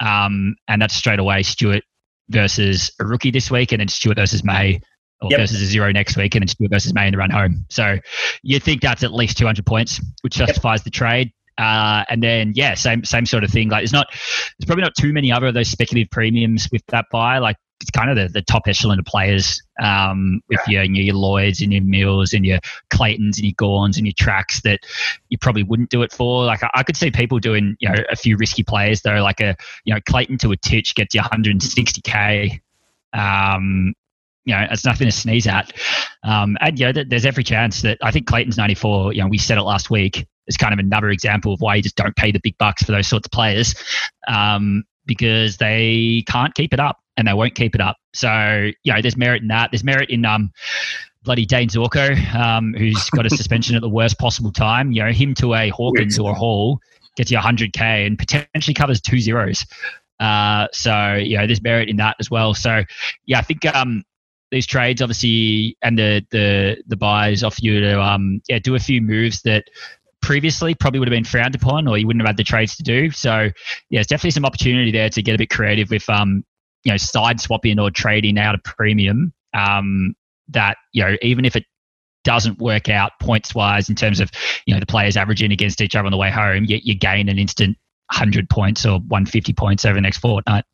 Um, 0.00 0.56
and 0.66 0.82
that's 0.82 0.94
straight 0.94 1.18
away 1.18 1.42
Stewart 1.42 1.82
versus 2.28 2.90
a 3.00 3.06
rookie 3.06 3.30
this 3.30 3.50
week, 3.50 3.72
and 3.72 3.80
then 3.80 3.88
Stewart 3.88 4.18
versus 4.18 4.44
May. 4.44 4.80
Or 5.20 5.28
yep. 5.32 5.40
versus 5.40 5.60
a 5.60 5.66
zero 5.66 5.90
next 5.90 6.16
week, 6.16 6.36
and 6.36 6.42
then 6.42 6.46
Stewart 6.46 6.70
versus 6.70 6.94
May 6.94 7.08
in 7.08 7.10
the 7.10 7.18
run 7.18 7.30
home. 7.30 7.66
So 7.70 7.98
you 8.44 8.60
think 8.60 8.82
that's 8.82 9.02
at 9.02 9.12
least 9.12 9.36
200 9.36 9.66
points, 9.66 10.00
which 10.20 10.34
justifies 10.34 10.78
yep. 10.78 10.84
the 10.84 10.90
trade. 10.90 11.32
Uh, 11.58 12.04
and 12.08 12.22
then 12.22 12.52
yeah, 12.54 12.74
same 12.74 13.04
same 13.04 13.26
sort 13.26 13.42
of 13.42 13.50
thing. 13.50 13.68
Like 13.68 13.82
it's 13.82 13.92
not 13.92 14.06
it's 14.10 14.64
probably 14.64 14.82
not 14.82 14.94
too 14.96 15.12
many 15.12 15.32
other 15.32 15.48
of 15.48 15.54
those 15.54 15.68
speculative 15.68 16.10
premiums 16.10 16.68
with 16.70 16.82
that 16.88 17.06
buy. 17.10 17.38
Like 17.38 17.56
it's 17.80 17.90
kind 17.90 18.10
of 18.10 18.16
the, 18.16 18.28
the 18.28 18.42
top 18.42 18.62
echelon 18.66 18.98
of 18.98 19.04
players 19.04 19.62
um, 19.82 20.40
with 20.48 20.60
yeah. 20.66 20.82
your, 20.82 21.02
your 21.02 21.14
Lloyds 21.14 21.60
and 21.60 21.72
your 21.72 21.82
Mills 21.82 22.32
and 22.32 22.44
your 22.44 22.58
Claytons 22.92 23.36
and 23.36 23.44
your 23.44 23.54
Gawns 23.56 23.96
and 23.96 24.06
your 24.06 24.14
tracks 24.16 24.60
that 24.62 24.80
you 25.28 25.38
probably 25.38 25.62
wouldn't 25.62 25.90
do 25.90 26.02
it 26.02 26.12
for. 26.12 26.44
Like 26.44 26.62
I, 26.62 26.70
I, 26.74 26.82
could 26.82 26.96
see 26.96 27.10
people 27.10 27.38
doing 27.38 27.76
you 27.80 27.88
know 27.88 27.96
a 28.10 28.16
few 28.16 28.36
risky 28.36 28.62
players 28.62 29.02
though, 29.02 29.22
like 29.22 29.40
a 29.40 29.56
you 29.84 29.94
know 29.94 30.00
Clayton 30.08 30.38
to 30.38 30.52
a 30.52 30.56
Titch 30.56 30.94
gets 30.94 31.14
you 31.14 31.20
160k. 31.20 32.60
Um, 33.14 33.94
you 34.44 34.54
know, 34.54 34.66
it's 34.70 34.84
nothing 34.84 35.08
to 35.08 35.12
sneeze 35.12 35.46
at. 35.46 35.72
Um, 36.22 36.56
and 36.60 36.78
you 36.78 36.90
know, 36.90 37.04
there's 37.06 37.26
every 37.26 37.44
chance 37.44 37.82
that 37.82 37.98
I 38.02 38.10
think 38.10 38.26
Clayton's 38.26 38.56
94. 38.56 39.12
You 39.12 39.22
know, 39.22 39.28
we 39.28 39.38
said 39.38 39.58
it 39.58 39.62
last 39.62 39.90
week 39.90 40.26
is 40.48 40.56
kind 40.56 40.72
of 40.72 40.78
another 40.78 41.10
example 41.10 41.52
of 41.52 41.60
why 41.60 41.76
you 41.76 41.82
just 41.82 41.96
don't 41.96 42.16
pay 42.16 42.32
the 42.32 42.40
big 42.42 42.56
bucks 42.58 42.82
for 42.82 42.92
those 42.92 43.06
sorts 43.06 43.26
of 43.26 43.30
players 43.30 43.74
um, 44.26 44.82
because 45.06 45.58
they 45.58 46.24
can't 46.26 46.54
keep 46.54 46.72
it 46.72 46.80
up 46.80 46.98
and 47.16 47.28
they 47.28 47.34
won't 47.34 47.54
keep 47.54 47.74
it 47.74 47.80
up. 47.80 47.96
So, 48.14 48.70
you 48.82 48.92
know, 48.92 49.00
there's 49.00 49.16
merit 49.16 49.42
in 49.42 49.48
that. 49.48 49.70
There's 49.70 49.84
merit 49.84 50.10
in 50.10 50.24
um, 50.24 50.50
bloody 51.22 51.46
Dayne 51.46 51.68
Zorko, 51.68 52.34
um, 52.34 52.74
who's 52.76 53.10
got 53.10 53.26
a 53.26 53.30
suspension 53.36 53.76
at 53.76 53.82
the 53.82 53.88
worst 53.88 54.18
possible 54.18 54.52
time. 54.52 54.92
You 54.92 55.04
know, 55.04 55.12
him 55.12 55.34
to 55.34 55.54
a 55.54 55.68
Hawkins 55.70 56.18
or 56.18 56.32
a 56.32 56.34
Hall 56.34 56.80
gets 57.16 57.30
you 57.30 57.38
100K 57.38 58.06
and 58.06 58.18
potentially 58.18 58.74
covers 58.74 59.00
two 59.00 59.18
zeros. 59.18 59.66
Uh, 60.20 60.66
so, 60.72 61.14
you 61.14 61.36
know, 61.36 61.46
there's 61.46 61.62
merit 61.62 61.88
in 61.88 61.96
that 61.96 62.16
as 62.20 62.30
well. 62.30 62.54
So, 62.54 62.82
yeah, 63.26 63.38
I 63.38 63.42
think 63.42 63.64
um, 63.66 64.04
these 64.50 64.66
trades 64.66 65.02
obviously 65.02 65.76
and 65.82 65.98
the 65.98 66.24
the 66.30 66.82
the 66.86 66.96
buys 66.96 67.42
offer 67.42 67.58
you 67.60 67.80
to 67.80 68.00
um 68.00 68.40
yeah 68.48 68.58
do 68.58 68.74
a 68.74 68.78
few 68.78 69.02
moves 69.02 69.42
that 69.42 69.64
previously 70.22 70.74
probably 70.74 70.98
would 71.00 71.08
have 71.08 71.14
been 71.14 71.24
frowned 71.24 71.54
upon 71.54 71.86
or 71.86 71.96
you 71.96 72.06
wouldn't 72.06 72.20
have 72.22 72.28
had 72.28 72.36
the 72.36 72.44
trades 72.44 72.76
to 72.76 72.82
do. 72.82 73.10
So 73.10 73.30
yeah, 73.40 73.52
there's 73.90 74.06
definitely 74.06 74.32
some 74.32 74.44
opportunity 74.44 74.90
there 74.90 75.10
to 75.10 75.22
get 75.22 75.34
a 75.34 75.38
bit 75.38 75.50
creative 75.50 75.90
with 75.90 76.08
um 76.08 76.44
you 76.84 76.92
know 76.92 76.96
side 76.96 77.40
swapping 77.40 77.78
or 77.78 77.90
trading 77.90 78.38
out 78.38 78.54
a 78.54 78.58
premium 78.58 79.32
um 79.54 80.14
that 80.48 80.76
you 80.92 81.04
know 81.04 81.16
even 81.22 81.44
if 81.44 81.56
it 81.56 81.64
doesn't 82.24 82.58
work 82.58 82.88
out 82.88 83.12
points 83.20 83.54
wise 83.54 83.88
in 83.88 83.94
terms 83.94 84.20
of 84.20 84.30
you 84.66 84.74
know 84.74 84.80
the 84.80 84.86
players 84.86 85.16
averaging 85.16 85.52
against 85.52 85.80
each 85.80 85.96
other 85.96 86.06
on 86.06 86.12
the 86.12 86.18
way 86.18 86.30
home, 86.30 86.64
yet 86.64 86.84
you 86.84 86.94
gain 86.94 87.28
an 87.28 87.38
instant 87.38 87.76
100 88.12 88.50
points 88.50 88.84
or 88.84 88.98
150 88.98 89.52
points 89.54 89.84
over 89.84 89.94
the 89.94 90.00
next 90.00 90.18
fortnight. 90.18 90.64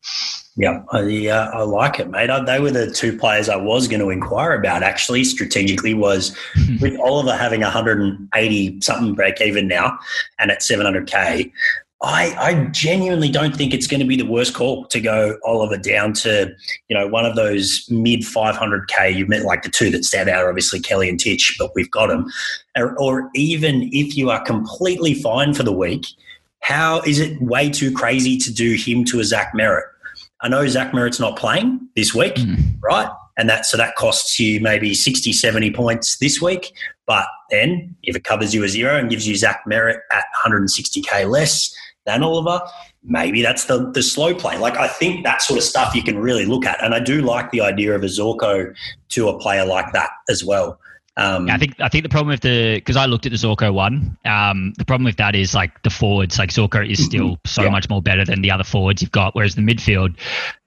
Yeah, 0.56 0.82
I, 0.92 1.26
uh, 1.26 1.50
I 1.52 1.62
like 1.62 1.98
it, 1.98 2.10
mate. 2.10 2.30
I, 2.30 2.44
they 2.44 2.60
were 2.60 2.70
the 2.70 2.90
two 2.90 3.18
players 3.18 3.48
I 3.48 3.56
was 3.56 3.88
going 3.88 4.00
to 4.00 4.10
inquire 4.10 4.54
about 4.54 4.84
actually 4.84 5.24
strategically 5.24 5.94
was 5.94 6.36
with 6.80 6.98
Oliver 7.00 7.36
having 7.36 7.60
180 7.60 8.80
something 8.80 9.14
break 9.14 9.40
even 9.40 9.66
now 9.66 9.98
and 10.38 10.52
at 10.52 10.60
700k. 10.60 11.50
I, 12.02 12.36
I 12.38 12.64
genuinely 12.66 13.30
don't 13.30 13.56
think 13.56 13.72
it's 13.72 13.86
going 13.86 14.00
to 14.00 14.06
be 14.06 14.16
the 14.16 14.26
worst 14.26 14.54
call 14.54 14.84
to 14.86 15.00
go 15.00 15.38
Oliver 15.44 15.78
down 15.78 16.12
to, 16.14 16.54
you 16.88 16.96
know, 16.96 17.08
one 17.08 17.24
of 17.24 17.34
those 17.34 17.86
mid 17.90 18.20
500k. 18.20 19.14
You've 19.14 19.28
met 19.28 19.42
like 19.42 19.62
the 19.62 19.70
two 19.70 19.90
that 19.90 20.04
stand 20.04 20.28
out, 20.28 20.46
obviously 20.46 20.80
Kelly 20.80 21.08
and 21.08 21.18
Titch, 21.18 21.56
but 21.58 21.72
we've 21.74 21.90
got 21.90 22.08
them. 22.08 22.30
Or, 22.76 22.96
or 22.98 23.30
even 23.34 23.88
if 23.92 24.16
you 24.16 24.30
are 24.30 24.44
completely 24.44 25.14
fine 25.14 25.54
for 25.54 25.62
the 25.62 25.72
week, 25.72 26.06
how 26.60 27.00
is 27.00 27.18
it 27.18 27.40
way 27.40 27.70
too 27.70 27.90
crazy 27.90 28.36
to 28.38 28.52
do 28.52 28.74
him 28.74 29.04
to 29.06 29.20
a 29.20 29.24
Zach 29.24 29.52
Merrett? 29.54 29.84
I 30.44 30.48
know 30.48 30.66
Zach 30.68 30.92
Merrett's 30.92 31.18
not 31.18 31.38
playing 31.38 31.80
this 31.96 32.14
week, 32.14 32.34
mm. 32.34 32.58
right? 32.82 33.08
And 33.38 33.48
that 33.48 33.64
so 33.64 33.78
that 33.78 33.96
costs 33.96 34.38
you 34.38 34.60
maybe 34.60 34.94
60, 34.94 35.32
70 35.32 35.70
points 35.70 36.18
this 36.18 36.40
week. 36.40 36.70
But 37.06 37.26
then 37.50 37.96
if 38.02 38.14
it 38.14 38.24
covers 38.24 38.54
you 38.54 38.62
a 38.62 38.68
zero 38.68 38.98
and 38.98 39.08
gives 39.08 39.26
you 39.26 39.34
Zach 39.36 39.62
Merrett 39.66 40.00
at 40.12 40.26
160k 40.44 41.30
less 41.30 41.74
than 42.04 42.22
Oliver, 42.22 42.60
maybe 43.02 43.40
that's 43.40 43.64
the 43.64 43.90
the 43.92 44.02
slow 44.02 44.34
play. 44.34 44.58
Like 44.58 44.76
I 44.76 44.86
think 44.86 45.24
that 45.24 45.40
sort 45.40 45.58
of 45.58 45.64
stuff 45.64 45.94
you 45.94 46.02
can 46.02 46.18
really 46.18 46.44
look 46.44 46.66
at. 46.66 46.82
And 46.84 46.94
I 46.94 47.00
do 47.00 47.22
like 47.22 47.50
the 47.50 47.62
idea 47.62 47.94
of 47.94 48.02
a 48.02 48.08
Zorko 48.08 48.74
to 49.08 49.28
a 49.30 49.38
player 49.38 49.64
like 49.64 49.94
that 49.94 50.10
as 50.28 50.44
well. 50.44 50.78
Um, 51.16 51.46
yeah, 51.46 51.54
I 51.54 51.58
think 51.58 51.80
I 51.80 51.88
think 51.88 52.02
the 52.02 52.08
problem 52.08 52.28
with 52.28 52.40
the 52.40 52.74
because 52.76 52.96
I 52.96 53.06
looked 53.06 53.24
at 53.24 53.30
the 53.30 53.38
Zorko 53.38 53.72
one. 53.72 54.18
Um, 54.24 54.72
the 54.76 54.84
problem 54.84 55.04
with 55.04 55.16
that 55.18 55.36
is 55.36 55.54
like 55.54 55.82
the 55.82 55.90
forwards, 55.90 56.38
like 56.38 56.50
Zorko 56.50 56.88
is 56.88 57.04
still 57.04 57.38
so 57.46 57.62
yeah. 57.62 57.70
much 57.70 57.88
more 57.88 58.02
better 58.02 58.24
than 58.24 58.42
the 58.42 58.50
other 58.50 58.64
forwards 58.64 59.00
you've 59.00 59.12
got. 59.12 59.34
Whereas 59.34 59.54
the 59.54 59.62
midfield, 59.62 60.16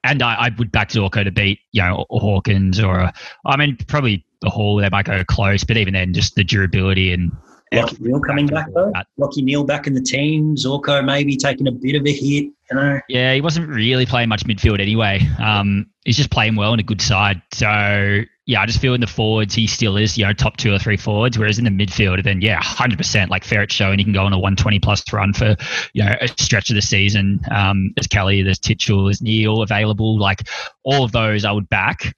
and 0.06 0.24
I, 0.24 0.36
I 0.36 0.50
would 0.58 0.72
back 0.72 0.90
Zorko 0.90 1.24
to 1.26 1.32
beat 1.32 1.60
you 1.74 1.82
know 1.82 2.06
Hawkins 2.10 2.80
or 2.80 2.98
a, 3.00 3.14
I 3.46 3.58
mean 3.58 3.78
probably 3.88 4.24
the 4.42 4.50
Hall 4.50 4.78
they 4.78 4.90
might 4.90 5.06
go 5.06 5.22
close, 5.26 5.66
but 5.66 5.76
even 5.76 5.94
then 5.94 6.14
just 6.14 6.36
the 6.36 6.46
durability 6.46 7.12
and 7.12 7.32
Lachie 7.74 8.00
Neale 8.00 8.22
coming 8.22 8.48
back 8.48 8.68
though. 8.74 8.94
Lachie 9.20 9.44
Neale 9.44 9.66
back 9.66 9.88
in 9.88 9.94
the 9.94 10.02
team. 10.02 10.56
Zorko 10.56 11.04
maybe 11.04 11.36
taking 11.36 11.68
a 11.68 11.72
bit 11.72 11.96
of 11.96 12.06
a 12.06 12.14
hit. 12.14 12.52
You 12.70 12.78
know. 12.78 13.00
Yeah, 13.08 13.34
he 13.34 13.42
wasn't 13.42 13.70
really 13.70 14.06
playing 14.06 14.30
much 14.30 14.44
midfield 14.46 14.80
anyway. 14.80 15.22
Um, 15.40 15.88
he's 16.04 16.18
just 16.18 16.32
playing 16.32 16.56
well 16.56 16.74
in 16.74 16.80
a 16.80 16.84
good 16.84 17.02
side. 17.02 17.42
So 17.54 18.22
yeah, 18.46 18.62
I 18.62 18.66
just 18.66 18.80
feel 18.80 18.94
in 18.94 19.02
the 19.02 19.08
forwards 19.08 19.54
he 19.54 19.68
still 19.68 19.98
is, 19.98 20.18
you 20.18 20.26
know, 20.26 20.34
top 20.34 20.58
two 20.58 20.74
or 20.74 20.80
three 20.80 20.98
forwards. 20.98 21.38
Whereas 21.38 21.60
in 21.60 21.66
the 21.66 21.72
midfield, 21.72 22.24
then 22.24 22.42
yeah, 22.42 22.62
hundred 22.62 22.98
percent 22.98 23.30
like 23.32 23.44
Ferret 23.44 23.72
showing 23.72 24.00
he 24.00 24.04
can 24.04 24.14
go 24.14 24.26
on 24.26 24.34
a 24.34 24.40
one 24.40 24.56
twenty 24.56 24.80
plus 24.80 25.04
run 25.12 25.34
for 25.34 25.56
you 25.94 26.04
know 26.04 26.14
a 26.20 26.28
stretch 26.28 26.70
of 26.70 26.76
the 26.76 26.82
season. 26.82 27.40
Um, 27.52 27.94
there's 27.96 28.08
Kelly, 28.08 28.42
there's 28.42 28.60
Mitchell, 28.68 29.06
there's 29.06 29.22
Neale 29.22 29.62
available. 29.62 30.20
Like 30.20 30.48
all 30.84 31.04
of 31.04 31.12
those, 31.12 31.46
I 31.46 31.52
would 31.52 31.70
back. 31.70 32.14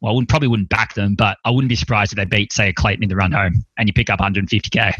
Well, 0.00 0.10
I 0.10 0.14
wouldn't, 0.14 0.28
probably 0.30 0.48
wouldn't 0.48 0.68
back 0.68 0.94
them, 0.94 1.14
but 1.14 1.38
I 1.44 1.50
wouldn't 1.50 1.68
be 1.68 1.76
surprised 1.76 2.12
if 2.12 2.16
they 2.16 2.24
beat, 2.24 2.52
say, 2.52 2.70
a 2.70 2.72
Clayton 2.72 3.04
in 3.04 3.08
the 3.08 3.14
run 3.14 3.30
home 3.30 3.64
and 3.78 3.88
you 3.88 3.92
pick 3.92 4.10
up 4.10 4.18
150k. 4.18 4.92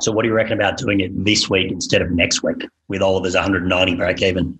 So, 0.00 0.12
what 0.12 0.22
do 0.22 0.28
you 0.28 0.34
reckon 0.34 0.54
about 0.54 0.78
doing 0.78 1.00
it 1.00 1.24
this 1.24 1.50
week 1.50 1.70
instead 1.70 2.02
of 2.02 2.10
next 2.10 2.42
week 2.42 2.66
with 2.88 3.02
Oliver's 3.02 3.34
190 3.34 3.94
break 3.96 4.22
even? 4.22 4.58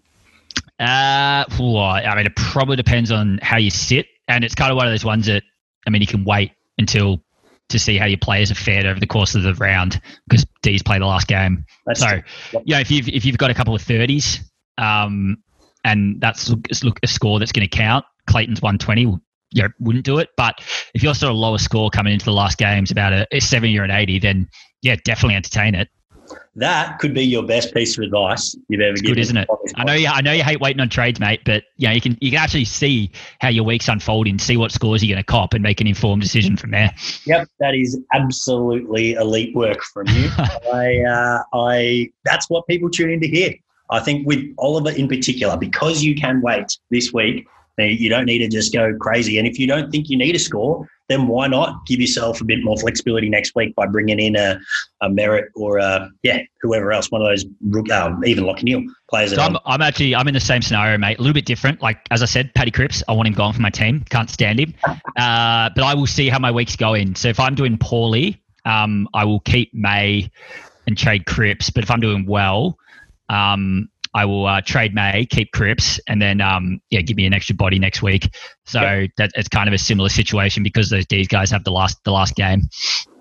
Uh, 0.79 1.44
well, 1.59 1.79
I 1.79 2.14
mean, 2.14 2.27
it 2.27 2.37
probably 2.37 2.77
depends 2.77 3.11
on 3.11 3.38
how 3.42 3.57
you 3.57 3.70
sit 3.70 4.07
and 4.29 4.44
it's 4.44 4.55
kind 4.55 4.70
of 4.70 4.77
one 4.77 4.87
of 4.87 4.92
those 4.92 5.05
ones 5.05 5.27
that 5.27 5.42
I 5.87 5.90
mean, 5.90 6.03
you 6.03 6.07
can 6.07 6.24
wait 6.24 6.53
until 6.77 7.22
to 7.70 7.79
see 7.79 7.96
how 7.96 8.07
your 8.07 8.18
players 8.18 8.48
have 8.51 8.59
fared 8.59 8.87
over 8.87 9.01
the 9.01 9.07
course 9.07 9.35
of 9.35 9.42
the 9.42 9.55
round 9.55 10.01
because 10.29 10.46
D's 10.62 10.83
play 10.83 10.98
the 10.98 11.07
last 11.07 11.27
game. 11.27 11.64
That's 11.87 12.01
so, 12.01 12.20
you 12.64 12.74
know, 12.74 12.81
if 12.81 12.90
you've 12.90 13.09
if 13.09 13.24
you've 13.24 13.38
got 13.38 13.51
a 13.51 13.55
couple 13.55 13.74
of 13.74 13.83
thirties, 13.83 14.40
um, 14.77 15.42
and 15.85 16.20
that's 16.20 16.51
look 16.83 16.98
a 17.03 17.07
score 17.07 17.38
that's 17.38 17.53
going 17.53 17.68
to 17.68 17.77
count. 17.77 18.05
Clayton's 18.27 18.62
one 18.62 18.79
twenty. 18.79 19.03
You 19.51 19.62
know, 19.62 19.68
wouldn't 19.81 20.05
do 20.05 20.18
it, 20.18 20.29
but 20.37 20.57
if 20.92 21.03
you're 21.03 21.14
sort 21.14 21.31
of 21.31 21.37
lower 21.37 21.57
score 21.57 21.88
coming 21.88 22.12
into 22.12 22.27
the 22.27 22.35
last 22.35 22.59
games, 22.59 22.90
about 22.90 23.14
a, 23.14 23.27
a 23.33 23.40
seventy 23.40 23.79
or 23.79 23.83
an 23.85 23.90
eighty, 23.90 24.18
then 24.18 24.46
yeah, 24.82 24.96
definitely 25.04 25.36
entertain 25.36 25.74
it 25.74 25.88
that 26.56 26.98
could 26.98 27.14
be 27.14 27.22
your 27.22 27.44
best 27.44 27.72
piece 27.72 27.96
of 27.96 28.04
advice 28.04 28.56
you've 28.68 28.80
ever 28.80 28.92
it's 28.92 29.00
given. 29.00 29.14
Good, 29.14 29.20
isn't 29.20 29.36
it? 29.36 29.48
I 29.76 29.84
know 29.84 29.92
you. 29.92 30.08
I 30.08 30.20
know 30.20 30.32
you 30.32 30.42
hate 30.42 30.60
waiting 30.60 30.80
on 30.80 30.88
trades, 30.88 31.20
mate, 31.20 31.40
but 31.44 31.64
you 31.76 31.88
know 31.88 31.94
you 31.94 32.00
can 32.00 32.18
you 32.20 32.30
can 32.30 32.40
actually 32.40 32.64
see 32.64 33.10
how 33.40 33.48
your 33.48 33.64
week's 33.64 33.88
unfolding, 33.88 34.38
see 34.38 34.56
what 34.56 34.72
scores 34.72 35.02
you're 35.02 35.14
going 35.14 35.22
to 35.22 35.26
cop, 35.26 35.54
and 35.54 35.62
make 35.62 35.80
an 35.80 35.86
informed 35.86 36.22
decision 36.22 36.56
from 36.56 36.72
there. 36.72 36.90
Yep, 37.26 37.48
that 37.60 37.74
is 37.74 38.00
absolutely 38.12 39.12
elite 39.12 39.54
work 39.54 39.82
from 39.82 40.08
you. 40.08 40.30
I, 40.72 41.02
uh, 41.02 41.42
I 41.54 42.10
that's 42.24 42.50
what 42.50 42.66
people 42.66 42.90
tune 42.90 43.10
in 43.10 43.20
to 43.20 43.28
hear. 43.28 43.54
I 43.90 44.00
think 44.00 44.26
with 44.26 44.44
Oliver 44.58 44.90
in 44.90 45.08
particular, 45.08 45.56
because 45.56 46.02
you 46.02 46.14
can 46.14 46.42
wait 46.42 46.76
this 46.90 47.12
week, 47.12 47.46
you 47.78 48.10
don't 48.10 48.26
need 48.26 48.38
to 48.38 48.48
just 48.48 48.72
go 48.72 48.94
crazy. 49.00 49.38
And 49.38 49.46
if 49.46 49.58
you 49.58 49.66
don't 49.66 49.90
think 49.90 50.10
you 50.10 50.18
need 50.18 50.34
a 50.34 50.38
score, 50.38 50.86
then 51.08 51.26
why 51.26 51.46
not 51.46 51.86
give 51.86 52.00
yourself 52.00 52.40
a 52.40 52.44
bit 52.44 52.62
more 52.62 52.76
flexibility 52.76 53.28
next 53.28 53.54
week 53.54 53.74
by 53.74 53.86
bringing 53.86 54.20
in 54.20 54.36
a, 54.36 54.60
a 55.00 55.08
Merrett 55.08 55.46
or 55.54 55.78
a, 55.78 56.10
yeah, 56.22 56.40
whoever 56.60 56.92
else, 56.92 57.10
one 57.10 57.22
of 57.22 57.28
those, 57.28 57.44
um, 57.90 58.24
even 58.24 58.44
Lachie 58.44 58.64
Neale 58.64 58.84
players. 59.08 59.34
So 59.34 59.40
I'm, 59.40 59.56
I'm, 59.64 59.80
actually, 59.80 60.14
I'm 60.14 60.28
in 60.28 60.34
the 60.34 60.40
same 60.40 60.60
scenario, 60.60 60.98
mate. 60.98 61.18
A 61.18 61.22
little 61.22 61.34
bit 61.34 61.46
different. 61.46 61.80
Like, 61.80 62.06
as 62.10 62.22
I 62.22 62.26
said, 62.26 62.52
Paddy 62.54 62.70
Cripps, 62.70 63.02
I 63.08 63.12
want 63.12 63.26
him 63.26 63.34
gone 63.34 63.54
for 63.54 63.60
my 63.60 63.70
team. 63.70 64.04
Can't 64.10 64.28
stand 64.28 64.60
him. 64.60 64.74
uh, 64.86 65.70
but 65.74 65.82
I 65.82 65.94
will 65.94 66.06
see 66.06 66.28
how 66.28 66.38
my 66.38 66.50
week's 66.50 66.76
going. 66.76 67.14
So 67.14 67.28
if 67.28 67.40
I'm 67.40 67.54
doing 67.54 67.78
poorly, 67.78 68.42
um, 68.66 69.08
I 69.14 69.24
will 69.24 69.40
keep 69.40 69.72
May 69.72 70.30
and 70.86 70.96
trade 70.96 71.24
Cripps. 71.24 71.70
But 71.70 71.84
if 71.84 71.90
I'm 71.90 72.00
doing 72.00 72.26
well, 72.26 72.78
um, 73.30 73.88
I 74.14 74.24
will 74.24 74.46
uh, 74.46 74.60
trade 74.60 74.94
May, 74.94 75.26
keep 75.26 75.52
Cripps, 75.52 76.00
and 76.06 76.20
then 76.20 76.40
um, 76.40 76.80
yeah, 76.90 77.00
give 77.00 77.16
me 77.16 77.26
an 77.26 77.32
extra 77.32 77.54
body 77.54 77.78
next 77.78 78.02
week. 78.02 78.34
So 78.66 78.80
yep. 78.80 79.10
that 79.16 79.30
it's 79.34 79.48
kind 79.48 79.68
of 79.68 79.74
a 79.74 79.78
similar 79.78 80.08
situation 80.08 80.62
because 80.62 80.90
those 80.90 81.06
D's 81.06 81.28
guys 81.28 81.50
have 81.50 81.64
the 81.64 81.70
last 81.70 82.02
the 82.04 82.12
last 82.12 82.34
game. 82.34 82.68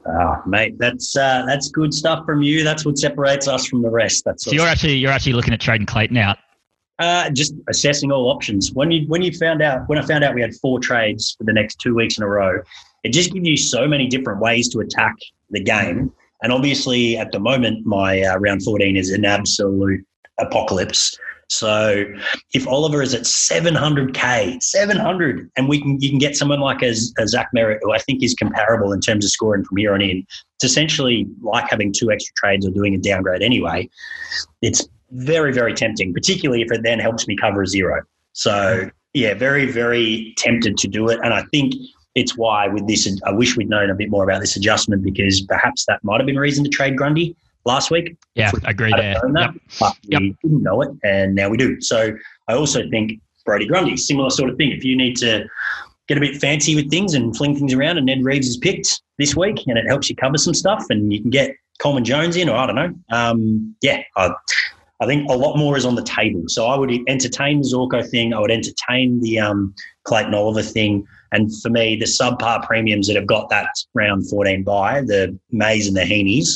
Oh, 0.08 0.42
mate, 0.46 0.78
that's 0.78 1.18
uh, 1.18 1.44
that's 1.46 1.70
good 1.70 1.94
stuff 1.94 2.26
from 2.26 2.42
you. 2.42 2.64
That's 2.64 2.86
what 2.86 2.98
separates 2.98 3.48
us 3.48 3.68
from 3.68 3.82
the 3.82 3.90
rest. 3.90 4.24
That's 4.26 4.46
so 4.46 4.52
you're 4.52 4.68
actually 4.68 4.96
you're 4.96 5.12
actually 5.12 5.34
looking 5.34 5.54
at 5.54 5.60
trading 5.60 5.86
Clayton 5.86 6.18
out. 6.18 6.38
Uh, 7.00 7.30
just 7.30 7.54
assessing 7.70 8.12
all 8.12 8.32
options. 8.32 8.72
When 8.72 8.90
you 8.90 9.08
when 9.08 9.22
you 9.22 9.32
found 9.32 9.62
out 9.62 9.88
when 9.88 10.00
I 10.00 10.02
found 10.02 10.24
out 10.24 10.34
we 10.34 10.42
had 10.42 10.56
four 10.56 10.80
trades 10.80 11.36
for 11.38 11.44
the 11.44 11.54
next 11.54 11.80
two 11.80 11.94
weeks 11.94 12.18
in 12.18 12.24
a 12.24 12.28
row, 12.28 12.62
it 13.04 13.10
just 13.10 13.34
gives 13.34 13.48
you 13.48 13.58
so 13.58 13.88
many 13.88 14.08
different 14.08 14.40
ways 14.40 14.70
to 14.70 14.80
attack 14.80 15.16
the 15.50 15.60
game. 15.60 16.12
And 16.42 16.52
obviously, 16.54 17.18
at 17.18 17.32
the 17.32 17.40
moment, 17.40 17.86
my 17.86 18.22
uh, 18.22 18.38
round 18.38 18.64
14 18.64 18.96
is 18.96 19.10
an 19.10 19.26
absolute 19.26 20.06
apocalypse. 20.40 21.18
So 21.50 22.06
if 22.54 22.68
Oliver 22.68 23.02
is 23.02 23.14
at 23.14 23.22
700k, 23.22 24.62
700, 24.62 25.50
and 25.56 25.70
we 25.70 25.82
can 25.82 26.00
you 26.02 26.10
can 26.10 26.20
get 26.20 26.36
someone 26.36 26.60
like 26.60 26.82
a, 26.82 26.94
a 27.18 27.28
Zach 27.28 27.50
Merrett, 27.56 27.80
who 27.82 27.94
I 27.94 28.00
think 28.00 28.22
is 28.22 28.34
comparable 28.34 28.92
in 28.92 29.00
terms 29.00 29.24
of 29.24 29.32
scoring 29.32 29.64
from 29.64 29.78
here 29.78 29.94
on 29.94 30.02
in. 30.02 30.26
It's 30.56 30.66
essentially 30.66 31.26
like 31.42 31.70
having 31.70 31.94
two 31.94 32.12
extra 32.12 32.34
trades 32.36 32.66
or 32.66 32.72
doing 32.72 32.96
a 32.96 32.98
downgrade 32.98 33.42
anyway. 33.42 33.90
It's 34.62 34.88
very 35.12 35.54
very 35.54 35.74
tempting, 35.74 36.14
particularly 36.14 36.62
if 36.62 36.72
it 36.72 36.84
then 36.84 37.00
helps 37.00 37.28
me 37.28 37.38
cover 37.38 37.62
a 37.62 37.68
zero. 37.68 38.02
So 38.34 38.90
yeah, 39.14 39.34
very 39.34 39.72
very 39.72 40.34
tempted 40.38 40.78
to 40.78 40.88
do 40.90 41.08
it, 41.08 41.20
and 41.24 41.34
I 41.34 41.44
think 41.44 41.74
it's 42.16 42.36
why 42.36 42.68
with 42.68 42.88
this, 42.88 43.08
I 43.26 43.32
wish 43.32 43.56
we'd 43.56 43.70
known 43.70 43.92
a 43.92 43.96
bit 43.96 44.10
more 44.10 44.24
about 44.24 44.42
this 44.42 44.58
adjustment 44.58 45.04
because 45.04 45.42
perhaps 45.42 45.86
that 45.86 46.04
might 46.04 46.20
have 46.20 46.26
been 46.26 46.38
a 46.38 46.42
reason 46.42 46.64
to 46.64 46.70
trade 46.70 46.98
Grundy 46.98 47.36
last 47.68 47.92
week. 47.92 48.16
Yeah, 48.34 48.52
I 48.66 48.72
agree 48.72 48.92
there. 48.92 49.14
That, 49.14 49.54
yep. 49.54 49.62
But 49.80 49.96
yep. 50.04 50.22
we 50.22 50.36
didn't 50.42 50.64
know 50.64 50.82
it, 50.82 50.90
and 51.04 51.36
now 51.36 51.50
we 51.50 51.58
do. 51.58 51.80
So 51.82 52.14
I 52.48 52.54
also 52.54 52.90
think 52.90 53.22
Brodie 53.46 53.68
Grundy, 53.68 53.96
similar 53.98 54.32
sort 54.32 54.50
of 54.50 54.58
thing. 54.58 54.72
If 54.72 54.84
you 54.84 54.96
need 54.96 55.18
to 55.18 55.48
get 56.08 56.18
a 56.18 56.22
bit 56.22 56.38
fancy 56.38 56.76
with 56.76 56.90
things 56.90 57.14
and 57.14 57.36
fling 57.36 57.56
things 57.56 57.74
around. 57.74 57.98
And 57.98 58.06
Ned 58.06 58.24
Reeves 58.24 58.48
is 58.48 58.58
picked 58.58 59.02
this 59.18 59.36
week, 59.36 59.64
and 59.68 59.78
it 59.78 59.86
helps 59.88 60.10
you 60.10 60.16
cover 60.16 60.38
some 60.38 60.54
stuff, 60.54 60.86
and 60.90 61.12
you 61.12 61.22
can 61.22 61.30
get 61.30 61.56
Coleman 61.80 62.06
Jones 62.06 62.36
in, 62.36 62.50
or 62.50 62.56
I 62.56 62.66
don't 62.66 62.76
know. 62.76 62.94
Um, 63.12 63.76
yeah, 63.82 64.02
I, 64.16 64.32
I 65.00 65.06
think 65.06 65.30
a 65.30 65.34
lot 65.34 65.58
more 65.58 65.78
is 65.78 65.86
on 65.86 65.96
the 65.96 66.04
table. 66.04 66.44
So 66.48 66.68
I 66.68 66.78
would 66.78 66.92
entertain 67.08 67.62
the 67.62 67.68
Zorko 67.68 68.08
thing. 68.10 68.34
I 68.34 68.40
would 68.40 68.52
entertain 68.52 69.20
the 69.22 69.40
um, 69.40 69.76
Clayton 70.06 70.34
Oliver 70.34 70.64
thing. 70.64 71.06
And 71.34 71.52
for 71.62 71.70
me, 71.70 71.98
the 71.98 72.06
subpar 72.06 72.66
premiums 72.66 73.08
that 73.08 73.18
have 73.18 73.28
got 73.28 73.50
that 73.50 73.70
round 73.94 74.30
14 74.30 74.64
by, 74.64 75.02
the 75.02 75.38
Mays 75.52 75.88
and 75.88 75.96
the 75.96 76.02
Heeneys, 76.02 76.48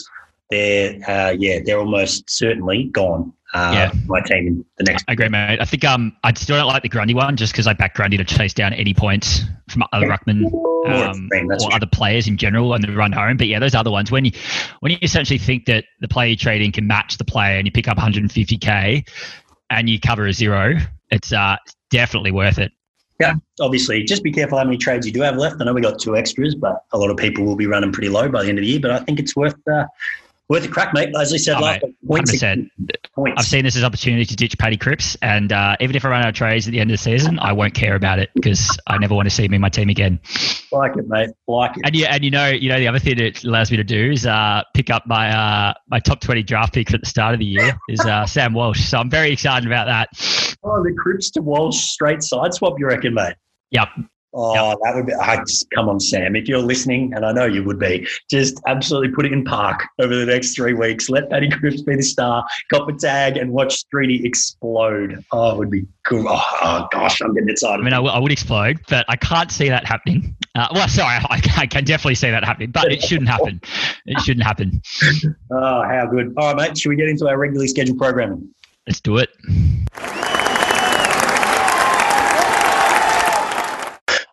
they're, 0.51 0.99
uh, 1.09 1.31
yeah, 1.31 1.59
they're 1.65 1.79
almost 1.79 2.29
certainly 2.29 2.83
gone 2.85 3.33
uh, 3.53 3.71
yeah. 3.73 3.91
my 4.05 4.21
team 4.21 4.47
in 4.47 4.65
the 4.77 4.83
next. 4.83 5.05
I 5.07 5.13
agree, 5.13 5.29
mate. 5.29 5.59
I 5.59 5.65
think 5.65 5.83
um, 5.83 6.15
I 6.23 6.33
still 6.33 6.57
don't 6.57 6.67
like 6.67 6.83
the 6.83 6.89
Grundy 6.89 7.13
one 7.13 7.35
just 7.35 7.53
because 7.53 7.67
I 7.67 7.73
back 7.73 7.95
Grundy 7.95 8.17
to 8.17 8.23
chase 8.23 8.53
down 8.53 8.73
any 8.73 8.93
points 8.93 9.41
from 9.69 9.83
other 9.91 10.07
ruckman 10.07 10.45
um, 10.87 11.29
or 11.33 11.73
other 11.73 11.87
players 11.87 12.27
in 12.27 12.37
general 12.37 12.73
on 12.73 12.81
the 12.81 12.93
run 12.93 13.11
home. 13.11 13.37
But 13.37 13.47
yeah, 13.47 13.59
those 13.59 13.75
other 13.75 13.91
ones 13.91 14.11
when 14.11 14.25
you 14.25 14.31
when 14.81 14.91
you 14.91 14.97
essentially 15.01 15.39
think 15.39 15.65
that 15.65 15.85
the 15.99 16.07
player 16.07 16.27
you're 16.29 16.37
trading 16.37 16.71
can 16.71 16.87
match 16.87 17.17
the 17.17 17.25
player 17.25 17.57
and 17.57 17.65
you 17.65 17.71
pick 17.71 17.87
up 17.87 17.97
150k 17.97 19.07
and 19.69 19.89
you 19.89 19.99
cover 19.99 20.27
a 20.27 20.33
zero, 20.33 20.77
it's 21.09 21.33
uh, 21.33 21.57
definitely 21.89 22.31
worth 22.31 22.59
it. 22.59 22.71
Yeah, 23.19 23.35
obviously, 23.59 24.03
just 24.03 24.23
be 24.23 24.31
careful 24.31 24.57
how 24.57 24.63
many 24.63 24.77
trades 24.77 25.05
you 25.05 25.13
do 25.13 25.21
have 25.21 25.37
left. 25.37 25.61
I 25.61 25.65
know 25.65 25.73
we 25.73 25.81
got 25.81 25.99
two 25.99 26.17
extras, 26.17 26.55
but 26.55 26.85
a 26.91 26.97
lot 26.97 27.11
of 27.11 27.17
people 27.17 27.45
will 27.45 27.55
be 27.55 27.67
running 27.67 27.91
pretty 27.91 28.09
low 28.09 28.27
by 28.29 28.41
the 28.41 28.49
end 28.49 28.57
of 28.57 28.63
the 28.63 28.67
year. 28.67 28.79
But 28.79 28.91
I 28.91 28.99
think 28.99 29.19
it's 29.19 29.35
worth 29.35 29.55
uh, 29.71 29.85
worth 30.51 30.65
a 30.65 30.67
crack, 30.67 30.93
mate. 30.93 31.09
As 31.17 31.33
I 31.33 31.37
said, 31.37 31.55
oh, 31.55 31.61
last 31.61 31.81
points, 32.05 32.43
points. 33.15 33.35
I've 33.37 33.45
seen 33.45 33.63
this 33.63 33.77
as 33.77 33.83
opportunity 33.83 34.25
to 34.25 34.35
ditch 34.35 34.57
Paddy 34.57 34.75
Cripps, 34.75 35.15
and 35.21 35.51
uh, 35.53 35.77
even 35.79 35.95
if 35.95 36.03
I 36.03 36.09
run 36.09 36.21
out 36.21 36.29
of 36.29 36.35
trades 36.35 36.67
at 36.67 36.71
the 36.71 36.79
end 36.79 36.91
of 36.91 36.93
the 36.93 37.01
season, 37.01 37.39
I 37.39 37.53
won't 37.53 37.73
care 37.73 37.95
about 37.95 38.19
it 38.19 38.29
because 38.35 38.77
I 38.85 38.97
never 38.97 39.15
want 39.15 39.27
to 39.27 39.29
see 39.33 39.45
him 39.45 39.53
in 39.53 39.61
my 39.61 39.69
team 39.69 39.89
again. 39.89 40.19
Like 40.71 40.97
it, 40.97 41.07
mate. 41.07 41.29
Like 41.47 41.77
it. 41.77 41.83
And 41.85 41.95
yeah, 41.95 42.13
and 42.13 42.23
you 42.23 42.31
know, 42.31 42.49
you 42.49 42.69
know, 42.69 42.79
the 42.79 42.87
other 42.89 42.99
thing 42.99 43.17
it 43.17 43.43
allows 43.45 43.71
me 43.71 43.77
to 43.77 43.83
do 43.83 44.11
is 44.11 44.25
uh, 44.25 44.63
pick 44.75 44.89
up 44.89 45.07
my 45.07 45.29
uh, 45.31 45.73
my 45.87 45.99
top 45.99 46.19
twenty 46.19 46.43
draft 46.43 46.73
pick 46.73 46.93
at 46.93 46.99
the 46.99 47.07
start 47.07 47.33
of 47.33 47.39
the 47.39 47.45
year 47.45 47.79
is 47.87 48.01
uh, 48.01 48.25
Sam 48.25 48.53
Walsh. 48.53 48.81
So 48.81 48.97
I'm 48.97 49.09
very 49.09 49.31
excited 49.31 49.65
about 49.65 49.85
that. 49.85 50.09
Oh, 50.63 50.83
the 50.83 50.93
Cripps 50.93 51.31
to 51.31 51.41
Walsh 51.41 51.77
straight 51.77 52.21
side 52.21 52.53
swap, 52.53 52.75
you 52.77 52.87
reckon, 52.87 53.13
mate? 53.13 53.35
Yep. 53.71 53.87
Oh, 54.33 54.69
yep. 54.69 54.77
that 54.83 54.95
would 54.95 55.05
be. 55.07 55.13
I 55.13 55.37
just 55.37 55.69
come 55.71 55.89
on, 55.89 55.99
Sam. 55.99 56.35
If 56.35 56.47
you're 56.47 56.59
listening, 56.59 57.13
and 57.13 57.25
I 57.25 57.31
know 57.33 57.45
you 57.45 57.63
would 57.63 57.79
be, 57.79 58.07
just 58.29 58.61
absolutely 58.65 59.09
put 59.09 59.25
it 59.25 59.33
in 59.33 59.43
park 59.43 59.83
over 59.99 60.15
the 60.15 60.25
next 60.25 60.55
three 60.55 60.73
weeks. 60.73 61.09
Let 61.09 61.29
Paddy 61.29 61.49
Cripps 61.49 61.81
be 61.81 61.95
the 61.95 62.03
star. 62.03 62.45
Cop 62.71 62.87
a 62.87 62.93
tag 62.93 63.37
and 63.37 63.51
watch 63.51 63.83
Streety 63.83 64.23
explode. 64.23 65.23
Oh, 65.31 65.51
it 65.51 65.57
would 65.57 65.69
be 65.69 65.85
cool. 66.05 66.25
Oh, 66.27 66.41
oh, 66.61 66.87
gosh, 66.91 67.21
I'm 67.21 67.33
getting 67.33 67.49
excited. 67.49 67.81
I 67.81 67.83
mean, 67.83 67.93
I, 67.93 67.97
w- 67.97 68.13
I 68.13 68.19
would 68.19 68.31
explode, 68.31 68.79
but 68.87 69.05
I 69.09 69.17
can't 69.17 69.51
see 69.51 69.67
that 69.67 69.85
happening. 69.85 70.35
Uh, 70.55 70.67
well, 70.73 70.87
sorry, 70.87 71.15
I, 71.29 71.41
I, 71.57 71.67
can 71.67 71.83
definitely 71.83 72.15
see 72.15 72.31
that 72.31 72.45
happening, 72.45 72.71
but 72.71 72.91
it 72.91 73.01
shouldn't 73.01 73.29
happen. 73.29 73.61
It 74.05 74.19
shouldn't 74.21 74.45
happen. 74.45 74.81
Oh, 75.53 75.83
how 75.83 76.05
good! 76.05 76.33
All 76.37 76.53
right, 76.53 76.69
mate. 76.69 76.77
Should 76.77 76.89
we 76.89 76.95
get 76.95 77.09
into 77.09 77.27
our 77.27 77.37
regularly 77.37 77.67
scheduled 77.67 77.97
programming? 77.97 78.49
Let's 78.87 79.01
do 79.01 79.17
it. 79.17 79.29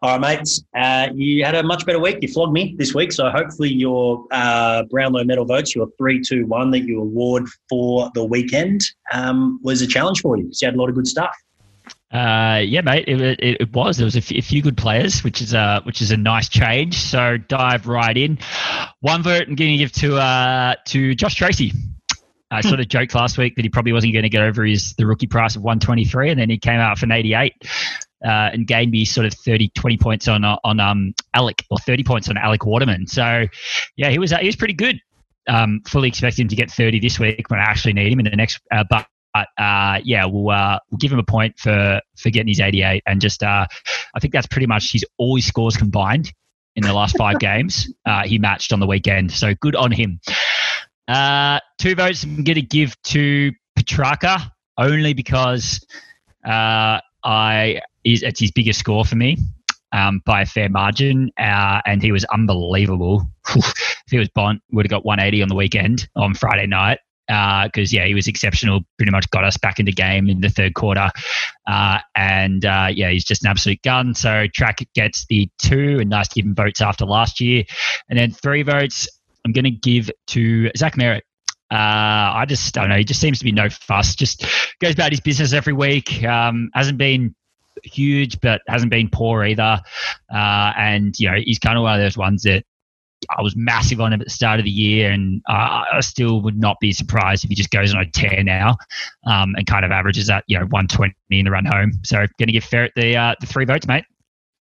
All 0.00 0.16
right, 0.16 0.38
mates. 0.38 0.62
Uh, 0.76 1.08
you 1.14 1.44
had 1.44 1.56
a 1.56 1.62
much 1.62 1.84
better 1.84 1.98
week. 1.98 2.18
You 2.20 2.28
flogged 2.28 2.52
me 2.52 2.76
this 2.78 2.94
week, 2.94 3.10
so 3.10 3.30
hopefully 3.30 3.72
your 3.72 4.24
uh, 4.30 4.84
Brownlow 4.84 5.24
medal 5.24 5.44
votes, 5.44 5.74
your 5.74 5.88
three, 5.98 6.20
two, 6.20 6.46
one 6.46 6.70
that 6.70 6.80
you 6.80 7.00
award 7.00 7.48
for 7.68 8.08
the 8.14 8.24
weekend, 8.24 8.82
um, 9.12 9.58
was 9.62 9.82
a 9.82 9.88
challenge 9.88 10.20
for 10.20 10.36
you. 10.36 10.52
So 10.52 10.66
you 10.66 10.70
had 10.70 10.76
a 10.76 10.80
lot 10.80 10.88
of 10.88 10.94
good 10.94 11.08
stuff. 11.08 11.34
Uh, 12.12 12.62
yeah, 12.64 12.80
mate, 12.80 13.04
it, 13.08 13.20
it, 13.20 13.60
it, 13.60 13.72
was. 13.74 13.96
There 13.96 14.04
was 14.04 14.14
a, 14.14 14.20
f- 14.20 14.30
a 14.30 14.40
few 14.40 14.62
good 14.62 14.76
players, 14.76 15.24
which 15.24 15.42
is 15.42 15.52
a 15.52 15.82
which 15.82 16.00
is 16.00 16.10
a 16.10 16.16
nice 16.16 16.48
change. 16.48 16.98
So 16.98 17.36
dive 17.36 17.86
right 17.86 18.16
in. 18.16 18.38
One 19.00 19.22
vote 19.22 19.48
I'm 19.48 19.56
going 19.56 19.72
to 19.72 19.76
give 19.76 19.92
to 19.92 20.16
uh, 20.16 20.74
to 20.86 21.14
Josh 21.16 21.38
Treacy. 21.38 21.74
I 22.50 22.62
sort 22.62 22.80
of 22.80 22.88
joked 22.88 23.14
last 23.14 23.36
week 23.36 23.56
that 23.56 23.62
he 23.62 23.68
probably 23.68 23.92
wasn't 23.92 24.14
going 24.14 24.22
to 24.22 24.30
get 24.30 24.42
over 24.42 24.64
his 24.64 24.94
the 24.94 25.06
rookie 25.06 25.26
price 25.26 25.54
of 25.54 25.62
123, 25.62 26.30
and 26.30 26.40
then 26.40 26.48
he 26.48 26.56
came 26.56 26.80
out 26.80 26.98
for 26.98 27.04
an 27.04 27.12
88 27.12 27.52
uh, 28.24 28.50
and 28.52 28.66
gained 28.66 28.90
me 28.90 29.04
sort 29.04 29.26
of 29.26 29.34
30, 29.34 29.70
20 29.74 29.98
points 29.98 30.28
on 30.28 30.44
on 30.44 30.80
um, 30.80 31.14
Alec 31.34 31.64
or 31.70 31.78
30 31.78 32.04
points 32.04 32.28
on 32.28 32.36
Alec 32.36 32.64
Waterman. 32.64 33.06
So, 33.06 33.46
yeah, 33.96 34.10
he 34.10 34.18
was 34.18 34.32
uh, 34.32 34.38
he 34.38 34.46
was 34.46 34.56
pretty 34.56 34.74
good. 34.74 35.00
Um, 35.48 35.80
fully 35.86 36.08
expect 36.08 36.38
him 36.38 36.48
to 36.48 36.56
get 36.56 36.70
30 36.70 37.00
this 37.00 37.18
week 37.18 37.48
when 37.48 37.58
I 37.58 37.62
actually 37.62 37.94
need 37.94 38.12
him 38.12 38.20
in 38.20 38.26
the 38.26 38.36
next. 38.36 38.60
Uh, 38.70 38.84
but 38.88 39.06
uh, 39.34 40.00
yeah, 40.04 40.24
we'll, 40.26 40.50
uh, 40.50 40.78
we'll 40.90 40.98
give 40.98 41.12
him 41.12 41.18
a 41.18 41.24
point 41.24 41.58
for 41.58 42.00
for 42.16 42.30
getting 42.30 42.48
his 42.48 42.60
88, 42.60 43.02
and 43.06 43.20
just 43.20 43.42
uh, 43.42 43.66
I 44.14 44.20
think 44.20 44.32
that's 44.32 44.46
pretty 44.46 44.66
much 44.66 44.92
his 44.92 45.04
all 45.16 45.36
his 45.36 45.46
scores 45.46 45.76
combined 45.76 46.32
in 46.76 46.82
the 46.82 46.92
last 46.92 47.16
five 47.16 47.38
games. 47.40 47.92
Uh, 48.04 48.24
he 48.24 48.38
matched 48.38 48.72
on 48.72 48.80
the 48.80 48.86
weekend, 48.86 49.32
so 49.32 49.54
good 49.54 49.76
on 49.76 49.92
him. 49.92 50.20
Uh, 51.06 51.60
two 51.78 51.94
votes 51.94 52.24
I'm 52.24 52.44
going 52.44 52.56
to 52.56 52.62
give 52.62 53.00
to 53.02 53.52
Petrarca 53.76 54.52
only 54.76 55.14
because 55.14 55.84
uh, 56.44 57.00
I 57.24 57.80
is 58.04 58.22
it's 58.22 58.40
his 58.40 58.50
biggest 58.50 58.80
score 58.80 59.04
for 59.04 59.16
me 59.16 59.36
um, 59.92 60.22
by 60.24 60.42
a 60.42 60.46
fair 60.46 60.68
margin, 60.68 61.30
uh, 61.38 61.80
and 61.86 62.02
he 62.02 62.12
was 62.12 62.24
unbelievable. 62.26 63.28
if 63.54 64.10
he 64.10 64.18
was 64.18 64.28
Bont, 64.28 64.62
would 64.72 64.86
have 64.86 64.90
got 64.90 65.04
180 65.04 65.42
on 65.42 65.48
the 65.48 65.54
weekend 65.54 66.08
on 66.16 66.34
Friday 66.34 66.66
night 66.66 66.98
because 67.26 67.92
uh, 67.92 67.96
yeah, 67.96 68.06
he 68.06 68.14
was 68.14 68.26
exceptional. 68.26 68.80
Pretty 68.96 69.12
much 69.12 69.28
got 69.30 69.44
us 69.44 69.56
back 69.58 69.78
in 69.78 69.86
the 69.86 69.92
game 69.92 70.28
in 70.28 70.40
the 70.40 70.48
third 70.48 70.74
quarter, 70.74 71.10
uh, 71.66 71.98
and 72.14 72.64
uh, 72.64 72.88
yeah, 72.90 73.10
he's 73.10 73.24
just 73.24 73.44
an 73.44 73.50
absolute 73.50 73.82
gun. 73.82 74.14
So 74.14 74.46
track 74.54 74.80
gets 74.94 75.26
the 75.26 75.48
two, 75.58 75.98
and 76.00 76.10
nice 76.10 76.28
to 76.28 76.34
give 76.36 76.46
him 76.46 76.54
votes 76.54 76.80
after 76.80 77.04
last 77.04 77.40
year, 77.40 77.64
and 78.08 78.18
then 78.18 78.30
three 78.30 78.62
votes. 78.62 79.08
I'm 79.44 79.52
going 79.52 79.64
to 79.64 79.70
give 79.70 80.10
to 80.28 80.70
Zach 80.76 80.96
Merrett. 80.96 81.22
Uh, 81.70 82.32
I 82.34 82.44
just 82.48 82.76
I 82.76 82.82
don't 82.82 82.90
know. 82.90 82.96
He 82.96 83.04
just 83.04 83.20
seems 83.20 83.38
to 83.38 83.44
be 83.44 83.52
no 83.52 83.68
fuss. 83.68 84.14
Just 84.14 84.44
goes 84.80 84.94
about 84.94 85.12
his 85.12 85.20
business 85.20 85.52
every 85.52 85.74
week. 85.74 86.24
Um, 86.24 86.70
hasn't 86.74 86.98
been 86.98 87.34
huge, 87.84 88.40
but 88.40 88.62
hasn't 88.68 88.90
been 88.90 89.08
poor 89.10 89.44
either. 89.44 89.80
Uh, 90.32 90.72
and 90.76 91.14
you 91.18 91.30
know, 91.30 91.36
he's 91.42 91.58
kind 91.58 91.76
of 91.76 91.82
one 91.82 91.94
of 91.94 92.00
those 92.00 92.16
ones 92.16 92.42
that 92.42 92.64
I 93.36 93.42
was 93.42 93.56
massive 93.56 94.00
on 94.00 94.12
him 94.12 94.20
at 94.20 94.26
the 94.26 94.32
start 94.32 94.60
of 94.60 94.64
the 94.64 94.70
year, 94.70 95.10
and 95.10 95.42
uh, 95.48 95.84
I 95.92 96.00
still 96.00 96.40
would 96.42 96.58
not 96.58 96.78
be 96.80 96.92
surprised 96.92 97.44
if 97.44 97.50
he 97.50 97.54
just 97.54 97.70
goes 97.70 97.92
on 97.92 98.00
a 98.00 98.10
tear 98.10 98.42
now 98.42 98.76
um, 99.26 99.54
and 99.56 99.66
kind 99.66 99.84
of 99.84 99.90
averages 99.90 100.30
at 100.30 100.44
you 100.46 100.56
know 100.56 100.64
120 100.66 101.14
in 101.30 101.44
the 101.44 101.50
run 101.50 101.64
home. 101.64 101.92
So, 102.04 102.18
going 102.38 102.46
to 102.46 102.52
give 102.52 102.64
Ferret 102.64 102.92
the 102.96 103.16
uh, 103.16 103.34
the 103.40 103.46
three 103.46 103.64
votes, 103.64 103.86
mate. 103.86 104.04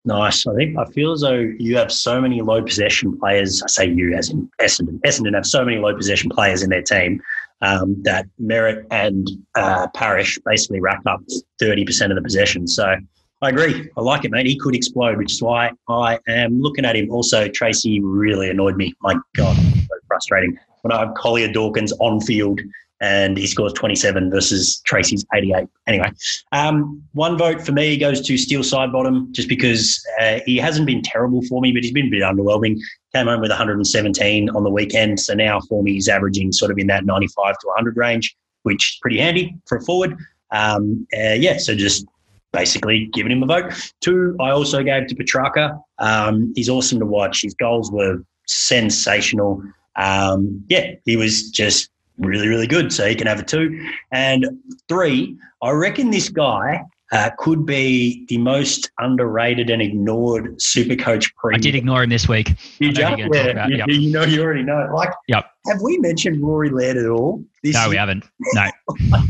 Nice. 0.04 0.46
I 0.46 0.54
think 0.54 0.78
I 0.78 0.84
feel 0.84 1.12
as 1.12 1.22
though 1.22 1.38
you 1.58 1.76
have 1.78 1.90
so 1.90 2.20
many 2.20 2.42
low 2.42 2.62
possession 2.62 3.18
players. 3.18 3.62
I 3.62 3.68
say 3.68 3.86
you, 3.88 4.14
as 4.14 4.28
in 4.30 4.50
Essendon. 4.60 5.00
Essendon 5.00 5.34
have 5.34 5.46
so 5.46 5.64
many 5.64 5.78
low 5.78 5.96
possession 5.96 6.30
players 6.30 6.62
in 6.62 6.68
their 6.68 6.82
team 6.82 7.22
um, 7.62 8.02
that 8.02 8.26
Merrett 8.40 8.86
and 8.90 9.30
uh, 9.54 9.88
Parish 9.94 10.38
basically 10.44 10.80
rack 10.80 11.00
up 11.06 11.22
30% 11.60 12.10
of 12.10 12.16
the 12.16 12.22
possession. 12.22 12.66
So 12.66 12.94
I 13.40 13.48
agree. 13.48 13.88
I 13.96 14.00
like 14.00 14.24
it, 14.24 14.30
mate. 14.30 14.46
He 14.46 14.58
could 14.58 14.74
explode, 14.74 15.16
which 15.16 15.32
is 15.32 15.42
why 15.42 15.70
I 15.88 16.18
am 16.28 16.60
looking 16.60 16.84
at 16.84 16.96
him. 16.96 17.10
Also, 17.10 17.48
Treacy 17.48 18.00
really 18.02 18.50
annoyed 18.50 18.76
me. 18.76 18.94
My 19.00 19.14
God, 19.36 19.56
so 19.56 19.96
frustrating. 20.06 20.58
When 20.82 20.92
I 20.92 21.00
have 21.00 21.14
Collier 21.14 21.50
Dawkins 21.50 21.92
on 22.00 22.20
field 22.20 22.60
and 23.00 23.36
he 23.36 23.46
scores 23.46 23.72
27 23.72 24.30
versus 24.30 24.80
Treacy's 24.86 25.24
88. 25.34 25.66
Anyway, 25.86 26.10
um, 26.52 27.02
one 27.12 27.36
vote 27.36 27.60
for 27.60 27.72
me 27.72 27.96
goes 27.96 28.20
to 28.22 28.38
Steele 28.38 28.62
Sidebottom 28.62 29.32
just 29.32 29.48
because 29.48 30.02
uh, 30.20 30.40
he 30.46 30.56
hasn't 30.56 30.86
been 30.86 31.02
terrible 31.02 31.42
for 31.42 31.60
me, 31.60 31.72
but 31.72 31.82
he's 31.82 31.92
been 31.92 32.06
a 32.06 32.10
bit 32.10 32.22
underwhelming. 32.22 32.78
Came 33.14 33.26
home 33.26 33.40
with 33.40 33.50
117 33.50 34.50
on 34.50 34.64
the 34.64 34.70
weekend, 34.70 35.20
so 35.20 35.34
now 35.34 35.60
for 35.68 35.82
me 35.82 35.92
he's 35.92 36.08
averaging 36.08 36.52
sort 36.52 36.70
of 36.70 36.78
in 36.78 36.86
that 36.86 37.04
95 37.04 37.58
to 37.58 37.66
100 37.66 37.96
range, 37.96 38.34
which 38.62 38.94
is 38.94 38.98
pretty 39.02 39.18
handy 39.18 39.56
for 39.66 39.78
a 39.78 39.80
forward. 39.82 40.16
Um, 40.50 41.06
uh, 41.16 41.34
yeah, 41.34 41.58
so 41.58 41.74
just 41.74 42.06
basically 42.52 43.10
giving 43.12 43.32
him 43.32 43.42
a 43.42 43.46
vote. 43.46 43.72
Two, 44.00 44.36
I 44.40 44.50
also 44.50 44.82
gave 44.82 45.08
to 45.08 45.14
Petrarca. 45.14 45.78
Um, 45.98 46.52
he's 46.54 46.68
awesome 46.68 47.00
to 47.00 47.06
watch. 47.06 47.42
His 47.42 47.54
goals 47.54 47.90
were 47.90 48.24
sensational. 48.46 49.62
Um, 49.96 50.64
yeah, 50.68 50.92
he 51.04 51.16
was 51.16 51.50
just 51.50 51.90
really, 52.18 52.48
really 52.48 52.66
good. 52.66 52.92
So 52.92 53.08
he 53.08 53.14
can 53.14 53.26
have 53.26 53.40
a 53.40 53.42
two. 53.42 53.86
And 54.12 54.46
three, 54.88 55.36
I 55.62 55.70
reckon 55.70 56.10
this 56.10 56.28
guy 56.28 56.82
uh, 57.12 57.30
could 57.38 57.64
be 57.64 58.24
the 58.28 58.38
most 58.38 58.90
underrated 58.98 59.70
and 59.70 59.80
ignored 59.80 60.60
super 60.60 60.96
coach 60.96 61.34
pre. 61.36 61.54
I 61.54 61.58
did 61.58 61.74
ignore 61.74 62.02
him 62.02 62.10
this 62.10 62.28
week. 62.28 62.50
You, 62.78 62.90
yeah, 62.90 63.16
you, 63.16 63.28
yep. 63.32 63.88
you, 63.88 64.12
know, 64.12 64.24
you 64.24 64.42
already 64.42 64.62
know. 64.62 64.90
Like, 64.94 65.10
yep. 65.28 65.50
have 65.68 65.80
we 65.82 65.98
mentioned 65.98 66.42
Rory 66.42 66.70
Laird 66.70 66.96
at 66.96 67.06
all? 67.06 67.44
This 67.62 67.74
no, 67.74 67.88
we 67.88 67.96
haven't. 67.96 68.24
No. 68.54 68.68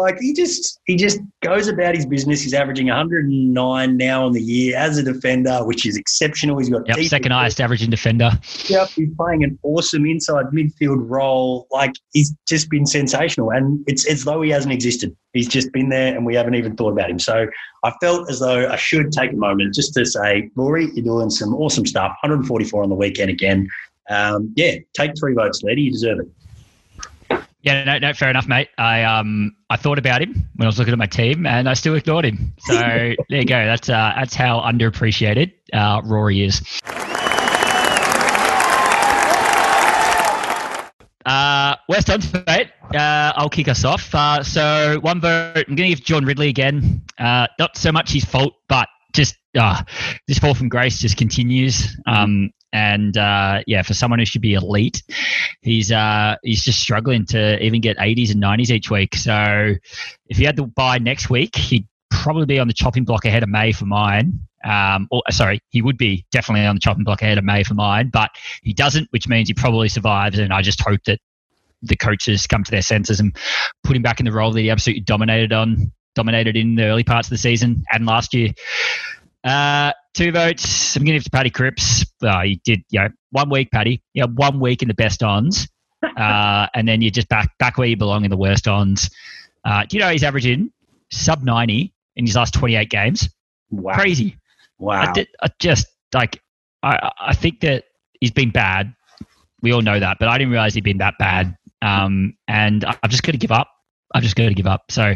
Like 0.00 0.18
he 0.18 0.32
just 0.32 0.80
he 0.86 0.96
just 0.96 1.20
goes 1.40 1.68
about 1.68 1.94
his 1.94 2.06
business. 2.06 2.42
He's 2.42 2.54
averaging 2.54 2.88
109 2.88 3.96
now 3.96 4.26
on 4.26 4.32
the 4.32 4.42
year 4.42 4.76
as 4.76 4.98
a 4.98 5.02
defender, 5.02 5.64
which 5.64 5.86
is 5.86 5.96
exceptional. 5.96 6.58
He's 6.58 6.68
got 6.68 6.86
yep, 6.86 6.98
second 7.06 7.32
highest 7.32 7.60
averaging 7.60 7.90
defender. 7.90 8.30
Yep, 8.66 8.88
he's 8.88 9.14
playing 9.16 9.44
an 9.44 9.58
awesome 9.62 10.06
inside 10.06 10.46
midfield 10.46 11.08
role. 11.08 11.66
Like 11.70 11.92
he's 12.12 12.34
just 12.48 12.68
been 12.70 12.86
sensational, 12.86 13.50
and 13.50 13.84
it's 13.86 14.06
as 14.08 14.24
though 14.24 14.42
he 14.42 14.50
hasn't 14.50 14.72
existed. 14.72 15.16
He's 15.32 15.48
just 15.48 15.72
been 15.72 15.88
there, 15.88 16.14
and 16.14 16.26
we 16.26 16.34
haven't 16.34 16.54
even 16.54 16.76
thought 16.76 16.92
about 16.92 17.10
him. 17.10 17.18
So 17.18 17.46
I 17.84 17.92
felt 18.00 18.30
as 18.30 18.40
though 18.40 18.68
I 18.68 18.76
should 18.76 19.12
take 19.12 19.32
a 19.32 19.36
moment 19.36 19.74
just 19.74 19.94
to 19.94 20.04
say, 20.04 20.50
Rory, 20.54 20.90
you're 20.94 21.04
doing 21.04 21.30
some 21.30 21.54
awesome 21.54 21.86
stuff. 21.86 22.16
144 22.22 22.82
on 22.82 22.88
the 22.88 22.94
weekend 22.94 23.30
again. 23.30 23.68
Um, 24.10 24.52
yeah, 24.56 24.76
take 24.94 25.12
three 25.18 25.34
votes, 25.34 25.62
lady. 25.62 25.82
You 25.82 25.92
deserve 25.92 26.20
it. 26.20 26.28
Yeah, 27.64 27.82
no, 27.84 27.98
no, 27.98 28.12
fair 28.12 28.28
enough, 28.28 28.46
mate. 28.46 28.68
I 28.76 29.04
um 29.04 29.56
I 29.70 29.76
thought 29.76 29.98
about 29.98 30.20
him 30.20 30.46
when 30.56 30.66
I 30.66 30.68
was 30.68 30.78
looking 30.78 30.92
at 30.92 30.98
my 30.98 31.06
team, 31.06 31.46
and 31.46 31.66
I 31.66 31.72
still 31.72 31.94
ignored 31.94 32.26
him. 32.26 32.52
So 32.58 32.74
there 32.74 33.16
you 33.30 33.46
go. 33.46 33.64
That's 33.64 33.88
uh 33.88 34.12
that's 34.16 34.34
how 34.34 34.60
underappreciated 34.60 35.54
uh, 35.72 36.02
Rory 36.04 36.44
is. 36.44 36.60
Uh, 41.24 41.76
West 41.88 42.08
Ham, 42.08 42.20
mate. 42.46 42.68
Uh, 42.94 43.32
I'll 43.34 43.48
kick 43.48 43.68
us 43.68 43.82
off. 43.82 44.14
Uh, 44.14 44.42
so 44.42 44.98
one 45.00 45.22
vote. 45.22 45.64
I'm 45.66 45.74
going 45.74 45.88
to 45.90 45.96
give 45.96 46.04
John 46.04 46.26
Ridley 46.26 46.48
again. 46.48 47.00
Uh, 47.18 47.46
not 47.58 47.78
so 47.78 47.90
much 47.90 48.12
his 48.12 48.26
fault, 48.26 48.52
but 48.68 48.88
just 49.14 49.36
uh, 49.58 49.82
this 50.28 50.38
fall 50.38 50.54
from 50.54 50.68
grace 50.68 50.98
just 50.98 51.16
continues. 51.16 51.96
Um, 52.06 52.50
and 52.74 53.16
uh, 53.16 53.62
yeah, 53.68 53.82
for 53.82 53.94
someone 53.94 54.18
who 54.18 54.24
should 54.24 54.42
be 54.42 54.54
elite, 54.54 55.02
he's 55.62 55.92
uh, 55.92 56.34
he's 56.42 56.64
just 56.64 56.80
struggling 56.80 57.24
to 57.26 57.62
even 57.64 57.80
get 57.80 57.96
80s 57.98 58.32
and 58.32 58.42
90s 58.42 58.70
each 58.70 58.90
week. 58.90 59.14
So 59.14 59.74
if 60.26 60.36
he 60.36 60.44
had 60.44 60.56
to 60.56 60.66
buy 60.66 60.98
next 60.98 61.30
week, 61.30 61.54
he'd 61.54 61.86
probably 62.10 62.46
be 62.46 62.58
on 62.58 62.66
the 62.66 62.74
chopping 62.74 63.04
block 63.04 63.24
ahead 63.24 63.44
of 63.44 63.48
May 63.48 63.70
for 63.70 63.86
mine. 63.86 64.40
Um, 64.64 65.06
or 65.12 65.22
sorry, 65.30 65.60
he 65.68 65.82
would 65.82 65.96
be 65.96 66.26
definitely 66.32 66.66
on 66.66 66.74
the 66.74 66.80
chopping 66.80 67.04
block 67.04 67.22
ahead 67.22 67.38
of 67.38 67.44
May 67.44 67.62
for 67.62 67.74
mine, 67.74 68.10
but 68.12 68.30
he 68.62 68.72
doesn't, 68.72 69.06
which 69.10 69.28
means 69.28 69.48
he 69.48 69.54
probably 69.54 69.88
survives. 69.88 70.38
And 70.38 70.52
I 70.52 70.60
just 70.60 70.80
hope 70.80 71.00
that 71.06 71.20
the 71.80 71.96
coaches 71.96 72.46
come 72.48 72.64
to 72.64 72.70
their 72.72 72.82
senses 72.82 73.20
and 73.20 73.36
put 73.84 73.94
him 73.94 74.02
back 74.02 74.18
in 74.18 74.26
the 74.26 74.32
role 74.32 74.50
that 74.50 74.60
he 74.60 74.70
absolutely 74.70 75.02
dominated 75.02 75.52
on, 75.52 75.92
dominated 76.16 76.56
in 76.56 76.74
the 76.74 76.84
early 76.84 77.04
parts 77.04 77.28
of 77.28 77.30
the 77.30 77.38
season 77.38 77.84
and 77.92 78.04
last 78.04 78.34
year. 78.34 78.50
Uh, 79.44 79.92
two 80.14 80.32
votes. 80.32 80.96
I'm 80.96 81.00
going 81.00 81.12
to 81.12 81.12
give 81.14 81.24
to 81.24 81.30
Paddy 81.30 81.50
Cripps. 81.50 82.06
Uh, 82.22 82.42
he 82.42 82.60
did, 82.64 82.82
you 82.90 83.00
know, 83.00 83.08
one 83.32 83.50
week, 83.50 83.70
Paddy. 83.70 84.02
You 84.14 84.22
know, 84.22 84.32
one 84.34 84.60
week 84.60 84.82
in 84.82 84.88
the 84.88 84.94
best 84.94 85.22
ons, 85.22 85.68
uh, 86.16 86.66
and 86.74 86.88
then 86.88 87.02
you're 87.02 87.10
just 87.10 87.28
back 87.28 87.50
back 87.58 87.76
where 87.76 87.88
you 87.88 87.96
belong 87.96 88.24
in 88.24 88.30
the 88.30 88.36
worst 88.36 88.66
ons. 88.66 89.10
Uh, 89.64 89.84
do 89.88 89.96
you 89.96 90.02
know 90.02 90.10
he's 90.10 90.22
averaging 90.22 90.70
sub 91.10 91.42
90 91.42 91.92
in 92.16 92.26
his 92.26 92.36
last 92.36 92.54
28 92.54 92.88
games? 92.90 93.28
Wow. 93.70 93.94
Crazy. 93.94 94.36
Wow. 94.78 95.02
I, 95.02 95.12
did, 95.12 95.28
I 95.42 95.48
just 95.58 95.86
like 96.12 96.40
I 96.82 97.10
I 97.20 97.34
think 97.34 97.60
that 97.60 97.84
he's 98.20 98.30
been 98.30 98.50
bad. 98.50 98.94
We 99.62 99.72
all 99.72 99.82
know 99.82 99.98
that, 99.98 100.18
but 100.18 100.28
I 100.28 100.38
didn't 100.38 100.52
realize 100.52 100.74
he'd 100.74 100.84
been 100.84 100.98
that 100.98 101.14
bad. 101.18 101.56
Um, 101.80 102.36
and 102.48 102.84
I'm 102.84 103.10
just 103.10 103.22
going 103.22 103.32
to 103.32 103.38
give 103.38 103.52
up. 103.52 103.68
I'm 104.14 104.22
just 104.22 104.36
going 104.36 104.48
to 104.48 104.54
give 104.54 104.66
up. 104.66 104.84
So, 104.90 105.14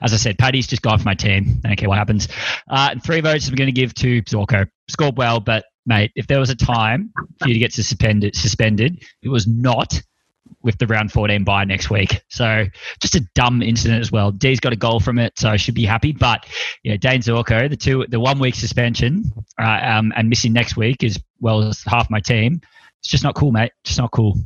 as 0.00 0.12
I 0.12 0.16
said, 0.16 0.38
Paddy's 0.38 0.68
just 0.68 0.82
gone 0.82 0.98
for 0.98 1.04
my 1.04 1.14
team. 1.14 1.60
I 1.64 1.68
don't 1.68 1.76
care 1.76 1.88
what 1.88 1.98
happens. 1.98 2.28
Uh, 2.70 2.88
and 2.92 3.02
three 3.02 3.20
votes 3.20 3.48
I'm 3.48 3.56
going 3.56 3.66
to 3.66 3.72
give 3.72 3.92
to 3.94 4.22
Zorko. 4.22 4.68
Scored 4.88 5.18
well, 5.18 5.40
but 5.40 5.64
mate, 5.84 6.12
if 6.14 6.26
there 6.28 6.38
was 6.38 6.48
a 6.48 6.54
time 6.54 7.12
for 7.40 7.48
you 7.48 7.54
to 7.54 7.60
get 7.60 7.72
suspended, 7.72 8.36
suspended, 8.36 9.04
it 9.22 9.28
was 9.28 9.46
not 9.46 10.00
with 10.62 10.78
the 10.78 10.86
round 10.86 11.12
14 11.12 11.44
bye 11.44 11.64
next 11.64 11.90
week. 11.90 12.22
So 12.28 12.64
just 13.00 13.14
a 13.14 13.20
dumb 13.34 13.62
incident 13.62 14.00
as 14.00 14.10
well. 14.10 14.30
D's 14.30 14.60
got 14.60 14.72
a 14.72 14.76
goal 14.76 15.00
from 15.00 15.18
it, 15.18 15.38
so 15.38 15.50
I 15.50 15.56
should 15.56 15.74
be 15.74 15.84
happy. 15.84 16.12
But 16.12 16.46
yeah, 16.82 16.96
Dane 16.96 17.20
Zorko, 17.20 17.68
the 17.68 17.76
two, 17.76 18.06
the 18.08 18.20
one 18.20 18.38
week 18.38 18.54
suspension 18.54 19.24
uh, 19.60 19.80
um, 19.82 20.12
and 20.16 20.28
missing 20.28 20.52
next 20.52 20.76
week 20.76 21.04
as 21.04 21.18
well 21.40 21.62
as 21.62 21.82
half 21.84 22.10
my 22.10 22.20
team. 22.20 22.60
It's 23.00 23.08
just 23.08 23.24
not 23.24 23.34
cool, 23.34 23.52
mate. 23.52 23.72
Just 23.84 23.98
not 23.98 24.10
cool. 24.10 24.36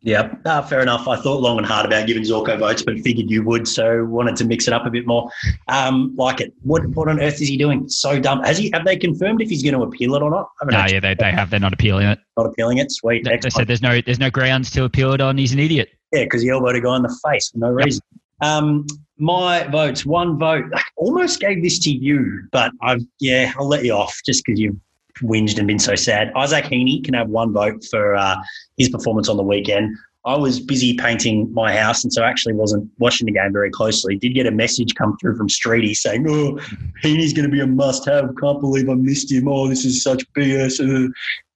Yeah, 0.00 0.32
uh, 0.44 0.62
fair 0.62 0.80
enough. 0.80 1.08
I 1.08 1.16
thought 1.16 1.40
long 1.40 1.58
and 1.58 1.66
hard 1.66 1.84
about 1.84 2.06
giving 2.06 2.22
Zorko 2.22 2.56
votes, 2.56 2.82
but 2.82 3.00
figured 3.00 3.28
you 3.30 3.42
would, 3.42 3.66
so 3.66 4.04
wanted 4.04 4.36
to 4.36 4.44
mix 4.44 4.68
it 4.68 4.72
up 4.72 4.86
a 4.86 4.90
bit 4.90 5.08
more. 5.08 5.28
Um, 5.66 6.14
like 6.16 6.40
it. 6.40 6.52
What 6.62 6.86
what 6.90 7.08
on 7.08 7.20
earth 7.20 7.42
is 7.42 7.48
he 7.48 7.56
doing? 7.56 7.88
So 7.88 8.20
dumb. 8.20 8.42
Has 8.44 8.58
he? 8.58 8.70
Have 8.72 8.84
they 8.84 8.96
confirmed 8.96 9.42
if 9.42 9.48
he's 9.48 9.62
going 9.62 9.74
to 9.74 9.82
appeal 9.82 10.14
it 10.14 10.22
or 10.22 10.30
not? 10.30 10.50
No, 10.64 10.86
yeah, 10.88 11.00
they, 11.00 11.14
they 11.14 11.32
have. 11.32 11.50
They're 11.50 11.58
not 11.58 11.72
appealing 11.72 12.06
it. 12.06 12.20
Not 12.36 12.46
appealing 12.46 12.78
it. 12.78 12.92
Sweet. 12.92 13.24
They, 13.24 13.38
they 13.38 13.50
said 13.50 13.66
there's 13.66 13.82
no 13.82 14.00
there's 14.00 14.20
no 14.20 14.30
grounds 14.30 14.70
to 14.72 14.84
appeal 14.84 15.12
it 15.14 15.20
on. 15.20 15.36
He's 15.36 15.52
an 15.52 15.58
idiot. 15.58 15.90
Yeah, 16.12 16.24
because 16.24 16.42
he 16.42 16.50
elbowed 16.50 16.76
a 16.76 16.80
guy 16.80 16.96
in 16.96 17.02
the 17.02 17.20
face 17.28 17.50
for 17.50 17.58
no 17.58 17.70
reason. 17.70 18.00
Um, 18.40 18.86
my 19.18 19.64
votes, 19.64 20.06
one 20.06 20.38
vote. 20.38 20.64
I 20.74 20.82
almost 20.96 21.40
gave 21.40 21.62
this 21.62 21.78
to 21.80 21.90
you, 21.90 22.46
but 22.52 22.70
I've 22.82 23.02
yeah, 23.18 23.52
I'll 23.58 23.66
let 23.66 23.84
you 23.84 23.92
off 23.92 24.16
just 24.24 24.44
because 24.44 24.60
you've 24.60 24.76
whinged 25.22 25.58
and 25.58 25.66
been 25.66 25.78
so 25.78 25.94
sad. 25.94 26.32
Isaac 26.36 26.66
Heeney 26.66 27.00
can 27.00 27.14
have 27.14 27.28
one 27.28 27.52
vote 27.52 27.84
for 27.90 28.14
uh, 28.14 28.36
his 28.76 28.88
performance 28.88 29.28
on 29.28 29.36
the 29.36 29.42
weekend. 29.42 29.96
I 30.24 30.36
was 30.36 30.60
busy 30.60 30.94
painting 30.94 31.52
my 31.54 31.74
house, 31.74 32.04
and 32.04 32.12
so 32.12 32.22
actually 32.22 32.54
wasn't 32.54 32.90
watching 32.98 33.26
the 33.26 33.32
game 33.32 33.52
very 33.52 33.70
closely. 33.70 34.16
Did 34.16 34.34
get 34.34 34.46
a 34.46 34.50
message 34.50 34.94
come 34.94 35.16
through 35.18 35.36
from 35.36 35.48
Streety 35.48 35.96
saying, 35.96 36.26
"Oh, 36.28 36.58
Heeney's 37.02 37.32
going 37.32 37.48
to 37.48 37.50
be 37.50 37.60
a 37.60 37.66
must-have. 37.66 38.34
Can't 38.40 38.60
believe 38.60 38.90
I 38.90 38.94
missed 38.94 39.32
him. 39.32 39.48
Oh, 39.48 39.68
this 39.68 39.84
is 39.84 40.02
such 40.02 40.24
BS." 40.34 41.10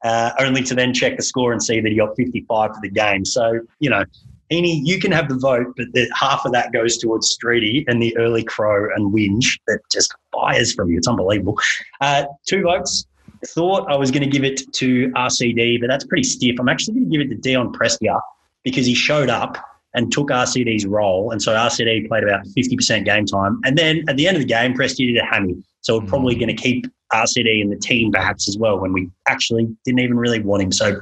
Uh, 0.04 0.30
only 0.40 0.62
to 0.64 0.74
then 0.74 0.92
check 0.92 1.16
the 1.16 1.22
score 1.22 1.52
and 1.52 1.62
see 1.62 1.80
that 1.80 1.88
he 1.88 1.96
got 1.96 2.16
55 2.16 2.70
for 2.70 2.80
the 2.82 2.88
game. 2.88 3.24
So 3.24 3.60
you 3.78 3.90
know, 3.90 4.04
Heeney, 4.52 4.82
you 4.84 4.98
can 4.98 5.12
have 5.12 5.28
the 5.28 5.36
vote, 5.36 5.74
but 5.76 5.86
the, 5.92 6.10
half 6.14 6.44
of 6.44 6.52
that 6.52 6.72
goes 6.72 6.98
towards 6.98 7.36
Streety 7.36 7.84
and 7.88 8.02
the 8.02 8.16
early 8.16 8.44
crow 8.44 8.88
and 8.94 9.12
whinge 9.12 9.58
that 9.66 9.80
just 9.90 10.14
fires 10.32 10.72
from 10.74 10.90
you. 10.90 10.98
It's 10.98 11.08
unbelievable. 11.08 11.58
Uh, 12.00 12.24
two 12.46 12.62
votes. 12.62 13.06
Thought 13.48 13.90
I 13.90 13.96
was 13.96 14.10
going 14.10 14.22
to 14.22 14.28
give 14.28 14.44
it 14.44 14.72
to 14.72 15.08
RCD, 15.10 15.80
but 15.80 15.88
that's 15.88 16.04
pretty 16.04 16.22
stiff. 16.22 16.56
I'm 16.60 16.68
actually 16.68 16.94
going 16.94 17.10
to 17.10 17.18
give 17.18 17.26
it 17.26 17.34
to 17.34 17.40
Dion 17.40 17.72
Prestia 17.72 18.20
because 18.62 18.86
he 18.86 18.94
showed 18.94 19.28
up 19.28 19.58
and 19.94 20.10
took 20.12 20.28
RCD's 20.28 20.86
role. 20.86 21.30
And 21.32 21.42
so 21.42 21.52
RCD 21.52 22.08
played 22.08 22.24
about 22.24 22.46
50% 22.46 23.04
game 23.04 23.26
time. 23.26 23.60
And 23.64 23.76
then 23.76 24.04
at 24.08 24.16
the 24.16 24.26
end 24.26 24.36
of 24.36 24.42
the 24.42 24.48
game, 24.48 24.74
Prestia 24.74 25.12
did 25.12 25.18
a 25.18 25.24
hammy. 25.24 25.62
So 25.82 25.98
we're 25.98 26.06
probably 26.06 26.34
going 26.34 26.54
to 26.54 26.60
keep 26.60 26.86
RCD 27.12 27.60
in 27.60 27.70
the 27.70 27.76
team 27.76 28.12
perhaps 28.12 28.48
as 28.48 28.56
well 28.56 28.78
when 28.78 28.92
we 28.92 29.10
actually 29.28 29.64
didn't 29.84 30.00
even 30.00 30.16
really 30.16 30.40
want 30.40 30.62
him. 30.62 30.72
So 30.72 31.00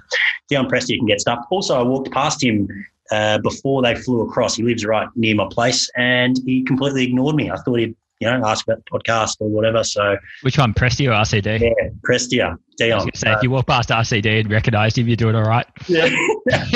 Dion 0.49 0.67
Prestia 0.69 0.97
can 0.97 1.07
get 1.07 1.21
stuff. 1.21 1.45
Also, 1.51 1.79
I 1.79 1.83
walked 1.83 2.11
past 2.11 2.43
him 2.43 2.69
uh, 3.11 3.39
before 3.39 3.83
they 3.83 3.95
flew 3.95 4.23
across. 4.23 4.57
He 4.57 4.63
lives 4.63 4.85
right 4.85 5.09
near 5.15 5.35
my 5.35 5.47
place 5.51 5.89
and 5.97 6.39
he 6.45 6.65
completely 6.65 7.05
ignored 7.05 7.37
me. 7.37 7.51
I 7.51 7.57
thought 7.57 7.79
he'd 7.79 7.97
you 8.21 8.31
know, 8.31 8.47
ask 8.47 8.67
about 8.67 8.85
the 8.85 8.99
podcast 8.99 9.37
or 9.41 9.49
whatever. 9.49 9.83
So, 9.83 10.17
which 10.43 10.59
one, 10.59 10.75
Prestia 10.75 11.09
or 11.09 11.13
RCD? 11.13 11.61
Yeah, 11.61 11.89
Prestia. 12.09 12.57
Dion. 12.77 13.09
Say, 13.15 13.31
uh, 13.31 13.37
if 13.37 13.43
you 13.43 13.51
walk 13.51 13.67
past 13.67 13.89
RCD 13.89 14.41
and 14.41 14.51
recognised 14.51 14.97
him, 14.97 15.07
you're 15.07 15.17
doing 15.17 15.35
all 15.35 15.45
right. 15.45 15.67
Yeah, 15.89 16.09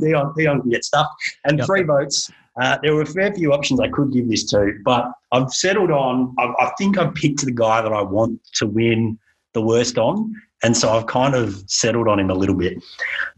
Dion, 0.00 0.32
Dion 0.36 0.60
can 0.62 0.70
get 0.70 0.84
stuff. 0.84 1.06
And 1.44 1.58
yep. 1.58 1.66
three 1.66 1.82
votes. 1.82 2.30
Uh, 2.60 2.78
there 2.82 2.94
were 2.94 3.02
a 3.02 3.06
fair 3.06 3.32
few 3.34 3.52
options 3.52 3.80
I 3.80 3.88
could 3.88 4.12
give 4.12 4.28
this 4.28 4.44
to, 4.50 4.72
but 4.84 5.06
I've 5.32 5.50
settled 5.50 5.90
on. 5.90 6.34
I, 6.38 6.52
I 6.60 6.72
think 6.76 6.98
I've 6.98 7.14
picked 7.14 7.44
the 7.44 7.52
guy 7.52 7.80
that 7.80 7.92
I 7.92 8.02
want 8.02 8.40
to 8.54 8.66
win 8.66 9.18
the 9.54 9.62
worst 9.62 9.98
on, 9.98 10.34
and 10.62 10.76
so 10.76 10.90
I've 10.90 11.06
kind 11.06 11.34
of 11.34 11.62
settled 11.66 12.08
on 12.08 12.20
him 12.20 12.30
a 12.30 12.34
little 12.34 12.54
bit. 12.54 12.82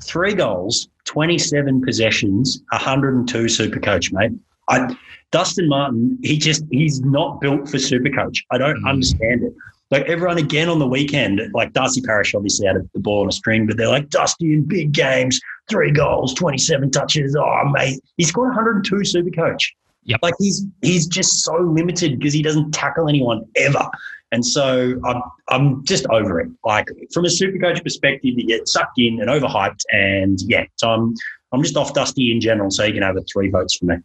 Three 0.02 0.34
goals, 0.34 0.88
27 1.04 1.82
possessions, 1.82 2.62
102 2.70 3.48
super 3.48 3.78
coach, 3.78 4.10
mate. 4.12 4.32
I, 4.68 4.96
Dustin 5.30 5.68
Martin, 5.68 6.18
he 6.22 6.38
just 6.38 6.64
he's 6.70 7.00
not 7.00 7.40
built 7.40 7.68
for 7.68 7.76
Supercoach. 7.76 8.38
I 8.50 8.58
don't 8.58 8.82
mm. 8.82 8.88
understand 8.88 9.42
it. 9.42 9.52
Like 9.90 10.06
everyone 10.06 10.38
again 10.38 10.68
on 10.68 10.78
the 10.78 10.86
weekend, 10.86 11.40
like 11.52 11.72
Darcy 11.72 12.00
Parish 12.00 12.34
obviously 12.34 12.66
had 12.66 12.76
the 12.94 13.00
ball 13.00 13.22
on 13.22 13.28
a 13.28 13.32
string, 13.32 13.66
but 13.66 13.76
they're 13.76 13.88
like 13.88 14.08
Dusty 14.08 14.54
in 14.54 14.64
big 14.64 14.92
games, 14.92 15.38
three 15.68 15.92
goals, 15.92 16.34
twenty 16.34 16.58
seven 16.58 16.90
touches. 16.90 17.36
Oh 17.36 17.70
mate, 17.72 18.00
he 18.16 18.24
scored 18.24 18.48
102 18.48 18.94
Supercoach. 18.96 19.62
Yep. 20.04 20.20
Like 20.22 20.34
he's 20.38 20.66
he's 20.82 21.06
just 21.06 21.44
so 21.44 21.56
limited 21.56 22.18
because 22.18 22.34
he 22.34 22.42
doesn't 22.42 22.72
tackle 22.72 23.08
anyone 23.08 23.44
ever. 23.56 23.88
And 24.32 24.44
so 24.44 25.00
I'm 25.04 25.22
I'm 25.48 25.84
just 25.84 26.06
over 26.06 26.40
it. 26.40 26.48
Like 26.64 26.88
from 27.12 27.24
a 27.24 27.30
super 27.30 27.58
coach 27.58 27.82
perspective, 27.82 28.34
you 28.36 28.46
get 28.46 28.68
sucked 28.68 28.98
in 28.98 29.20
and 29.20 29.28
overhyped. 29.28 29.82
And 29.92 30.38
yeah, 30.42 30.64
so 30.76 30.90
I'm 30.90 31.14
I'm 31.52 31.62
just 31.62 31.76
off 31.76 31.94
Dusty 31.94 32.32
in 32.32 32.40
general. 32.40 32.70
So 32.70 32.84
you 32.84 32.92
can 32.92 33.02
have 33.02 33.16
a 33.16 33.22
three 33.32 33.48
votes 33.48 33.76
for 33.76 33.86
me. 33.86 33.96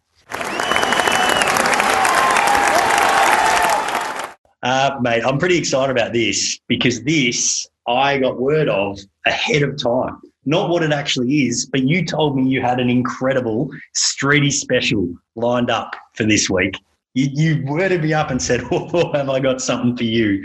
Uh, 4.62 4.98
mate, 5.00 5.24
I'm 5.24 5.38
pretty 5.38 5.56
excited 5.56 5.90
about 5.90 6.12
this 6.12 6.58
because 6.68 7.02
this 7.02 7.66
I 7.88 8.18
got 8.18 8.38
word 8.38 8.68
of 8.68 8.98
ahead 9.26 9.62
of 9.62 9.82
time. 9.82 10.20
Not 10.44 10.70
what 10.70 10.82
it 10.82 10.92
actually 10.92 11.46
is, 11.46 11.66
but 11.66 11.82
you 11.82 12.04
told 12.04 12.36
me 12.36 12.48
you 12.48 12.60
had 12.60 12.78
an 12.78 12.88
incredible 12.88 13.70
Streety 13.96 14.52
special 14.52 15.12
lined 15.34 15.70
up 15.70 15.94
for 16.14 16.24
this 16.24 16.48
week. 16.48 16.74
You, 17.14 17.28
you 17.32 17.64
worded 17.66 18.02
me 18.02 18.12
up 18.12 18.30
and 18.30 18.40
said, 18.40 18.62
"Oh, 18.70 19.12
have 19.12 19.28
I 19.28 19.40
got 19.40 19.60
something 19.60 19.96
for 19.96 20.04
you?" 20.04 20.42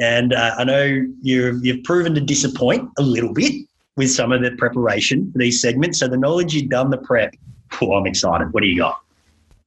And 0.00 0.32
uh, 0.32 0.54
I 0.58 0.64
know 0.64 1.04
you've 1.22 1.64
you've 1.64 1.84
proven 1.84 2.14
to 2.14 2.20
disappoint 2.20 2.88
a 2.98 3.02
little 3.02 3.32
bit 3.32 3.66
with 3.96 4.10
some 4.10 4.30
of 4.30 4.42
the 4.42 4.52
preparation 4.52 5.32
for 5.32 5.38
these 5.38 5.60
segments. 5.60 5.98
So 5.98 6.08
the 6.08 6.16
knowledge 6.16 6.54
you've 6.54 6.70
done 6.70 6.90
the 6.90 6.98
prep, 6.98 7.34
oh, 7.82 7.92
I'm 7.96 8.06
excited. 8.06 8.52
What 8.52 8.62
do 8.62 8.68
you 8.68 8.78
got? 8.78 9.00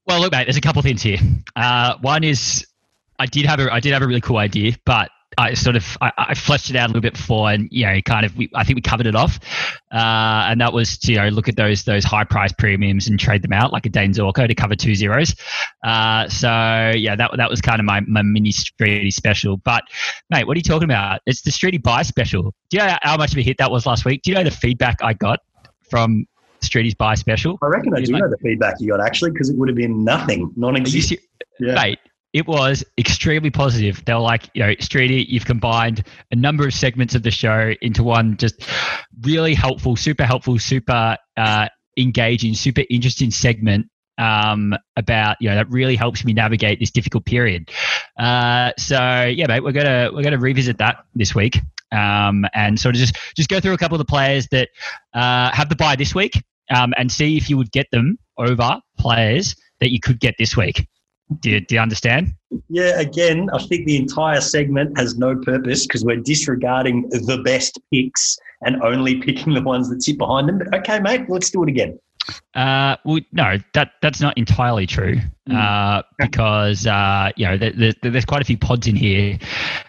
Well, 0.07 0.19
look, 0.19 0.31
mate. 0.31 0.45
There's 0.45 0.57
a 0.57 0.61
couple 0.61 0.81
things 0.81 1.01
here. 1.01 1.19
Uh, 1.55 1.95
one 2.01 2.23
is 2.23 2.65
I 3.19 3.25
did 3.27 3.45
have 3.45 3.59
a 3.59 3.71
I 3.71 3.79
did 3.79 3.93
have 3.93 4.01
a 4.01 4.07
really 4.07 4.21
cool 4.21 4.37
idea, 4.37 4.73
but 4.85 5.11
I 5.37 5.53
sort 5.53 5.75
of 5.75 5.97
I, 6.01 6.11
I, 6.17 6.33
fleshed 6.33 6.69
it 6.69 6.75
out 6.75 6.87
a 6.87 6.89
little 6.89 7.01
bit 7.01 7.13
before, 7.13 7.51
and 7.51 7.69
you 7.71 7.85
know, 7.85 8.01
kind 8.01 8.25
of 8.25 8.35
we, 8.35 8.49
I 8.53 8.63
think 8.63 8.75
we 8.75 8.81
covered 8.81 9.07
it 9.07 9.15
off, 9.15 9.39
uh, 9.91 10.47
and 10.49 10.59
that 10.59 10.73
was 10.73 10.97
to 10.99 11.11
you 11.11 11.17
know 11.19 11.29
look 11.29 11.47
at 11.47 11.55
those 11.55 11.83
those 11.83 12.03
high 12.03 12.25
price 12.25 12.51
premiums 12.51 13.07
and 13.07 13.19
trade 13.19 13.41
them 13.41 13.53
out 13.53 13.71
like 13.71 13.85
a 13.85 13.89
Dane 13.89 14.11
Zorko 14.11 14.47
to 14.47 14.55
cover 14.55 14.75
two 14.75 14.93
zeros. 14.93 15.35
Uh, 15.83 16.27
so 16.27 16.91
yeah, 16.95 17.15
that 17.15 17.31
that 17.37 17.49
was 17.49 17.61
kind 17.61 17.79
of 17.79 17.85
my 17.85 18.01
my 18.01 18.21
mini 18.23 18.51
Streety 18.51 19.13
special. 19.13 19.57
But 19.57 19.83
mate, 20.29 20.47
what 20.47 20.55
are 20.57 20.59
you 20.59 20.63
talking 20.63 20.85
about? 20.85 21.21
It's 21.25 21.41
the 21.43 21.51
Streety 21.51 21.81
buy 21.81 22.01
special. 22.01 22.53
Do 22.69 22.77
you 22.77 22.83
know 22.83 22.97
how 23.01 23.17
much 23.17 23.31
of 23.31 23.37
a 23.37 23.41
hit 23.41 23.57
that 23.59 23.71
was 23.71 23.85
last 23.85 24.03
week? 24.03 24.23
Do 24.23 24.31
you 24.31 24.35
know 24.35 24.43
the 24.43 24.51
feedback 24.51 24.97
I 25.01 25.13
got 25.13 25.39
from 25.89 26.25
Streety's 26.63 26.95
buy 26.95 27.15
special? 27.15 27.57
I 27.61 27.67
reckon 27.67 27.93
I 27.95 28.01
do 28.01 28.13
like, 28.13 28.21
know 28.21 28.29
the 28.29 28.37
feedback 28.37 28.75
you 28.79 28.89
got 28.89 29.01
actually 29.01 29.31
because 29.31 29.49
it 29.49 29.57
would 29.57 29.69
have 29.69 29.75
been 29.75 30.03
nothing, 30.03 30.51
non-existent. 30.55 31.19
Yeah. 31.59 31.75
Mate, 31.75 31.99
it 32.33 32.47
was 32.47 32.83
extremely 32.97 33.49
positive. 33.49 34.03
They 34.05 34.13
were 34.13 34.19
like, 34.19 34.49
you 34.53 34.63
know, 34.63 34.69
Streety, 34.75 35.25
you've 35.27 35.45
combined 35.45 36.05
a 36.31 36.35
number 36.35 36.65
of 36.65 36.73
segments 36.73 37.13
of 37.13 37.23
the 37.23 37.31
show 37.31 37.73
into 37.81 38.03
one 38.03 38.37
just 38.37 38.65
really 39.21 39.53
helpful, 39.53 39.95
super 39.95 40.25
helpful, 40.25 40.57
super 40.57 41.17
uh, 41.35 41.67
engaging, 41.97 42.53
super 42.53 42.83
interesting 42.89 43.31
segment 43.31 43.87
um, 44.17 44.75
about 44.97 45.37
you 45.39 45.49
know 45.49 45.55
that 45.55 45.69
really 45.69 45.95
helps 45.95 46.23
me 46.25 46.33
navigate 46.33 46.79
this 46.79 46.91
difficult 46.91 47.25
period. 47.25 47.69
Uh, 48.17 48.71
so 48.77 49.23
yeah, 49.23 49.47
mate, 49.47 49.63
we're 49.63 49.71
gonna 49.71 50.09
we're 50.13 50.23
gonna 50.23 50.37
revisit 50.37 50.77
that 50.77 51.05
this 51.15 51.33
week 51.33 51.59
um, 51.91 52.45
and 52.53 52.79
sort 52.79 52.95
of 52.95 52.99
just 52.99 53.17
just 53.35 53.49
go 53.49 53.59
through 53.59 53.73
a 53.73 53.77
couple 53.77 53.95
of 53.95 53.99
the 53.99 54.09
players 54.09 54.47
that 54.51 54.69
uh, 55.13 55.51
have 55.51 55.69
the 55.69 55.75
buy 55.75 55.95
this 55.95 56.15
week 56.15 56.41
um, 56.69 56.93
and 56.97 57.11
see 57.11 57.37
if 57.37 57.49
you 57.49 57.57
would 57.57 57.71
get 57.71 57.87
them 57.91 58.17
over 58.37 58.79
players 58.97 59.55
that 59.79 59.91
you 59.91 59.99
could 59.99 60.19
get 60.19 60.35
this 60.37 60.55
week. 60.55 60.87
Do 61.39 61.49
you, 61.49 61.61
do 61.61 61.75
you 61.75 61.81
understand? 61.81 62.33
Yeah, 62.67 62.99
again, 62.99 63.49
I 63.53 63.59
think 63.63 63.85
the 63.85 63.95
entire 63.95 64.41
segment 64.41 64.97
has 64.97 65.17
no 65.17 65.35
purpose 65.37 65.87
because 65.87 66.03
we're 66.03 66.17
disregarding 66.17 67.07
the 67.09 67.41
best 67.45 67.79
picks 67.91 68.37
and 68.61 68.81
only 68.83 69.21
picking 69.21 69.53
the 69.53 69.61
ones 69.61 69.89
that 69.89 70.03
sit 70.03 70.17
behind 70.17 70.49
them. 70.49 70.57
But 70.57 70.79
okay, 70.79 70.99
mate, 70.99 71.29
let's 71.29 71.49
do 71.49 71.63
it 71.63 71.69
again. 71.69 71.97
Uh, 72.53 72.95
well, 73.05 73.19
no, 73.31 73.57
that 73.73 73.93
that's 74.01 74.21
not 74.21 74.37
entirely 74.37 74.85
true 74.85 75.17
hmm. 75.47 75.55
uh, 75.55 76.01
because 76.19 76.85
uh, 76.85 77.31
you 77.35 77.45
know 77.45 77.57
there, 77.57 77.93
there's 78.01 78.25
quite 78.25 78.41
a 78.41 78.45
few 78.45 78.57
pods 78.57 78.87
in 78.87 78.95
here. 78.95 79.37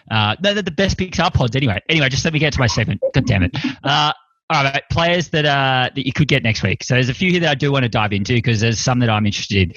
Uh, 0.09 0.35
the, 0.41 0.61
the, 0.61 0.71
best 0.71 0.97
picks 0.97 1.19
are 1.19 1.31
pods 1.31 1.55
anyway. 1.55 1.79
Anyway, 1.89 2.09
just 2.09 2.23
let 2.25 2.33
me 2.33 2.39
get 2.39 2.53
to 2.53 2.59
my 2.59 2.67
segment. 2.67 3.01
God 3.13 3.25
damn 3.25 3.43
it. 3.43 3.55
Uh, 3.83 4.13
all 4.49 4.63
right, 4.63 4.83
players 4.91 5.29
that 5.29 5.45
uh, 5.45 5.89
that 5.95 6.05
you 6.05 6.13
could 6.13 6.27
get 6.27 6.43
next 6.43 6.63
week. 6.63 6.83
So 6.83 6.95
there's 6.95 7.09
a 7.09 7.13
few 7.13 7.31
here 7.31 7.39
that 7.41 7.49
I 7.49 7.55
do 7.55 7.71
want 7.71 7.83
to 7.83 7.89
dive 7.89 8.13
into 8.13 8.33
because 8.33 8.59
there's 8.59 8.79
some 8.79 8.99
that 8.99 9.09
I'm 9.09 9.25
interested 9.25 9.69
in. 9.69 9.73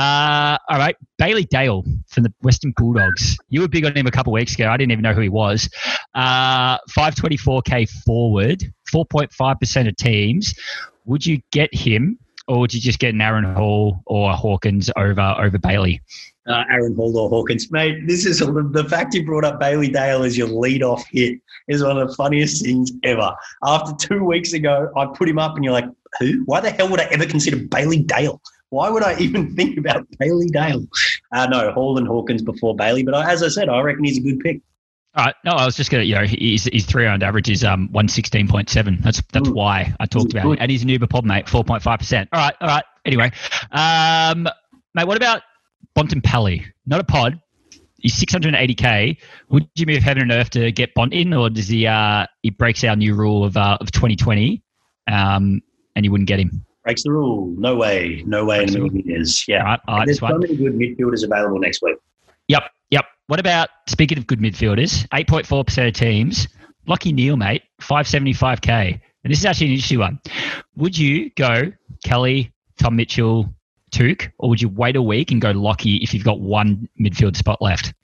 Uh, 0.00 0.58
all 0.68 0.78
right, 0.78 0.94
Bailey 1.18 1.44
Dale 1.44 1.84
from 2.08 2.24
the 2.24 2.32
Western 2.42 2.72
Bulldogs. 2.76 3.36
You 3.48 3.62
were 3.62 3.68
big 3.68 3.84
on 3.86 3.96
him 3.96 4.06
a 4.06 4.10
couple 4.10 4.32
of 4.32 4.34
weeks 4.34 4.54
ago. 4.54 4.68
I 4.68 4.76
didn't 4.76 4.92
even 4.92 5.02
know 5.02 5.14
who 5.14 5.22
he 5.22 5.28
was. 5.28 5.68
Uh, 6.14 6.78
524k 6.90 7.88
forward, 8.04 8.62
4.5% 8.92 9.88
of 9.88 9.96
teams. 9.96 10.54
Would 11.04 11.26
you 11.26 11.40
get 11.50 11.74
him, 11.74 12.18
or 12.48 12.60
would 12.60 12.74
you 12.74 12.80
just 12.80 12.98
get 12.98 13.14
an 13.14 13.20
Aaron 13.20 13.44
Hall 13.44 14.02
or 14.06 14.32
Hawkins 14.32 14.90
over 14.96 15.34
over 15.38 15.58
Bailey? 15.58 16.00
uh, 16.50 16.64
Aaron 16.70 16.94
Hall 16.94 17.16
or 17.16 17.28
Hawkins. 17.28 17.70
Mate, 17.70 18.06
this 18.06 18.26
is 18.26 18.38
the 18.38 18.86
fact 18.88 19.14
you 19.14 19.24
brought 19.24 19.44
up 19.44 19.60
Bailey 19.60 19.88
Dale 19.88 20.22
as 20.22 20.36
your 20.36 20.48
lead-off 20.48 21.04
hit 21.10 21.38
is 21.68 21.82
one 21.82 21.98
of 21.98 22.08
the 22.08 22.14
funniest 22.14 22.64
things 22.64 22.92
ever. 23.04 23.34
After 23.64 23.94
two 23.94 24.24
weeks 24.24 24.52
ago, 24.52 24.90
I 24.96 25.06
put 25.14 25.28
him 25.28 25.38
up, 25.38 25.54
and 25.54 25.64
you're 25.64 25.72
like, 25.72 25.88
"Who? 26.18 26.42
Why 26.46 26.60
the 26.60 26.70
hell 26.70 26.88
would 26.88 27.00
I 27.00 27.04
ever 27.04 27.26
consider 27.26 27.56
Bailey 27.56 27.98
Dale? 27.98 28.40
Why 28.70 28.88
would 28.88 29.02
I 29.02 29.18
even 29.18 29.54
think 29.56 29.78
about 29.78 30.06
Bailey 30.18 30.48
Dale?" 30.48 30.84
Uh, 31.32 31.46
no, 31.46 31.72
Hall 31.72 31.98
and 31.98 32.06
Hawkins 32.06 32.42
before 32.42 32.74
Bailey, 32.74 33.02
but 33.02 33.14
I, 33.14 33.30
as 33.30 33.42
I 33.42 33.48
said, 33.48 33.68
I 33.68 33.80
reckon 33.80 34.04
he's 34.04 34.18
a 34.18 34.22
good 34.22 34.40
pick. 34.40 34.60
All 35.16 35.24
right. 35.24 35.34
No, 35.44 35.52
I 35.52 35.64
was 35.64 35.76
just 35.76 35.90
gonna, 35.90 36.04
you 36.04 36.14
know, 36.14 36.24
his 36.24 36.68
his 36.72 36.84
three 36.84 37.04
round 37.04 37.22
average 37.22 37.50
is 37.50 37.64
um 37.64 37.88
one 37.90 38.08
sixteen 38.08 38.46
point 38.46 38.70
seven. 38.70 38.98
That's 39.00 39.22
that's 39.32 39.48
Ooh. 39.48 39.54
why 39.54 39.94
I 39.98 40.06
talked 40.06 40.32
about 40.32 40.52
it. 40.52 40.58
And 40.60 40.70
he's 40.70 40.82
an 40.82 40.88
Uber 40.88 41.08
pod 41.08 41.24
mate, 41.24 41.48
four 41.48 41.64
point 41.64 41.82
five 41.82 41.98
percent. 41.98 42.28
All 42.32 42.40
right, 42.40 42.54
all 42.60 42.68
right. 42.68 42.84
Anyway, 43.04 43.32
um, 43.72 44.48
mate, 44.94 45.06
what 45.06 45.16
about 45.16 45.42
Bontempelli, 45.96 46.64
not 46.86 47.00
a 47.00 47.04
pod. 47.04 47.40
He's 47.98 48.14
680k. 48.14 49.18
Would 49.50 49.68
you 49.74 49.86
move 49.86 50.02
heaven 50.02 50.22
and 50.22 50.32
earth 50.32 50.50
to 50.50 50.72
get 50.72 50.94
Bont 50.94 51.12
in, 51.12 51.34
or 51.34 51.50
does 51.50 51.68
he 51.68 51.86
uh, 51.86 52.26
he 52.42 52.50
breaks 52.50 52.82
our 52.84 52.96
new 52.96 53.14
rule 53.14 53.44
of 53.44 53.56
uh, 53.56 53.76
of 53.80 53.90
2020, 53.92 54.62
um, 55.06 55.60
and 55.96 56.04
you 56.04 56.10
wouldn't 56.10 56.28
get 56.28 56.40
him? 56.40 56.64
Breaks 56.84 57.02
the 57.02 57.12
rule. 57.12 57.54
No 57.58 57.76
way. 57.76 58.22
No 58.26 58.46
way 58.46 58.62
in 58.62 58.70
a 58.70 58.72
million 58.72 59.06
years. 59.06 59.46
Yeah. 59.46 59.58
All 59.58 59.64
right, 59.64 59.80
all 59.86 59.96
right, 59.98 60.06
There's 60.06 60.20
so 60.20 60.38
many 60.38 60.56
good 60.56 60.72
midfielders 60.72 61.24
available 61.24 61.58
next 61.58 61.82
week. 61.82 61.96
Yep. 62.48 62.62
What 63.30 63.38
about 63.38 63.68
speaking 63.86 64.18
of 64.18 64.26
good 64.26 64.40
midfielders? 64.40 65.06
8.4% 65.10 65.86
of 65.86 65.94
teams. 65.94 66.48
Lachie 66.88 67.14
Neale, 67.14 67.36
mate, 67.36 67.62
575k. 67.80 69.00
And 69.22 69.30
this 69.30 69.38
is 69.38 69.44
actually 69.44 69.68
an 69.68 69.72
interesting 69.74 70.00
one. 70.00 70.20
Would 70.74 70.98
you 70.98 71.30
go 71.36 71.70
Kelly, 72.04 72.52
Tom 72.80 72.96
Mitchell, 72.96 73.54
Touk, 73.92 74.32
or 74.38 74.48
would 74.48 74.60
you 74.60 74.68
wait 74.68 74.96
a 74.96 75.02
week 75.02 75.30
and 75.30 75.40
go 75.40 75.52
Lachie 75.52 76.02
if 76.02 76.12
you've 76.12 76.24
got 76.24 76.40
one 76.40 76.88
midfield 77.00 77.36
spot 77.36 77.62
left? 77.62 77.94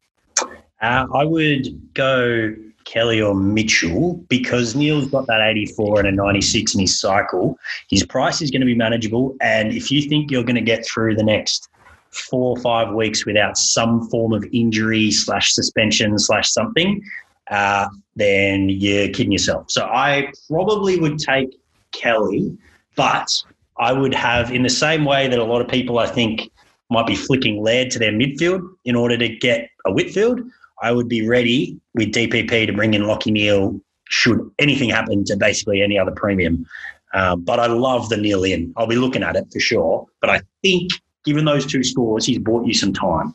Uh, 0.80 1.08
I 1.12 1.24
would 1.24 1.92
go 1.94 2.54
Kelly 2.84 3.20
or 3.20 3.34
Mitchell 3.34 4.24
because 4.28 4.76
Neale's 4.76 5.10
got 5.10 5.26
that 5.26 5.40
84 5.40 5.98
and 5.98 6.08
a 6.08 6.12
96 6.12 6.72
in 6.72 6.82
his 6.82 7.00
cycle. 7.00 7.58
His 7.90 8.06
price 8.06 8.40
is 8.40 8.52
going 8.52 8.60
to 8.60 8.66
be 8.66 8.76
manageable. 8.76 9.36
And 9.40 9.72
if 9.72 9.90
you 9.90 10.02
think 10.02 10.30
you're 10.30 10.44
going 10.44 10.54
to 10.54 10.60
get 10.60 10.86
through 10.86 11.16
the 11.16 11.24
next 11.24 11.68
four 12.16 12.56
or 12.56 12.62
five 12.62 12.94
weeks 12.94 13.26
without 13.26 13.56
some 13.56 14.08
form 14.08 14.32
of 14.32 14.44
injury 14.52 15.10
slash 15.10 15.52
suspension 15.52 16.18
slash 16.18 16.50
something, 16.50 17.02
uh, 17.50 17.88
then 18.16 18.68
you're 18.68 19.08
kidding 19.08 19.32
yourself. 19.32 19.70
So 19.70 19.84
I 19.84 20.32
probably 20.48 20.98
would 20.98 21.18
take 21.18 21.58
Kelly, 21.92 22.56
but 22.96 23.30
I 23.78 23.92
would 23.92 24.14
have, 24.14 24.52
in 24.52 24.62
the 24.62 24.70
same 24.70 25.04
way 25.04 25.28
that 25.28 25.38
a 25.38 25.44
lot 25.44 25.60
of 25.60 25.68
people 25.68 25.98
I 25.98 26.06
think 26.06 26.50
might 26.90 27.06
be 27.06 27.14
flicking 27.14 27.62
Laird 27.62 27.90
to 27.92 27.98
their 27.98 28.12
midfield 28.12 28.62
in 28.84 28.96
order 28.96 29.16
to 29.16 29.28
get 29.28 29.70
a 29.84 29.92
Whitfield, 29.92 30.40
I 30.82 30.92
would 30.92 31.08
be 31.08 31.26
ready 31.26 31.78
with 31.94 32.12
DPP 32.12 32.66
to 32.66 32.72
bring 32.72 32.94
in 32.94 33.02
Lachie 33.02 33.32
Neale 33.32 33.80
should 34.08 34.38
anything 34.58 34.88
happen 34.88 35.24
to 35.24 35.36
basically 35.36 35.82
any 35.82 35.98
other 35.98 36.12
premium. 36.12 36.66
Um, 37.14 37.42
but 37.42 37.58
I 37.58 37.66
love 37.66 38.08
the 38.08 38.16
Neale 38.16 38.44
in. 38.44 38.72
I'll 38.76 38.86
be 38.86 38.96
looking 38.96 39.22
at 39.22 39.36
it 39.36 39.46
for 39.52 39.60
sure. 39.60 40.06
But 40.20 40.30
I 40.30 40.40
think, 40.62 40.92
given 41.26 41.44
those 41.44 41.66
two 41.66 41.84
scores, 41.84 42.24
he's 42.24 42.38
bought 42.38 42.66
you 42.66 42.72
some 42.72 42.94
time. 42.94 43.34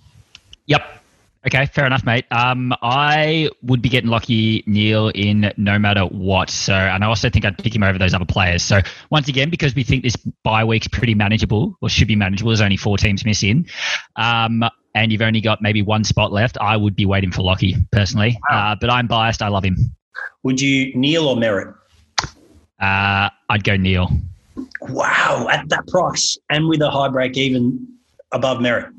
Yep. 0.66 0.82
Okay, 1.46 1.66
fair 1.66 1.88
enough, 1.88 2.06
mate. 2.06 2.26
Um, 2.30 2.72
I 2.84 3.50
would 3.64 3.82
be 3.82 3.90
getting 3.90 4.12
Lachie 4.12 4.66
Neale 4.68 5.10
in 5.10 5.52
no 5.58 5.80
matter 5.80 6.04
what. 6.04 6.52
So, 6.52 6.74
and 6.74 7.04
I 7.04 7.08
also 7.08 7.32
think 7.32 7.46
I'd 7.46 7.58
pick 7.58 7.76
him 7.76 7.82
over 7.82 7.98
those 7.98 8.14
other 8.14 8.26
players. 8.26 8.62
So, 8.62 8.82
once 9.10 9.28
again, 9.28 9.50
because 9.50 9.74
we 9.74 9.84
think 9.84 10.04
this 10.04 10.16
bye 10.44 10.64
week's 10.64 10.88
pretty 10.88 11.16
manageable 11.16 11.76
or 11.82 11.90
should 11.90 12.08
be 12.08 12.16
manageable, 12.16 12.52
there's 12.52 12.62
only 12.62 12.78
four 12.78 12.98
teams 12.98 13.26
missing. 13.26 13.68
Um, 14.16 14.64
and 14.94 15.12
you've 15.12 15.24
only 15.24 15.42
got 15.42 15.64
maybe 15.64 15.82
one 15.82 16.04
spot 16.04 16.32
left. 16.32 16.60
I 16.62 16.78
would 16.78 16.96
be 16.96 17.08
waiting 17.08 17.32
for 17.32 17.42
Lachie 17.42 17.90
personally, 17.92 18.38
wow. 18.52 18.74
uh, 18.74 18.76
but 18.80 18.92
I'm 18.92 19.08
biased. 19.08 19.42
I 19.42 19.48
love 19.48 19.66
him. 19.66 19.96
Would 20.44 20.62
you 20.62 20.94
Neale 20.96 21.28
or 21.28 21.38
Merrett? 21.38 21.74
Uh, 22.80 23.30
I'd 23.50 23.64
go 23.64 23.78
Neale. 23.78 24.12
Wow, 24.82 25.48
at 25.50 25.70
that 25.70 25.88
price 25.88 26.38
and 26.50 26.68
with 26.68 26.82
a 26.82 26.90
high 26.90 27.10
break 27.10 27.38
even 27.38 27.88
above 28.32 28.60
Merrett. 28.60 28.92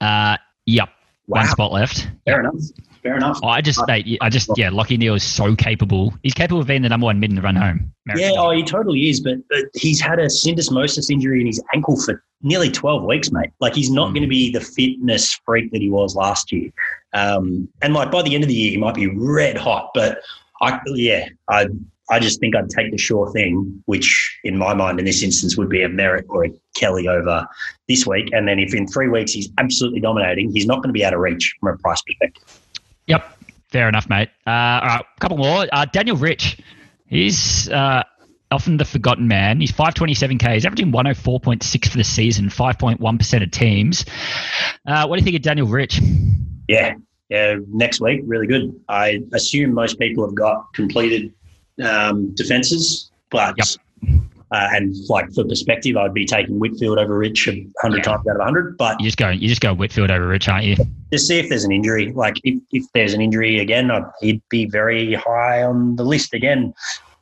Uh, 0.00 0.36
yep. 0.66 0.88
Wow. 1.26 1.40
One 1.40 1.48
spot 1.48 1.72
left. 1.72 2.08
Fair 2.24 2.40
enough. 2.40 2.54
Fair 3.02 3.16
enough. 3.16 3.38
I 3.44 3.60
just, 3.60 3.80
mate, 3.86 4.18
I 4.20 4.28
just, 4.28 4.50
yeah, 4.56 4.70
Lachie 4.70 4.98
Neale 4.98 5.14
is 5.14 5.22
so 5.22 5.54
capable. 5.54 6.14
He's 6.22 6.34
capable 6.34 6.60
of 6.60 6.66
being 6.66 6.82
the 6.82 6.88
number 6.88 7.04
one 7.04 7.20
mid 7.20 7.30
in 7.30 7.36
the 7.36 7.42
run 7.42 7.54
home. 7.54 7.92
yeah, 8.16 8.32
oh, 8.36 8.50
he 8.50 8.62
totally 8.62 9.08
is. 9.08 9.20
But, 9.20 9.36
but 9.48 9.64
he's 9.74 10.00
had 10.00 10.18
a 10.18 10.26
syndesmosis 10.26 11.10
injury 11.10 11.40
in 11.40 11.46
his 11.46 11.62
ankle 11.74 12.00
for 12.00 12.24
nearly 12.42 12.70
12 12.70 13.04
weeks, 13.04 13.30
mate. 13.30 13.50
Like, 13.60 13.74
he's 13.74 13.90
not 13.90 14.10
mm. 14.10 14.14
going 14.14 14.22
to 14.22 14.28
be 14.28 14.50
the 14.50 14.60
fitness 14.60 15.38
freak 15.44 15.70
that 15.72 15.80
he 15.80 15.90
was 15.90 16.16
last 16.16 16.50
year. 16.50 16.70
Um, 17.12 17.68
and, 17.82 17.94
like, 17.94 18.10
by 18.10 18.22
the 18.22 18.34
end 18.34 18.42
of 18.42 18.48
the 18.48 18.54
year, 18.54 18.72
he 18.72 18.76
might 18.76 18.94
be 18.94 19.06
red 19.06 19.56
hot. 19.56 19.90
But, 19.94 20.20
I, 20.60 20.80
yeah, 20.86 21.28
I, 21.48 21.68
I 22.10 22.18
just 22.18 22.40
think 22.40 22.56
I'd 22.56 22.70
take 22.70 22.90
the 22.90 22.98
sure 22.98 23.30
thing, 23.32 23.82
which 23.86 24.38
in 24.44 24.56
my 24.56 24.74
mind 24.74 24.98
in 24.98 25.04
this 25.04 25.22
instance 25.22 25.56
would 25.56 25.68
be 25.68 25.82
a 25.82 25.88
Merrett 25.88 26.24
or 26.28 26.46
a 26.46 26.50
Kelly 26.74 27.06
over 27.08 27.46
this 27.86 28.06
week. 28.06 28.30
And 28.32 28.48
then 28.48 28.58
if 28.58 28.74
in 28.74 28.86
three 28.86 29.08
weeks 29.08 29.32
he's 29.32 29.50
absolutely 29.58 30.00
dominating, 30.00 30.50
he's 30.50 30.66
not 30.66 30.76
going 30.76 30.88
to 30.88 30.92
be 30.92 31.04
out 31.04 31.12
of 31.12 31.20
reach 31.20 31.54
from 31.60 31.74
a 31.74 31.78
price 31.78 32.02
perspective. 32.02 32.60
Yep. 33.06 33.38
Fair 33.70 33.88
enough, 33.88 34.08
mate. 34.08 34.30
Uh, 34.46 34.50
all 34.50 34.86
right, 34.86 35.04
a 35.16 35.20
couple 35.20 35.36
more. 35.36 35.66
Uh, 35.70 35.84
Daniel 35.84 36.16
Rich. 36.16 36.58
He's 37.06 37.68
uh, 37.68 38.02
often 38.50 38.78
the 38.78 38.84
forgotten 38.84 39.28
man. 39.28 39.60
He's 39.60 39.72
527k. 39.72 40.54
He's 40.54 40.64
averaging 40.64 40.92
104.6 40.92 41.88
for 41.88 41.96
the 41.96 42.04
season, 42.04 42.48
5.1% 42.48 43.42
of 43.42 43.50
teams. 43.50 44.06
Uh, 44.86 45.06
what 45.06 45.16
do 45.16 45.20
you 45.20 45.24
think 45.24 45.36
of 45.36 45.42
Daniel 45.42 45.66
Rich? 45.66 46.00
Yeah, 46.66 46.94
yeah, 47.28 47.56
next 47.68 48.00
week, 48.00 48.22
really 48.24 48.46
good. 48.46 48.72
I 48.88 49.22
assume 49.34 49.74
most 49.74 49.98
people 49.98 50.24
have 50.26 50.34
got 50.34 50.72
completed 50.72 51.32
um, 51.84 52.34
defences, 52.34 53.10
but 53.30 53.54
yep. 53.56 53.66
Uh, 54.50 54.68
and 54.72 54.94
like 55.10 55.30
for 55.34 55.44
perspective, 55.44 55.96
I'd 55.96 56.14
be 56.14 56.24
taking 56.24 56.58
Whitfield 56.58 56.98
over 56.98 57.18
Rich 57.18 57.48
a 57.48 57.66
hundred 57.82 57.98
yeah. 57.98 58.02
times 58.04 58.26
out 58.28 58.36
of 58.36 58.42
hundred. 58.42 58.78
But 58.78 58.98
you 58.98 59.06
just 59.06 59.18
go, 59.18 59.28
you 59.28 59.46
just 59.46 59.60
go 59.60 59.74
Whitfield 59.74 60.10
over 60.10 60.26
Rich, 60.26 60.48
aren't 60.48 60.64
you? 60.64 60.76
Just 61.12 61.28
see 61.28 61.38
if 61.38 61.50
there's 61.50 61.64
an 61.64 61.72
injury. 61.72 62.12
Like 62.12 62.36
if, 62.44 62.58
if 62.72 62.84
there's 62.94 63.12
an 63.12 63.20
injury 63.20 63.58
again, 63.58 63.90
I'd, 63.90 64.04
he'd 64.20 64.42
be 64.48 64.64
very 64.64 65.14
high 65.14 65.62
on 65.62 65.96
the 65.96 66.04
list 66.04 66.32
again. 66.32 66.72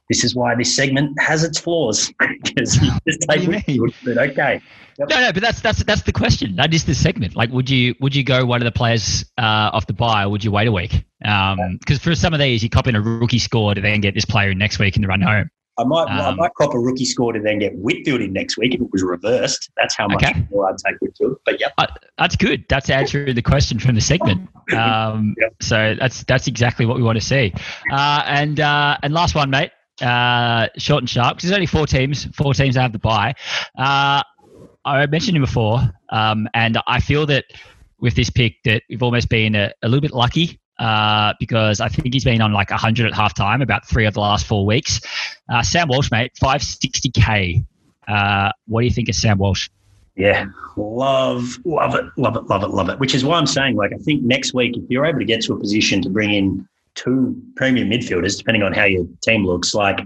This 0.09 0.22
is 0.22 0.36
why 0.36 0.54
this 0.54 0.76
segment 0.76 1.20
has 1.20 1.42
its 1.42 1.59
flaws 1.59 2.12
because 2.44 2.76
you 2.82 2.92
just 3.09 3.22
take 3.28 3.48
Whitfield. 3.48 3.92
But 4.04 4.18
okay. 4.18 4.62
Yep. 4.99 5.09
No, 5.11 5.20
no, 5.20 5.32
but 5.32 5.42
that's 5.42 5.61
that's 5.61 5.84
that's 5.84 6.03
the 6.03 6.12
question. 6.12 6.57
That 6.57 6.72
is 6.72 6.84
the 6.84 6.94
segment. 6.94 7.36
Like, 7.36 7.51
would 7.51 7.68
you 7.68 7.94
would 8.01 8.14
you 8.14 8.24
go 8.24 8.47
one 8.47 8.62
of 8.62 8.64
the 8.64 8.76
players 8.76 9.24
uh, 9.36 9.70
off 9.72 9.86
the 9.86 9.92
buy, 9.92 10.24
or 10.24 10.30
would 10.30 10.42
you 10.42 10.51
wait 10.51 10.68
a 10.68 10.72
week? 10.72 11.05
Because 11.20 11.59
um, 11.59 11.99
for 11.99 12.14
some 12.14 12.32
of 12.32 12.40
these, 12.40 12.62
you 12.62 12.70
cop 12.70 12.86
in 12.86 12.97
a 12.97 13.01
rookie 13.01 13.38
score 13.38 13.74
to 13.74 13.80
then 13.80 14.01
get 14.01 14.14
this 14.14 14.24
player 14.24 14.51
in 14.51 14.59
next 14.59 14.78
week 14.78 14.97
in 14.97 15.03
the 15.03 15.09
run 15.09 15.20
home. 15.20 15.51
I 15.78 15.84
might 15.84 16.09
um, 16.09 16.20
I 16.20 16.34
might 16.34 16.55
cop 16.55 16.72
a 16.72 16.78
rookie 16.78 17.05
score 17.05 17.32
to 17.32 17.40
then 17.40 17.59
get 17.59 17.76
Whitfield 17.76 18.22
in 18.22 18.32
next 18.32 18.57
week 18.57 18.74
if 18.74 18.80
it 18.80 18.88
was 18.90 19.03
reversed. 19.03 19.70
That's 19.76 19.94
how 19.94 20.09
much 20.09 20.24
okay. 20.24 20.47
more 20.51 20.68
I'd 20.70 20.78
take 20.78 20.99
Whitfield. 21.01 21.36
But 21.44 21.61
yeah, 21.61 21.68
uh, 21.76 21.86
that's 22.16 22.36
good. 22.36 22.64
That's 22.68 22.88
answering 22.88 23.34
the 23.34 23.42
question 23.42 23.78
from 23.78 23.94
the 23.94 24.01
segment. 24.01 24.49
Um, 24.76 25.36
yep. 25.40 25.55
So 25.62 25.94
that's 25.97 26.24
that's 26.24 26.49
exactly 26.49 26.86
what 26.86 26.97
we 26.97 27.03
want 27.05 27.20
to 27.20 27.24
see. 27.24 27.55
Uh, 27.92 28.22
and 28.26 28.59
uh, 28.59 28.99
and 29.01 29.14
last 29.14 29.36
one, 29.36 29.49
mate. 29.49 29.70
Uh, 30.03 30.66
short 30.76 31.03
and 31.03 31.09
sharp. 31.09 31.36
Because 31.36 31.51
there's 31.51 31.57
only 31.57 31.66
four 31.66 31.86
teams. 31.86 32.24
Four 32.34 32.53
teams 32.53 32.74
have 32.74 32.90
the 32.90 32.99
buy. 32.99 33.34
I 34.87 35.05
mentioned 35.07 35.37
him 35.37 35.43
before, 35.43 35.80
um, 36.11 36.49
and 36.55 36.78
I 36.87 37.01
feel 37.01 37.26
that 37.26 37.45
with 38.01 38.14
this 38.14 38.30
pick 38.30 38.62
that 38.64 38.82
we've 38.89 39.03
almost 39.03 39.28
been 39.28 39.55
a, 39.55 39.72
a 39.82 39.89
little 39.89 40.01
bit 40.01 40.12
lucky 40.12 40.61
uh, 40.78 41.32
because 41.41 41.80
I 41.80 41.89
think 41.89 42.14
he's 42.14 42.24
been 42.24 42.41
on 42.41 42.53
like 42.53 42.70
100 42.70 43.07
at 43.07 43.14
half 43.14 43.34
time 43.34 43.62
about 43.62 43.87
three 43.87 44.07
of 44.07 44.14
the 44.14 44.20
last 44.20 44.47
four 44.47 44.64
weeks. 44.64 45.01
Uh, 45.49 45.62
Sam 45.62 45.89
Walsh, 45.89 46.11
mate, 46.11 46.32
560k. 46.41 47.64
Uh, 48.07 48.51
what 48.66 48.82
do 48.82 48.87
you 48.87 48.93
think 48.93 49.09
of 49.09 49.16
Sam 49.16 49.39
Walsh? 49.39 49.68
Yeah, 50.14 50.47
love, 50.76 51.59
love 51.64 51.95
it, 51.95 52.05
love 52.16 52.37
it, 52.37 52.45
love 52.45 52.62
it, 52.62 52.70
love 52.70 52.89
it. 52.89 52.99
Which 52.99 53.14
is 53.14 53.24
why 53.24 53.39
I'm 53.39 53.47
saying, 53.47 53.76
like, 53.76 53.93
I 53.93 53.99
think 53.99 54.22
next 54.22 54.55
week, 54.55 54.76
if 54.76 54.84
you're 54.89 55.05
able 55.05 55.18
to 55.18 55.24
get 55.24 55.43
to 55.43 55.55
a 55.55 55.59
position 55.59 56.01
to 56.03 56.09
bring 56.09 56.32
in 56.32 56.66
two 56.95 57.41
premium 57.57 57.91
midfielders, 57.91 58.39
depending 58.39 58.62
on 58.62 58.72
how 58.72 58.84
your 58.84 59.07
team 59.22 59.45
looks, 59.45 59.74
like, 59.74 60.01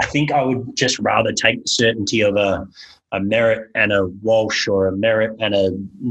I 0.00 0.06
think 0.06 0.30
I 0.32 0.42
would 0.42 0.76
just 0.76 0.98
rather 1.00 1.32
take 1.32 1.62
the 1.62 1.68
certainty 1.68 2.20
of 2.20 2.36
a 2.36 2.66
a 3.12 3.20
Merrett 3.20 3.66
and 3.74 3.92
a 3.92 4.06
Walsh 4.22 4.68
or 4.68 4.88
a 4.88 4.92
Merrett 4.92 5.36
and 5.40 5.54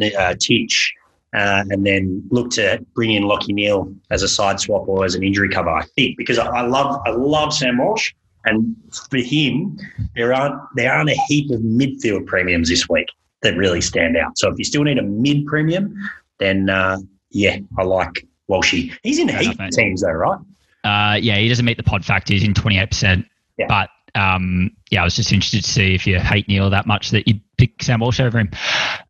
a 0.04 0.20
uh, 0.20 0.36
Teach, 0.40 0.94
uh, 1.34 1.64
and 1.70 1.86
then 1.86 2.24
look 2.30 2.50
to 2.52 2.84
bring 2.94 3.12
in 3.14 3.24
Lachie 3.24 3.54
Neale 3.54 3.94
as 4.10 4.24
a 4.24 4.28
side 4.28 4.60
swap 4.60 4.88
or 4.88 5.06
as 5.06 5.16
an 5.16 5.24
injury 5.24 5.50
cover. 5.50 5.70
I 5.70 5.84
think 5.96 6.18
because 6.18 6.38
I, 6.38 6.48
I 6.48 6.62
love 6.62 7.02
I 7.06 7.12
love 7.12 7.54
Sam 7.54 7.78
Walsh, 7.78 8.14
and 8.46 8.76
for 9.10 9.18
him 9.18 9.78
there 10.16 10.34
aren't 10.34 10.60
there 10.76 10.92
aren't 10.92 11.10
a 11.10 11.18
heap 11.28 11.52
of 11.52 11.62
midfield 11.62 12.26
premiums 12.26 12.70
this 12.70 12.90
week 12.90 13.08
that 13.42 13.56
really 13.56 13.82
stand 13.82 14.18
out. 14.18 14.38
So 14.38 14.50
if 14.50 14.58
you 14.58 14.66
still 14.66 14.84
need 14.84 14.98
a 14.98 15.04
mid 15.04 15.46
premium, 15.46 15.96
then 16.40 16.70
uh, 16.70 16.98
yeah, 17.30 17.58
I 17.78 17.84
like 17.84 18.26
Walshy. 18.50 18.94
He's 19.04 19.20
in 19.20 19.30
a 19.30 19.38
heap 19.38 19.60
of 19.60 19.70
teams 19.72 20.02
though, 20.02 20.12
right? 20.12 20.40
Uh, 20.84 21.16
yeah, 21.16 21.38
he 21.38 21.48
doesn't 21.48 21.66
meet 21.66 21.78
the 21.78 21.84
pod 21.84 22.04
factor. 22.04 22.34
He's 22.34 22.44
in 22.44 22.54
twenty 22.54 22.80
eight 22.80 22.90
percent, 22.90 23.26
but 23.68 23.90
um, 24.20 24.72
yeah, 24.92 25.02
I 25.02 25.04
was 25.06 25.16
just 25.16 25.32
interested 25.32 25.64
to 25.64 25.70
see 25.70 25.96
if 25.96 26.06
you 26.06 26.20
hate 26.20 26.48
Neale 26.48 26.70
that 26.72 26.86
much 26.86 27.12
that 27.12 27.28
you'd 27.28 27.42
pick 27.58 27.82
Sam 27.82 28.00
Walsh 28.02 28.20
over 28.20 28.40
him. 28.40 28.50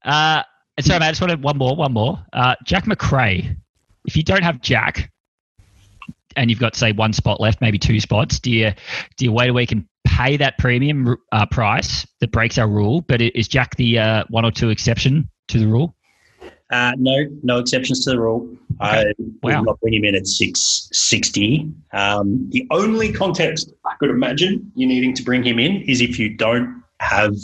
Uh, 0.04 0.44
and 0.78 0.86
so, 0.86 0.94
mate, 1.00 1.08
I 1.08 1.12
just 1.12 1.22
wanted 1.22 1.42
one 1.42 1.58
more, 1.58 1.76
one 1.76 1.94
more. 1.94 2.24
Uh, 2.32 2.56
Jack 2.64 2.86
Macrae. 2.86 3.56
If 4.06 4.16
you 4.16 4.24
don't 4.24 4.44
have 4.44 4.62
Jack, 4.62 5.12
and 6.36 6.50
you've 6.50 6.60
got 6.60 6.76
say 6.76 6.92
one 6.92 7.12
spot 7.12 7.42
left, 7.42 7.60
maybe 7.60 7.78
two 7.78 8.00
spots, 8.00 8.40
do 8.40 8.52
you 8.52 8.72
do 9.18 9.26
you 9.26 9.32
wait 9.32 9.50
a 9.50 9.54
week 9.54 9.72
and 9.72 9.86
pay 10.06 10.38
that 10.38 10.58
premium 10.58 11.18
uh, 11.32 11.46
price 11.48 12.08
that 12.22 12.32
breaks 12.32 12.58
our 12.58 12.68
rule? 12.68 13.02
But 13.02 13.22
is 13.22 13.48
Jack 13.48 13.76
the 13.76 14.00
uh, 14.00 14.24
one 14.30 14.46
or 14.46 14.52
two 14.52 14.70
exception 14.70 15.30
to 15.50 15.60
the 15.60 15.68
rule? 15.68 15.96
Uh, 16.72 16.94
no, 16.98 17.26
no 17.42 17.58
exceptions 17.58 18.04
to 18.06 18.12
the 18.12 18.20
rule. 18.20 18.48
Okay. 18.82 19.12
I 19.12 19.14
wow. 19.42 19.62
not 19.62 19.80
bring 19.82 19.96
him 19.96 20.06
in 20.06 20.16
at 20.16 20.28
six 20.28 20.88
sixty. 20.94 21.70
Um, 21.94 22.50
the 22.52 22.68
only 22.72 23.12
context 23.12 23.74
I 23.86 23.96
could 24.00 24.10
imagine 24.10 24.72
you 24.76 24.88
needing 24.88 25.14
to 25.16 25.24
bring 25.24 25.44
him 25.44 25.60
in 25.60 25.82
is 25.82 26.00
if 26.00 26.20
you 26.20 26.30
don't 26.30 26.84
have 27.00 27.36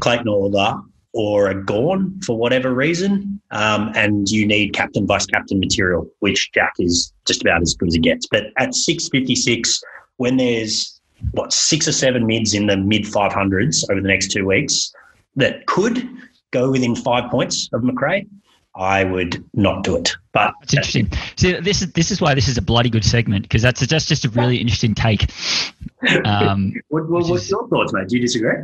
Clayton 0.00 0.28
Oliver 0.28 0.82
or 1.14 1.48
a 1.48 1.64
Gawn 1.64 2.20
for 2.22 2.36
whatever 2.36 2.74
reason, 2.74 3.40
um, 3.50 3.92
and 3.94 4.28
you 4.28 4.46
need 4.46 4.74
captain 4.74 5.06
vice 5.06 5.26
captain 5.26 5.60
material, 5.60 6.10
which 6.20 6.50
Jack 6.52 6.72
is 6.78 7.12
just 7.26 7.42
about 7.42 7.62
as 7.62 7.74
good 7.74 7.88
as 7.88 7.94
it 7.94 8.02
gets. 8.02 8.26
But 8.26 8.46
at 8.58 8.74
six 8.74 9.08
fifty 9.08 9.36
six, 9.36 9.82
when 10.16 10.36
there's 10.36 11.00
what 11.30 11.52
six 11.52 11.86
or 11.86 11.92
seven 11.92 12.26
mids 12.26 12.52
in 12.52 12.66
the 12.66 12.76
mid 12.76 13.06
five 13.06 13.32
hundreds 13.32 13.88
over 13.88 14.00
the 14.00 14.08
next 14.08 14.32
two 14.32 14.44
weeks 14.44 14.92
that 15.36 15.66
could 15.66 16.08
go 16.52 16.70
within 16.70 16.94
five 16.94 17.30
points 17.30 17.68
of 17.72 17.82
Macrae, 17.82 18.26
I 18.74 19.04
would 19.04 19.44
not 19.52 19.82
do 19.84 19.96
it. 19.96 20.16
But 20.32 20.54
that's 20.60 20.74
interesting. 20.74 21.10
See, 21.36 21.58
this 21.60 21.82
is 21.82 21.92
this 21.92 22.10
is 22.10 22.20
why 22.20 22.34
this 22.34 22.48
is 22.48 22.56
a 22.56 22.62
bloody 22.62 22.88
good 22.88 23.04
segment 23.04 23.42
because 23.42 23.60
that's 23.60 23.84
that's 23.86 24.06
just 24.06 24.24
a 24.24 24.30
really 24.30 24.58
interesting 24.58 24.94
take. 24.94 25.30
Um, 26.24 26.72
what, 26.88 27.08
what, 27.08 27.28
what's 27.28 27.44
is, 27.44 27.50
your 27.50 27.68
thoughts, 27.68 27.92
mate? 27.92 28.08
Do 28.08 28.16
you 28.16 28.22
disagree? 28.22 28.62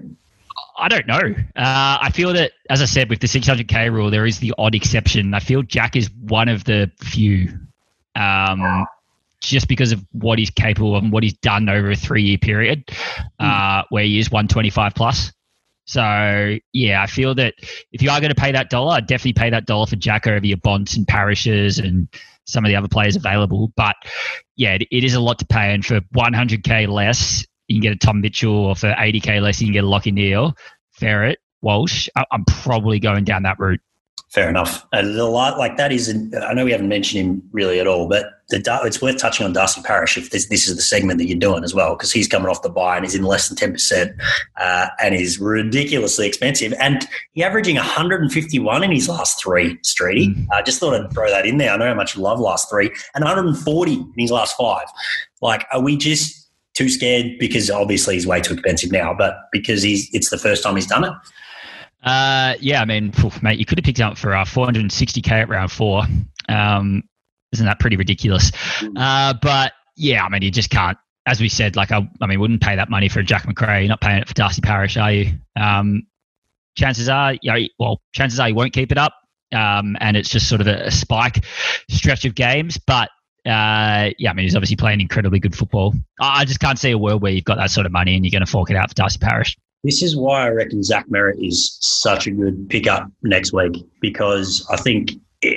I 0.79 0.89
don't 0.89 1.07
know. 1.07 1.35
Uh, 1.57 1.99
I 2.01 2.11
feel 2.13 2.33
that, 2.35 2.53
as 2.71 2.81
I 2.81 2.85
said, 2.85 3.11
with 3.11 3.21
the 3.21 3.27
600k 3.27 3.93
rule, 3.93 4.11
there 4.11 4.27
is 4.27 4.39
the 4.39 4.55
odd 4.59 4.75
exception. 4.77 5.35
I 5.35 5.41
feel 5.41 5.63
Jack 5.63 5.97
is 5.97 6.09
one 6.11 6.49
of 6.49 6.65
the 6.65 6.91
few, 7.01 7.59
um, 8.15 8.87
just 9.41 9.67
because 9.67 9.91
of 9.91 10.05
what 10.13 10.39
he's 10.39 10.51
capable 10.51 10.95
of 10.95 11.03
and 11.03 11.13
what 11.13 11.25
he's 11.25 11.35
done 11.35 11.69
over 11.69 11.91
a 11.91 11.97
three-year 11.97 12.39
period, 12.39 12.89
uh, 13.41 13.83
where 13.91 14.05
he 14.05 14.21
is 14.21 14.31
125 14.31 14.95
plus. 14.95 15.33
So 15.89 16.59
yeah, 16.75 17.03
I 17.03 17.07
feel 17.07 17.35
that 17.37 17.55
if 17.93 18.03
you 18.03 18.11
are 18.11 18.21
going 18.21 18.33
to 18.33 18.41
pay 18.41 18.53
that 18.53 18.69
dollar, 18.69 18.97
I'd 18.97 19.07
definitely 19.07 19.33
pay 19.33 19.51
that 19.51 19.65
dollar 19.65 19.87
for 19.87 19.97
Jack 19.97 20.27
over 20.27 20.47
your 20.47 20.59
Bonts 20.59 20.97
and 20.97 21.09
Parishes 21.09 21.79
and 21.79 22.09
some 22.45 22.65
of 22.65 22.69
the 22.69 22.77
other 22.77 22.89
players 22.89 23.17
available. 23.17 23.73
But 23.75 23.97
yeah, 24.55 24.77
it, 24.79 25.05
is 25.05 25.15
a 25.15 25.21
lot 25.21 25.39
to 25.39 25.47
pay, 25.47 25.73
and 25.73 25.85
for 25.85 26.01
100k 26.15 26.89
less, 26.89 27.47
you 27.69 27.77
can 27.77 27.83
get 27.83 27.93
a 27.93 28.07
Tom 28.07 28.21
Mitchell, 28.21 28.67
or 28.67 28.77
for 28.77 28.93
80k 28.93 29.41
less, 29.41 29.61
you 29.61 29.67
can 29.67 29.73
get 29.73 29.85
a 29.85 29.87
Lachie 29.87 30.13
Neale, 30.13 30.55
Ferret, 30.93 31.39
Walsh. 31.63 32.09
I'm 32.31 32.45
probably 32.45 33.01
going 33.01 33.25
down 33.25 33.45
that 33.45 33.59
route. 33.59 33.81
Fair 34.31 34.51
enough. 34.51 34.87
a 34.93 35.03
lot 35.03 35.57
like 35.57 35.79
that 35.79 35.91
is, 35.91 36.15
I 36.43 36.53
know 36.53 36.67
we 36.67 36.73
haven't 36.73 36.89
mentioned 36.89 37.25
him 37.25 37.43
really 37.51 37.81
at 37.81 37.87
all, 37.87 38.09
but 38.09 38.27
the, 38.51 38.63
it's 38.85 39.01
worth 39.01 39.17
touching 39.17 39.47
on 39.47 39.55
Darcy 39.55 39.81
Parish 39.81 40.19
if 40.19 40.31
this, 40.31 40.49
this 40.49 40.69
is 40.69 40.77
the 40.77 40.83
segment 40.83 41.19
that 41.19 41.27
you're 41.27 41.39
doing 41.39 41.65
as 41.65 41.75
well, 41.75 41.97
because 41.97 42.13
he's 42.13 42.29
coming 42.29 42.47
off 42.47 42.61
the 42.61 42.69
buy 42.69 42.97
and 42.97 43.07
he's 43.07 43.15
in 43.15 43.23
less 43.23 43.49
than 43.49 43.57
10% 43.57 44.15
uh, 44.59 44.89
and 45.01 45.15
is 45.15 45.39
ridiculously 45.39 46.27
expensive. 46.27 46.75
And 46.79 47.09
he's 47.33 47.45
averaging 47.45 47.77
151 47.77 48.85
in 48.85 48.93
his 48.93 49.09
last 49.09 49.43
three, 49.43 49.79
Streety. 49.79 50.35
Mm. 50.35 50.47
I 50.53 50.59
uh, 50.59 50.63
just 50.63 50.79
thought 50.79 50.95
I'd 50.95 51.11
throw 51.11 51.31
that 51.31 51.47
in 51.47 51.57
there. 51.57 51.71
I 51.71 51.79
know 51.79 51.89
how 51.89 51.95
much 51.95 52.15
you 52.15 52.21
love 52.21 52.39
last 52.39 52.69
three, 52.69 52.91
and 53.15 53.25
140 53.25 53.93
in 53.93 54.13
his 54.19 54.31
last 54.31 54.57
five. 54.59 54.89
Like, 55.41 55.65
are 55.73 55.81
we 55.81 55.97
just 55.97 56.51
too 56.75 56.91
scared 56.91 57.39
because 57.41 57.71
obviously 57.71 58.15
he's 58.15 58.27
way 58.27 58.43
too 58.43 58.55
expensive 58.55 58.93
now, 58.93 59.15
but 59.15 59.37
because 59.53 59.83
he's 59.83 60.09
it's 60.13 60.29
the 60.29 60.39
first 60.39 60.63
time 60.63 60.75
he's 60.75 60.87
done 60.87 61.05
it? 61.05 61.13
Uh, 62.03 62.55
yeah, 62.61 62.81
I 62.81 62.85
mean, 62.85 63.13
mate, 63.43 63.59
you 63.59 63.65
could 63.65 63.79
have 63.79 63.85
picked 63.85 64.01
up 64.01 64.17
for 64.17 64.35
uh, 64.35 64.45
460k 64.45 65.31
at 65.31 65.49
round 65.49 65.73
four. 65.73 66.05
Um, 66.49 67.03
isn't 67.53 67.67
that 67.67 67.79
pretty 67.79 67.97
ridiculous? 67.97 68.51
Mm. 68.81 68.93
Uh, 68.97 69.35
but 69.41 69.73
yeah, 69.97 70.25
I 70.25 70.29
mean, 70.29 70.43
you 70.43 70.51
just 70.51 70.71
can't. 70.71 70.99
As 71.27 71.41
we 71.41 71.49
said, 71.51 71.77
like 71.77 71.93
I, 71.93 72.09
I 72.23 72.27
mean, 72.27 72.41
wouldn't 72.41 72.63
pay 72.63 72.77
that 72.77 72.89
money 72.89 73.09
for 73.09 73.23
Jack 73.23 73.47
Macrae. 73.47 73.81
You're 73.81 73.89
not 73.89 74.01
paying 74.01 74.19
it 74.19 74.29
for 74.29 74.35
Darcy 74.35 74.63
Parish, 74.63 74.97
are 74.97 75.13
you? 75.13 75.33
Um, 75.61 76.07
chances 76.75 77.09
are, 77.09 77.35
you 77.43 77.53
know, 77.53 77.59
well, 77.79 78.01
chances 78.15 78.41
are 78.41 78.49
you 78.49 78.55
won't 78.55 78.73
keep 78.73 78.93
it 78.93 78.99
up, 78.99 79.13
um, 79.53 79.97
and 80.01 80.17
it's 80.17 80.31
just 80.31 80.49
sort 80.49 80.63
of 80.63 80.69
a, 80.69 80.87
a 80.87 80.91
spike 80.91 81.45
stretch 81.91 82.25
of 82.25 82.35
games. 82.35 82.79
But 82.79 83.11
uh, 83.45 84.11
yeah, 84.19 84.31
I 84.31 84.33
mean, 84.33 84.45
he's 84.45 84.57
obviously 84.57 84.77
playing 84.77 85.03
incredibly 85.03 85.39
good 85.39 85.55
football. 85.55 85.95
I 86.21 86.47
just 86.47 86.61
can't 86.61 86.79
see 86.79 86.93
a 86.93 86.99
world 86.99 87.21
where 87.21 87.33
you've 87.33 87.45
got 87.45 87.59
that 87.59 87.71
sort 87.71 87.85
of 87.85 87.93
money 87.93 88.15
and 88.15 88.25
you're 88.25 88.33
going 88.33 88.45
to 88.45 88.51
fork 88.51 88.71
it 88.71 88.77
out 88.77 88.89
for 88.89 88.95
Darcy 88.95 89.19
Parish. 89.19 89.57
This 89.85 90.03
is 90.03 90.17
why 90.17 90.47
I 90.47 90.51
reckon 90.51 90.83
Zach 90.83 91.07
Merrett 91.09 91.45
is 91.45 91.79
such 91.81 92.27
a 92.27 92.31
good 92.31 92.69
pickup 92.69 93.11
next 93.23 93.53
week 93.53 93.77
because 94.01 94.67
I 94.71 94.77
think 94.77 95.13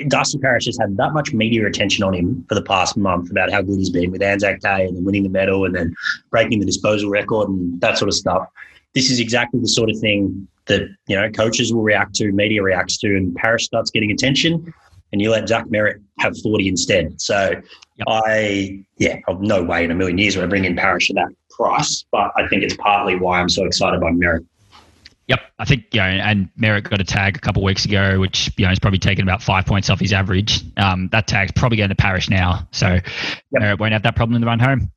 Darcy 0.08 0.38
Parish 0.38 0.66
has 0.66 0.78
had 0.78 0.96
that 0.96 1.12
much 1.12 1.32
media 1.32 1.66
attention 1.66 2.04
on 2.04 2.14
him 2.14 2.44
for 2.48 2.54
the 2.54 2.62
past 2.62 2.96
month 2.96 3.30
about 3.30 3.50
how 3.50 3.62
good 3.62 3.78
he's 3.78 3.90
been 3.90 4.12
with 4.12 4.22
Anzac 4.22 4.60
Day 4.60 4.86
and 4.86 4.96
then 4.96 5.04
winning 5.04 5.24
the 5.24 5.28
medal 5.28 5.64
and 5.64 5.74
then 5.74 5.92
breaking 6.30 6.60
the 6.60 6.66
disposal 6.66 7.10
record 7.10 7.48
and 7.48 7.80
that 7.80 7.98
sort 7.98 8.08
of 8.08 8.14
stuff. 8.14 8.46
This 8.94 9.10
is 9.10 9.18
exactly 9.18 9.58
the 9.58 9.68
sort 9.68 9.90
of 9.90 9.98
thing 9.98 10.46
that 10.66 10.82
you 11.08 11.16
know 11.16 11.28
coaches 11.30 11.72
will 11.72 11.82
react 11.82 12.14
to, 12.16 12.30
media 12.30 12.62
reacts 12.62 12.98
to, 12.98 13.08
and 13.16 13.34
Parish 13.34 13.64
starts 13.64 13.90
getting 13.90 14.12
attention, 14.12 14.72
and 15.10 15.20
you 15.20 15.30
let 15.30 15.48
Zach 15.48 15.64
Merrett 15.66 16.00
have 16.20 16.38
forty 16.42 16.68
instead. 16.68 17.20
So. 17.20 17.60
I, 18.08 18.84
yeah, 18.96 19.20
no 19.38 19.62
way 19.62 19.84
in 19.84 19.92
a 19.92 19.94
million 19.94 20.18
years 20.18 20.34
would 20.34 20.44
I 20.44 20.48
bring 20.48 20.64
in 20.64 20.74
Parish 20.74 21.06
for 21.06 21.12
that 21.12 21.28
price, 21.56 22.04
but 22.10 22.32
I 22.36 22.46
think 22.48 22.62
it's 22.62 22.76
partly 22.76 23.16
why 23.16 23.40
I'm 23.40 23.48
so 23.48 23.64
excited 23.64 24.00
by 24.00 24.10
Merrett. 24.10 24.46
Yep, 25.28 25.40
I 25.58 25.64
think 25.64 25.84
you 25.92 26.00
know, 26.00 26.06
and 26.06 26.48
Merrett 26.60 26.90
got 26.90 27.00
a 27.00 27.04
tag 27.04 27.36
a 27.36 27.40
couple 27.40 27.62
of 27.62 27.64
weeks 27.64 27.84
ago, 27.84 28.18
which 28.18 28.52
you 28.56 28.64
know 28.64 28.70
has 28.70 28.78
probably 28.78 28.98
taken 28.98 29.22
about 29.22 29.42
five 29.42 29.64
points 29.64 29.88
off 29.88 30.00
his 30.00 30.12
average. 30.12 30.62
Um, 30.76 31.08
that 31.12 31.28
tag's 31.28 31.52
probably 31.52 31.78
going 31.78 31.90
to 31.90 31.94
perish 31.94 32.28
now, 32.28 32.66
so 32.72 32.88
yep. 32.88 33.04
Merrett 33.54 33.78
won't 33.78 33.92
have 33.92 34.02
that 34.02 34.16
problem 34.16 34.34
in 34.34 34.40
the 34.40 34.46
run 34.46 34.58
home. 34.58 34.90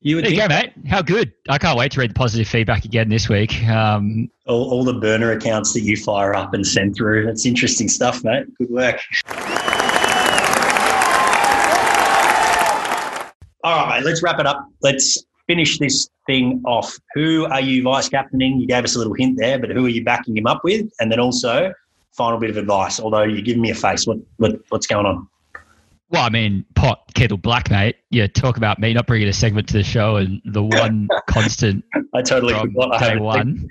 You 0.00 0.16
would 0.16 0.24
there 0.26 0.32
you 0.32 0.38
go, 0.38 0.48
mate. 0.48 0.72
How 0.86 1.02
good! 1.02 1.32
I 1.48 1.58
can't 1.58 1.78
wait 1.78 1.92
to 1.92 2.00
read 2.00 2.10
the 2.10 2.14
positive 2.14 2.46
feedback 2.46 2.84
again 2.84 3.08
this 3.08 3.28
week. 3.28 3.64
Um, 3.64 4.30
all, 4.46 4.70
all, 4.70 4.84
the 4.84 4.92
burner 4.92 5.32
accounts 5.32 5.72
that 5.72 5.80
you 5.80 5.96
fire 5.96 6.34
up 6.34 6.54
and 6.54 6.64
send 6.64 6.94
through. 6.94 7.24
That's 7.24 7.46
interesting 7.46 7.88
stuff, 7.88 8.22
mate. 8.22 8.46
Good 8.58 8.70
work. 8.70 9.00
All 13.64 13.86
right, 13.86 13.98
mate. 13.98 14.04
Let's 14.04 14.22
wrap 14.22 14.38
it 14.38 14.46
up. 14.46 14.68
Let's 14.82 15.24
finish 15.46 15.78
this 15.78 16.08
thing 16.26 16.62
off. 16.66 16.96
Who 17.14 17.46
are 17.46 17.60
you 17.60 17.82
vice 17.82 18.08
captaining? 18.08 18.60
You 18.60 18.66
gave 18.66 18.84
us 18.84 18.94
a 18.94 18.98
little 18.98 19.14
hint 19.14 19.38
there, 19.38 19.58
but 19.58 19.70
who 19.70 19.86
are 19.86 19.90
you 19.90 20.04
backing 20.04 20.36
him 20.36 20.46
up 20.46 20.62
with? 20.64 20.86
And 21.00 21.10
then 21.10 21.20
also, 21.20 21.72
final 22.12 22.38
bit 22.38 22.50
of 22.50 22.56
advice. 22.56 23.00
Although 23.00 23.22
you're 23.22 23.42
giving 23.42 23.62
me 23.62 23.70
a 23.70 23.74
face, 23.74 24.06
what, 24.06 24.18
what 24.36 24.58
what's 24.68 24.86
going 24.86 25.06
on? 25.06 25.28
Well, 26.10 26.22
I 26.22 26.28
mean, 26.28 26.64
pot 26.74 27.02
kettle 27.14 27.38
black, 27.38 27.70
mate. 27.70 27.96
Yeah, 28.10 28.26
talk 28.26 28.56
about 28.56 28.78
me 28.78 28.92
not 28.92 29.06
bringing 29.06 29.26
a 29.26 29.32
segment 29.32 29.68
to 29.68 29.74
the 29.74 29.82
show, 29.82 30.16
and 30.16 30.40
the 30.44 30.62
one 30.62 31.08
constant. 31.28 31.84
I 32.14 32.22
totally 32.22 32.54
forgot. 32.54 33.02
I 33.02 33.16
one 33.16 33.68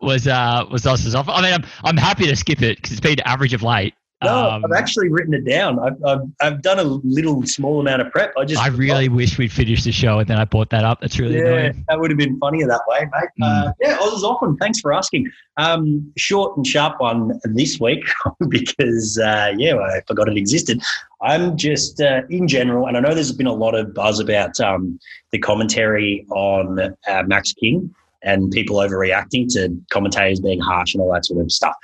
was 0.00 0.26
uh 0.26 0.64
was 0.70 0.86
us 0.86 1.14
off. 1.14 1.28
I 1.28 1.42
mean, 1.42 1.52
I'm 1.52 1.64
I'm 1.84 1.96
happy 1.96 2.26
to 2.26 2.36
skip 2.36 2.62
it 2.62 2.76
because 2.76 2.92
it's 2.92 3.00
been 3.00 3.20
average 3.20 3.52
of 3.52 3.62
late. 3.62 3.94
No, 4.24 4.50
um, 4.50 4.64
I've 4.64 4.72
actually 4.72 5.10
written 5.10 5.34
it 5.34 5.44
down. 5.44 5.78
I've, 5.78 6.02
I've, 6.02 6.20
I've, 6.40 6.62
done 6.62 6.78
a 6.78 6.84
little 6.84 7.42
small 7.46 7.80
amount 7.80 8.00
of 8.00 8.10
prep. 8.10 8.32
I 8.38 8.46
just 8.46 8.62
I 8.62 8.68
really 8.68 9.10
wish 9.10 9.36
we'd 9.36 9.52
finished 9.52 9.84
the 9.84 9.92
show 9.92 10.20
and 10.20 10.26
then 10.26 10.38
I 10.38 10.46
brought 10.46 10.70
that 10.70 10.84
up. 10.84 11.02
That's 11.02 11.18
really 11.18 11.36
yeah, 11.36 11.44
annoying. 11.44 11.84
That 11.88 12.00
would 12.00 12.10
have 12.10 12.16
been 12.16 12.38
funnier 12.38 12.66
that 12.66 12.80
way, 12.88 13.00
mate. 13.00 13.28
Mm. 13.38 13.68
Uh, 13.68 13.72
yeah, 13.78 13.98
Oz 14.00 14.24
often. 14.24 14.56
Thanks 14.56 14.80
for 14.80 14.94
asking. 14.94 15.30
Um, 15.58 16.10
short 16.16 16.56
and 16.56 16.66
sharp 16.66 16.98
one 16.98 17.38
this 17.44 17.78
week 17.78 18.04
because 18.48 19.18
uh, 19.18 19.52
yeah, 19.58 19.76
I 19.76 20.00
forgot 20.06 20.30
it 20.30 20.38
existed. 20.38 20.82
I'm 21.20 21.58
just 21.58 22.00
uh, 22.00 22.22
in 22.30 22.48
general, 22.48 22.86
and 22.86 22.96
I 22.96 23.00
know 23.00 23.12
there's 23.12 23.32
been 23.32 23.46
a 23.46 23.52
lot 23.52 23.74
of 23.74 23.92
buzz 23.92 24.18
about 24.18 24.58
um, 24.60 24.98
the 25.30 25.38
commentary 25.38 26.24
on 26.30 26.78
uh, 26.80 27.22
Max 27.26 27.52
King 27.52 27.94
and 28.22 28.50
people 28.50 28.76
overreacting 28.76 29.52
to 29.52 29.78
commentators 29.90 30.40
being 30.40 30.60
harsh 30.60 30.94
and 30.94 31.02
all 31.02 31.12
that 31.12 31.26
sort 31.26 31.42
of 31.42 31.52
stuff. 31.52 31.74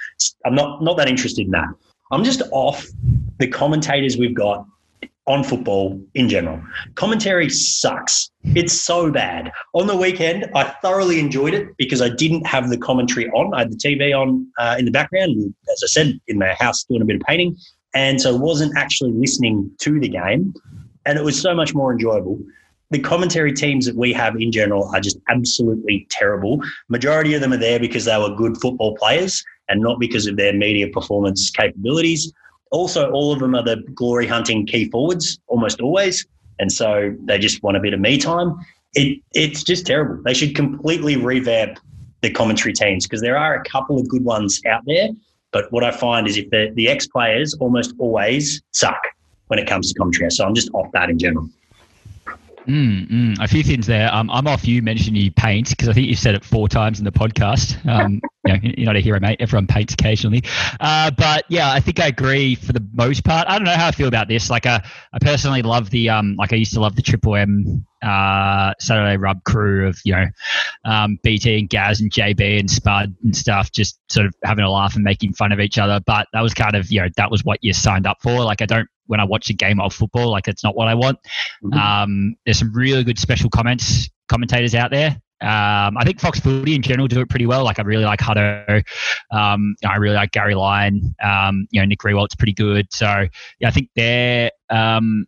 I'm 0.47 0.55
not 0.55 0.83
not 0.83 0.97
that 0.97 1.09
interested 1.09 1.45
in 1.45 1.51
that. 1.53 1.69
I'm 2.13 2.25
just 2.25 2.43
off 2.53 2.87
the 3.39 3.49
commentators 3.49 4.19
we've 4.19 4.35
got 4.35 4.67
on 5.27 5.43
football 5.43 6.01
in 6.15 6.29
general. 6.29 6.61
Commentary 6.95 7.49
sucks. 7.49 8.31
It's 8.55 8.73
so 8.73 9.11
bad. 9.11 9.51
On 9.75 9.87
the 9.87 9.97
weekend, 9.97 10.51
I 10.55 10.65
thoroughly 10.83 11.19
enjoyed 11.19 11.55
it 11.55 11.69
because 11.79 12.03
I 12.03 12.11
didn't 12.11 12.47
have 12.47 12.69
the 12.69 12.77
commentary 12.77 13.31
on. 13.31 13.55
I 13.55 13.61
had 13.61 13.73
the 13.73 13.77
TV 13.77 14.19
on 14.19 14.47
uh, 14.59 14.77
in 14.79 14.85
the 14.85 14.91
background, 14.91 15.55
as 15.73 15.81
I 15.83 15.87
said, 15.87 16.21
in 16.29 16.39
my 16.39 16.55
house 16.59 16.85
doing 16.85 17.03
a 17.03 17.05
bit 17.05 17.17
of 17.17 17.23
painting. 17.23 17.57
And 17.95 18.21
so 18.21 18.37
wasn't 18.37 18.77
actually 18.77 19.13
listening 19.13 19.71
to 19.81 19.99
the 19.99 20.09
game. 20.09 20.55
And 21.07 21.19
it 21.19 21.25
was 21.25 21.41
so 21.41 21.55
much 21.55 21.75
more 21.75 21.93
enjoyable. 21.93 22.39
The 22.93 23.01
commentary 23.01 23.55
teams 23.55 23.87
that 23.87 23.97
we 23.97 24.13
have 24.13 24.37
in 24.37 24.53
general 24.53 24.91
are 24.95 25.01
just 25.01 25.19
absolutely 25.31 26.07
terrible. 26.11 26.61
Majority 26.89 27.33
of 27.33 27.41
them 27.41 27.55
are 27.55 27.59
there 27.59 27.81
because 27.81 28.05
they 28.05 28.19
were 28.19 28.35
good 28.35 28.59
football 28.61 28.95
players 28.97 29.43
and 29.71 29.81
not 29.81 29.99
because 29.99 30.27
of 30.27 30.37
their 30.37 30.53
media 30.53 30.87
performance 30.89 31.51
capabilities. 31.51 32.31
Also, 32.71 33.11
all 33.11 33.33
of 33.33 33.39
them 33.41 33.55
are 33.55 33.65
the 33.65 33.83
glory 33.95 34.27
hunting 34.27 34.67
key 34.67 34.91
forwards 34.91 35.39
almost 35.47 35.81
always. 35.81 36.27
And 36.59 36.71
so 36.71 37.17
they 37.25 37.39
just 37.39 37.63
want 37.63 37.79
a 37.79 37.81
bit 37.81 37.95
of 37.95 38.01
me 38.01 38.19
time. 38.19 38.59
It, 38.93 39.23
it's 39.33 39.63
just 39.63 39.87
terrible. 39.87 40.23
They 40.23 40.35
should 40.35 40.55
completely 40.55 41.17
revamp 41.17 41.79
the 42.21 42.31
commentary 42.31 42.75
teams 42.75 43.07
because 43.07 43.23
there 43.23 43.39
are 43.39 43.55
a 43.55 43.65
couple 43.65 43.99
of 43.99 44.07
good 44.07 44.25
ones 44.25 44.61
out 44.67 44.83
there. 44.87 45.09
But 45.51 45.73
what 45.73 45.83
I 45.83 45.93
find 45.93 46.27
is 46.27 46.37
if 46.37 46.51
the, 46.51 46.71
the 46.75 46.89
ex 46.89 47.07
players 47.07 47.55
almost 47.55 47.95
always 47.99 48.63
suck 48.73 49.01
when 49.47 49.59
it 49.59 49.67
comes 49.67 49.91
to 49.91 49.99
commentary. 49.99 50.31
So 50.31 50.45
I'm 50.45 50.55
just 50.55 50.71
off 50.75 50.93
that 50.93 51.09
in 51.09 51.19
general. 51.19 51.49
Mm, 52.67 53.11
mm, 53.11 53.41
a 53.41 53.49
few 53.49 53.63
things 53.65 53.87
there. 53.87 54.13
Um, 54.15 54.31
I'm 54.31 54.47
off 54.47 54.67
you 54.67 54.83
mentioning 54.83 55.21
you 55.21 55.33
paint 55.33 55.71
because 55.71 55.89
I 55.89 55.93
think 55.93 56.09
you've 56.09 56.19
said 56.19 56.37
it 56.37 56.45
four 56.45 56.69
times 56.69 57.01
in 57.01 57.05
the 57.05 57.11
podcast. 57.11 57.85
Um, 57.89 58.21
you 58.45 58.53
know, 58.53 58.59
you're 58.63 58.87
not 58.87 58.97
a 58.97 59.01
hero, 59.01 59.19
mate. 59.19 59.39
Everyone 59.41 59.67
paints 59.67 59.95
occasionally. 59.95 60.45
Uh, 60.79 61.11
but 61.11 61.45
yeah, 61.49 61.73
I 61.73 61.81
think 61.81 61.99
I 61.99 62.07
agree 62.07 62.55
for 62.55 62.73
the 62.73 62.87
most 62.93 63.25
part. 63.25 63.49
I 63.49 63.59
don't 63.59 63.65
know 63.65 63.75
how 63.75 63.89
I 63.89 63.91
feel 63.91 64.07
about 64.07 64.29
this. 64.29 64.49
Like, 64.49 64.67
uh, 64.67 64.81
I 65.13 65.19
personally 65.21 65.63
love 65.63 65.91
the 65.91 66.11
um, 66.11 66.37
like 66.37 66.53
I 66.53 66.57
used 66.57 66.73
to 66.75 66.81
love 66.81 66.95
the 66.95 67.03
Triple 67.03 67.35
M 67.35 67.85
uh, 68.03 68.75
Saturday 68.79 69.17
Rub 69.17 69.43
crew 69.45 69.89
of 69.89 70.01
you 70.05 70.15
know 70.15 70.27
um, 70.85 71.19
BT 71.23 71.59
and 71.59 71.69
Gaz 71.69 72.01
and 72.01 72.13
JB 72.13 72.61
and 72.61 72.71
Spud 72.71 73.15
and 73.25 73.37
stuff, 73.37 73.73
just 73.73 73.99
sort 74.09 74.27
of 74.27 74.35
having 74.45 74.65
a 74.65 74.71
laugh 74.71 74.95
and 74.95 75.05
making 75.05 75.33
fun 75.33 75.51
of 75.51 75.59
each 75.59 75.79
other. 75.79 76.01
But 76.07 76.29
that 76.33 76.43
was 76.43 76.55
kind 76.55 76.77
of 76.77 76.93
you 76.93 77.01
know 77.01 77.09
that 77.17 77.31
was 77.31 77.45
what 77.45 77.59
you 77.63 77.73
signed 77.73 78.07
up 78.07 78.19
for. 78.23 78.45
Like, 78.45 78.63
I 78.63 78.67
don't 78.67 78.89
when 79.07 79.21
I 79.21 79.25
watch 79.25 79.51
a 79.51 79.55
game 79.55 79.81
of 79.81 79.95
football. 79.95 80.31
Like 80.31 80.49
it's 80.49 80.65
not 80.65 80.77
what 80.77 80.89
I 80.89 80.95
want. 80.95 81.19
Mm-hmm. 81.63 81.79
Um, 81.79 82.37
there's 82.45 82.59
some 82.59 82.73
really 82.73 83.05
good 83.05 83.19
special 83.19 83.51
comments 83.51 84.09
commentators 84.29 84.75
out 84.75 84.91
there. 84.91 85.21
Um, 85.43 85.99
I 85.99 86.05
think 86.05 86.21
Fox 86.21 86.39
Footy 86.39 86.77
in 86.77 86.83
general 86.83 87.09
do 87.09 87.21
it 87.21 87.29
pretty 87.29 87.47
well. 87.47 87.65
Like 87.65 87.81
I 87.81 87.83
really 87.83 88.05
like 88.05 88.21
Hutto. 88.21 88.83
Um, 89.33 89.75
I 89.85 89.97
really 89.97 90.15
like 90.15 90.31
Gary 90.31 90.55
Lyon. 90.55 91.15
Um, 91.21 91.67
you 91.71 91.81
know, 91.81 91.87
Nick 91.87 91.99
Riewoldt 92.01 92.39
pretty 92.39 92.53
good. 92.53 92.87
So 92.93 93.27
yeah, 93.59 93.69
I 93.69 93.71
think 93.73 93.89
their 93.97 94.53
um, 94.71 95.27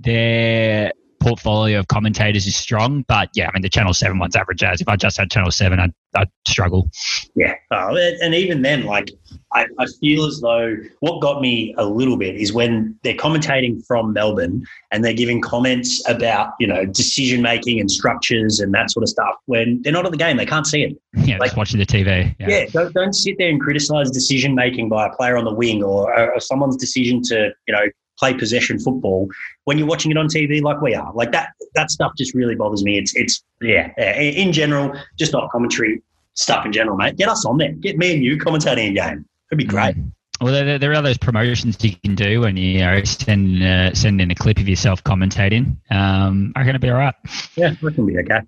their 0.00 0.92
portfolio 1.22 1.78
of 1.78 1.88
commentators 1.88 2.46
is 2.46 2.56
strong. 2.56 3.04
But 3.08 3.30
yeah, 3.34 3.48
I 3.48 3.52
mean 3.52 3.62
the 3.62 3.68
Channel 3.68 3.94
Seven 3.94 4.18
one's 4.18 4.36
average 4.36 4.62
as. 4.62 4.80
If 4.80 4.88
I 4.88 4.96
just 4.96 5.16
had 5.16 5.30
Channel 5.30 5.50
Seven, 5.50 5.78
I'd, 5.78 5.92
I'd 6.14 6.28
struggle. 6.46 6.90
Yeah, 7.34 7.54
oh, 7.70 7.96
and 7.96 8.34
even 8.34 8.62
then, 8.62 8.84
like 8.84 9.10
I, 9.54 9.66
I, 9.78 9.86
feel 10.00 10.26
as 10.26 10.40
though 10.40 10.76
what 11.00 11.20
got 11.20 11.40
me 11.40 11.74
a 11.78 11.84
little 11.84 12.16
bit 12.16 12.36
is 12.36 12.52
when 12.52 12.98
they're 13.02 13.14
commentating 13.14 13.84
from 13.86 14.12
Melbourne 14.12 14.64
and 14.90 15.04
they're 15.04 15.14
giving 15.14 15.40
comments 15.40 16.06
about 16.08 16.54
you 16.58 16.66
know 16.66 16.84
decision 16.84 17.40
making 17.40 17.80
and 17.80 17.90
structures 17.90 18.60
and 18.60 18.74
that 18.74 18.90
sort 18.90 19.02
of 19.02 19.08
stuff. 19.08 19.36
When 19.46 19.80
they're 19.82 19.92
not 19.92 20.04
at 20.04 20.12
the 20.12 20.18
game, 20.18 20.36
they 20.36 20.46
can't 20.46 20.66
see 20.66 20.82
it. 20.82 20.96
Yeah, 21.14 21.38
like 21.38 21.56
watching 21.56 21.78
the 21.78 21.86
TV. 21.86 22.34
Yeah, 22.38 22.48
yeah 22.48 22.66
don't, 22.66 22.92
don't 22.92 23.14
sit 23.14 23.36
there 23.38 23.48
and 23.48 23.60
criticize 23.60 24.10
decision 24.10 24.54
making 24.54 24.88
by 24.88 25.06
a 25.06 25.10
player 25.10 25.36
on 25.36 25.44
the 25.44 25.54
wing 25.54 25.82
or, 25.82 26.12
or 26.12 26.40
someone's 26.40 26.76
decision 26.76 27.22
to 27.24 27.50
you 27.66 27.74
know 27.74 27.84
play 28.22 28.32
possession 28.32 28.78
football 28.78 29.28
when 29.64 29.78
you're 29.78 29.86
watching 29.86 30.12
it 30.12 30.16
on 30.16 30.28
TV 30.28 30.62
like 30.62 30.80
we 30.80 30.94
are. 30.94 31.12
Like 31.12 31.32
that 31.32 31.50
that 31.74 31.90
stuff 31.90 32.12
just 32.16 32.34
really 32.34 32.54
bothers 32.54 32.84
me. 32.84 32.96
It's 32.98 33.14
it's 33.16 33.42
yeah, 33.60 33.92
in 33.98 34.52
general, 34.52 34.94
just 35.18 35.32
not 35.32 35.50
commentary 35.50 36.00
stuff 36.34 36.64
in 36.64 36.72
general, 36.72 36.96
mate. 36.96 37.16
Get 37.16 37.28
us 37.28 37.44
on 37.44 37.58
there. 37.58 37.72
Get 37.72 37.98
me 37.98 38.14
and 38.14 38.22
you 38.22 38.38
commentating 38.38 38.90
a 38.90 38.94
game. 38.94 39.24
It'd 39.50 39.58
be 39.58 39.64
great. 39.64 39.96
Mm. 39.96 40.12
Well, 40.40 40.52
there, 40.52 40.76
there, 40.76 40.92
are 40.92 41.02
those 41.02 41.18
promotions 41.18 41.76
you 41.84 41.94
can 42.02 42.16
do 42.16 42.40
when 42.40 42.56
you, 42.56 42.70
you 42.70 42.78
know, 42.80 43.04
send 43.04 43.62
uh, 43.62 43.94
send 43.94 44.20
in 44.20 44.30
a 44.30 44.34
clip 44.34 44.58
of 44.58 44.68
yourself 44.68 45.02
commentating. 45.04 45.76
Um, 45.90 46.52
I 46.56 46.60
reckon 46.60 46.76
it'll 46.76 46.82
be 46.82 46.90
all 46.90 46.98
right. 46.98 47.14
Yeah, 47.56 47.74
we 47.80 47.92
can 47.92 48.06
be 48.06 48.18
okay. 48.18 48.40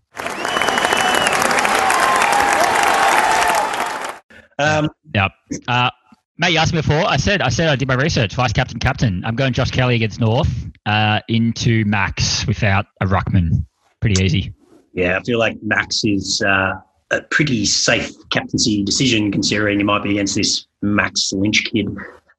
Um, 4.58 4.88
yep. 5.14 5.32
Uh, 5.68 5.90
Mate, 6.36 6.52
you 6.52 6.58
asked 6.58 6.72
me 6.72 6.80
before. 6.80 7.04
I 7.04 7.16
said 7.16 7.42
I 7.42 7.48
said 7.48 7.68
I 7.68 7.76
did 7.76 7.86
my 7.86 7.94
research. 7.94 8.34
Vice 8.34 8.52
captain, 8.52 8.80
captain. 8.80 9.24
I'm 9.24 9.36
going 9.36 9.52
Josh 9.52 9.70
Kelly 9.70 9.94
against 9.94 10.20
North 10.20 10.48
uh, 10.84 11.20
into 11.28 11.84
Max 11.84 12.44
without 12.46 12.86
a 13.00 13.06
ruckman. 13.06 13.64
Pretty 14.00 14.20
easy. 14.22 14.52
Yeah, 14.94 15.16
I 15.16 15.22
feel 15.22 15.38
like 15.38 15.56
Max 15.62 16.04
is 16.04 16.42
uh, 16.44 16.74
a 17.12 17.22
pretty 17.30 17.64
safe 17.64 18.10
captaincy 18.30 18.82
decision, 18.82 19.30
considering 19.30 19.78
you 19.78 19.84
might 19.84 20.02
be 20.02 20.10
against 20.10 20.34
this 20.34 20.66
Max 20.82 21.32
Lynch 21.32 21.64
kid. 21.66 21.86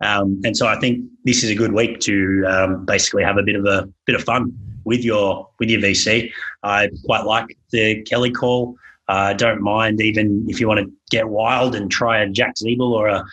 Um, 0.01 0.41
and 0.43 0.57
so 0.57 0.67
I 0.67 0.77
think 0.77 1.05
this 1.23 1.43
is 1.43 1.49
a 1.49 1.55
good 1.55 1.71
week 1.71 2.01
to 2.01 2.45
um, 2.47 2.85
basically 2.85 3.23
have 3.23 3.37
a 3.37 3.43
bit 3.43 3.55
of 3.55 3.65
a 3.65 3.87
bit 4.05 4.15
of 4.15 4.23
fun 4.23 4.53
with 4.83 5.05
your 5.05 5.47
with 5.59 5.69
your 5.69 5.79
VC. 5.79 6.31
I 6.63 6.89
quite 7.05 7.23
like 7.23 7.57
the 7.71 8.01
Kelly 8.03 8.31
call. 8.31 8.75
I 9.07 9.31
uh, 9.31 9.33
don't 9.33 9.61
mind 9.61 10.01
even 10.01 10.45
if 10.49 10.59
you 10.59 10.67
want 10.67 10.79
to 10.79 10.91
get 11.11 11.29
wild 11.29 11.75
and 11.75 11.91
try 11.91 12.19
a 12.19 12.29
Jack 12.29 12.55
Ziebell 12.55 12.89
or 12.89 13.07
a 13.07 13.23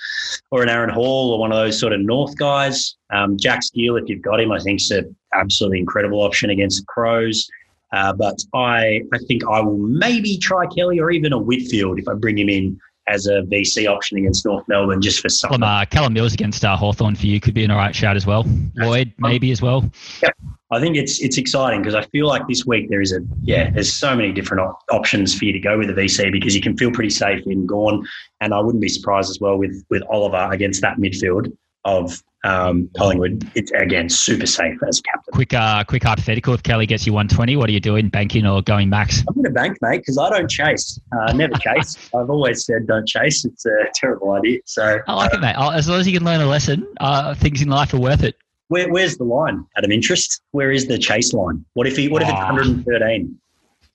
or 0.51 0.63
an 0.63 0.69
Aaron 0.69 0.91
Hall 0.91 1.33
or 1.33 1.39
one 1.39 1.51
of 1.51 1.57
those 1.57 1.81
sort 1.81 1.95
of 1.95 2.01
North 2.01 2.37
guys. 2.37 2.97
Um, 3.11 3.39
Jack 3.39 3.63
Steele, 3.63 3.97
if 3.97 4.09
you've 4.09 4.23
got 4.23 4.41
him, 4.41 4.53
I 4.53 4.59
think 4.59 4.81
is 4.81 4.91
an 4.91 5.17
absolutely 5.33 5.79
incredible 5.79 6.21
option 6.21 6.51
against 6.51 6.81
the 6.81 6.87
Crows. 6.87 7.49
Uh, 7.93 8.13
but 8.13 8.39
I 8.55 9.03
I 9.15 9.19
think 9.27 9.47
I 9.47 9.61
will 9.61 9.79
maybe 9.79 10.37
try 10.37 10.67
Kelly 10.67 11.01
or 11.01 11.11
even 11.11 11.33
a 11.33 11.39
Whitfield 11.39 11.99
if 11.99 12.07
I 12.07 12.15
bring 12.15 12.39
him 12.39 12.51
in 12.51 12.79
as 13.09 13.27
a 13.27 13.43
VC 13.43 13.89
option 13.89 14.19
against 14.19 14.45
North 14.45 14.67
Melbourne 14.69 15.03
just 15.03 15.21
for 15.21 15.29
some. 15.29 15.49
Callum, 15.51 15.63
uh, 15.63 15.85
Callum 15.87 16.13
Mills 16.13 16.35
against 16.35 16.65
uh, 16.65 16.77
Hawthorn 16.77 17.15
for 17.15 17.27
you 17.27 17.41
could 17.41 17.55
be 17.55 17.65
an 17.65 17.71
all 17.71 17.79
right 17.79 17.95
shout 17.95 18.17
as 18.17 18.27
well. 18.27 18.45
Lloyd 18.77 19.13
maybe 19.19 19.51
as 19.51 19.61
well. 19.61 19.91
Yeah. 20.23 20.31
I 20.71 20.81
think 20.81 20.97
it's 20.97 21.21
it's 21.21 21.37
exciting 21.37 21.83
because 21.83 21.95
I 21.95 22.03
feel 22.07 22.27
like 22.27 22.49
this 22.49 22.65
week 22.65 22.89
there 22.89 23.03
is 23.03 23.13
a 23.13 23.21
yeah 23.43 23.71
there's 23.71 23.93
so 23.93 24.17
many 24.17 24.33
different 24.33 24.63
op- 24.63 24.83
options 24.91 25.39
for 25.39 25.45
you 25.45 25.53
to 25.53 25.59
go 25.59 25.77
with 25.77 25.89
the 25.89 25.95
VC 25.95 26.33
because 26.33 26.57
you 26.57 26.63
can 26.63 26.79
feel 26.79 26.91
pretty 26.91 27.11
safe 27.11 27.47
in 27.47 27.67
Gawn 27.67 28.07
and 28.41 28.55
I 28.55 28.61
wouldn't 28.61 28.81
be 28.81 28.89
surprised 28.89 29.31
as 29.31 29.39
well 29.39 29.59
with 29.59 29.85
with 29.91 30.03
Oliver 30.09 30.49
against 30.51 30.81
that 30.81 30.97
midfield 30.97 31.55
of 31.85 32.23
um, 32.45 32.91
Collingwood. 32.97 33.51
It's 33.55 33.71
again 33.73 34.09
super 34.09 34.47
safe 34.47 34.79
as 34.87 34.99
a 34.99 35.03
captain. 35.03 35.33
Quick 35.33 35.55
uh, 35.55 35.85
quick 35.85 36.03
hypothetical: 36.03 36.55
If 36.55 36.63
Kelly 36.63 36.87
gets 36.87 37.07
you 37.07 37.13
120, 37.13 37.57
what 37.57 37.69
are 37.69 37.73
you 37.73 37.81
doing? 37.81 38.09
Banking 38.09 38.47
or 38.47 38.63
going 38.63 38.89
max? 38.89 39.23
I'm 39.29 39.35
going 39.35 39.45
to 39.45 39.51
bank, 39.51 39.79
mate, 39.83 39.99
because 39.99 40.19
I 40.19 40.31
don't 40.31 40.51
chase. 40.51 41.01
Uh, 41.13 41.33
never 41.33 41.55
chase. 41.55 41.97
I've 42.15 42.31
always 42.31 42.65
said 42.65 42.87
don't 42.87 43.07
chase. 43.07 43.45
It's 43.45 43.67
a 43.67 43.87
terrible 43.95 44.33
idea. 44.33 44.61
So 44.67 45.01
I 45.07 45.15
like 45.15 45.33
uh, 45.33 45.39
it, 45.39 45.41
mate. 45.41 45.57
As 45.57 45.89
long 45.89 46.01
as 46.01 46.07
you 46.07 46.17
can 46.19 46.25
learn 46.25 46.41
a 46.41 46.47
lesson, 46.47 46.87
uh, 47.01 47.35
things 47.35 47.63
in 47.63 47.69
life 47.69 47.95
are 47.95 48.01
worth 48.01 48.23
it. 48.23 48.37
Where, 48.69 48.91
where's 48.91 49.19
the 49.19 49.25
line 49.25 49.67
out 49.77 49.85
of 49.85 49.91
interest? 49.91 50.41
Where 50.53 50.71
is 50.71 50.87
the 50.87 50.99
chase 50.99 51.33
line? 51.35 51.65
What 51.75 51.87
if 51.87 51.97
he? 51.97 52.09
What 52.09 52.23
if 52.23 52.29
it's 52.29 52.39
Oh. 52.39 52.45
113? 52.55 53.39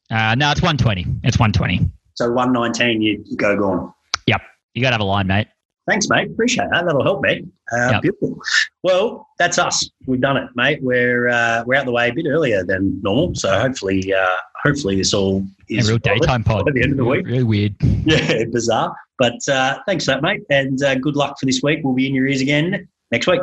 Uh, 0.10 0.36
no, 0.36 0.52
it's 0.52 0.62
120. 0.62 1.06
It's 1.24 1.38
120. 1.40 1.90
So 2.14 2.32
119, 2.32 3.02
you, 3.02 3.24
you 3.26 3.36
go 3.36 3.58
gone. 3.58 3.94
Yep. 4.28 4.42
You 4.74 4.82
got 4.82 4.92
to 4.92 4.94
have 4.94 5.02
a 5.02 5.06
line, 5.06 5.28
mate. 5.28 5.48
Thanks, 5.88 6.10
mate. 6.10 6.30
Appreciate 6.32 6.68
that. 6.72 6.86
That'll 6.86 7.04
help 7.04 7.22
me. 7.22 7.46
Uh, 7.72 7.90
Yep. 7.94 8.02
Beautiful. 8.02 8.38
Well, 8.84 9.28
that's 9.40 9.58
us. 9.58 9.90
We've 10.06 10.20
done 10.22 10.38
it, 10.38 10.50
mate. 10.56 10.80
We're 10.82 11.30
uh, 11.30 11.64
we're 11.66 11.76
out 11.76 11.86
the 11.86 11.92
way 11.92 12.10
a 12.10 12.14
bit 12.14 12.26
earlier 12.28 12.64
than 12.66 13.00
normal, 13.02 13.34
so 13.36 13.58
hopefully, 13.60 14.14
uh, 14.14 14.26
hopefully 14.64 14.96
this 14.98 15.14
all 15.14 15.46
is 15.70 15.88
A 15.88 15.94
real 15.94 16.00
daytime 16.00 16.44
pod. 16.44 16.68
at 16.68 16.74
the 16.74 16.84
end 16.84 16.92
of 16.92 16.98
the 16.98 17.06
week. 17.06 17.26
Really 17.26 17.44
weird. 17.44 17.76
Yeah, 18.06 18.44
bizarre. 18.52 18.96
But 19.18 19.40
uh, 19.50 19.80
thanks 19.88 20.06
for 20.06 20.12
that, 20.12 20.22
mate, 20.22 20.42
and 20.50 20.82
uh, 20.84 20.96
good 20.96 21.16
luck 21.16 21.40
for 21.40 21.46
this 21.46 21.62
week. 21.64 21.80
We'll 21.84 21.94
be 21.96 22.08
in 22.08 22.14
your 22.14 22.28
ears 22.28 22.42
again 22.42 22.88
next 23.12 23.28
week. 23.28 23.42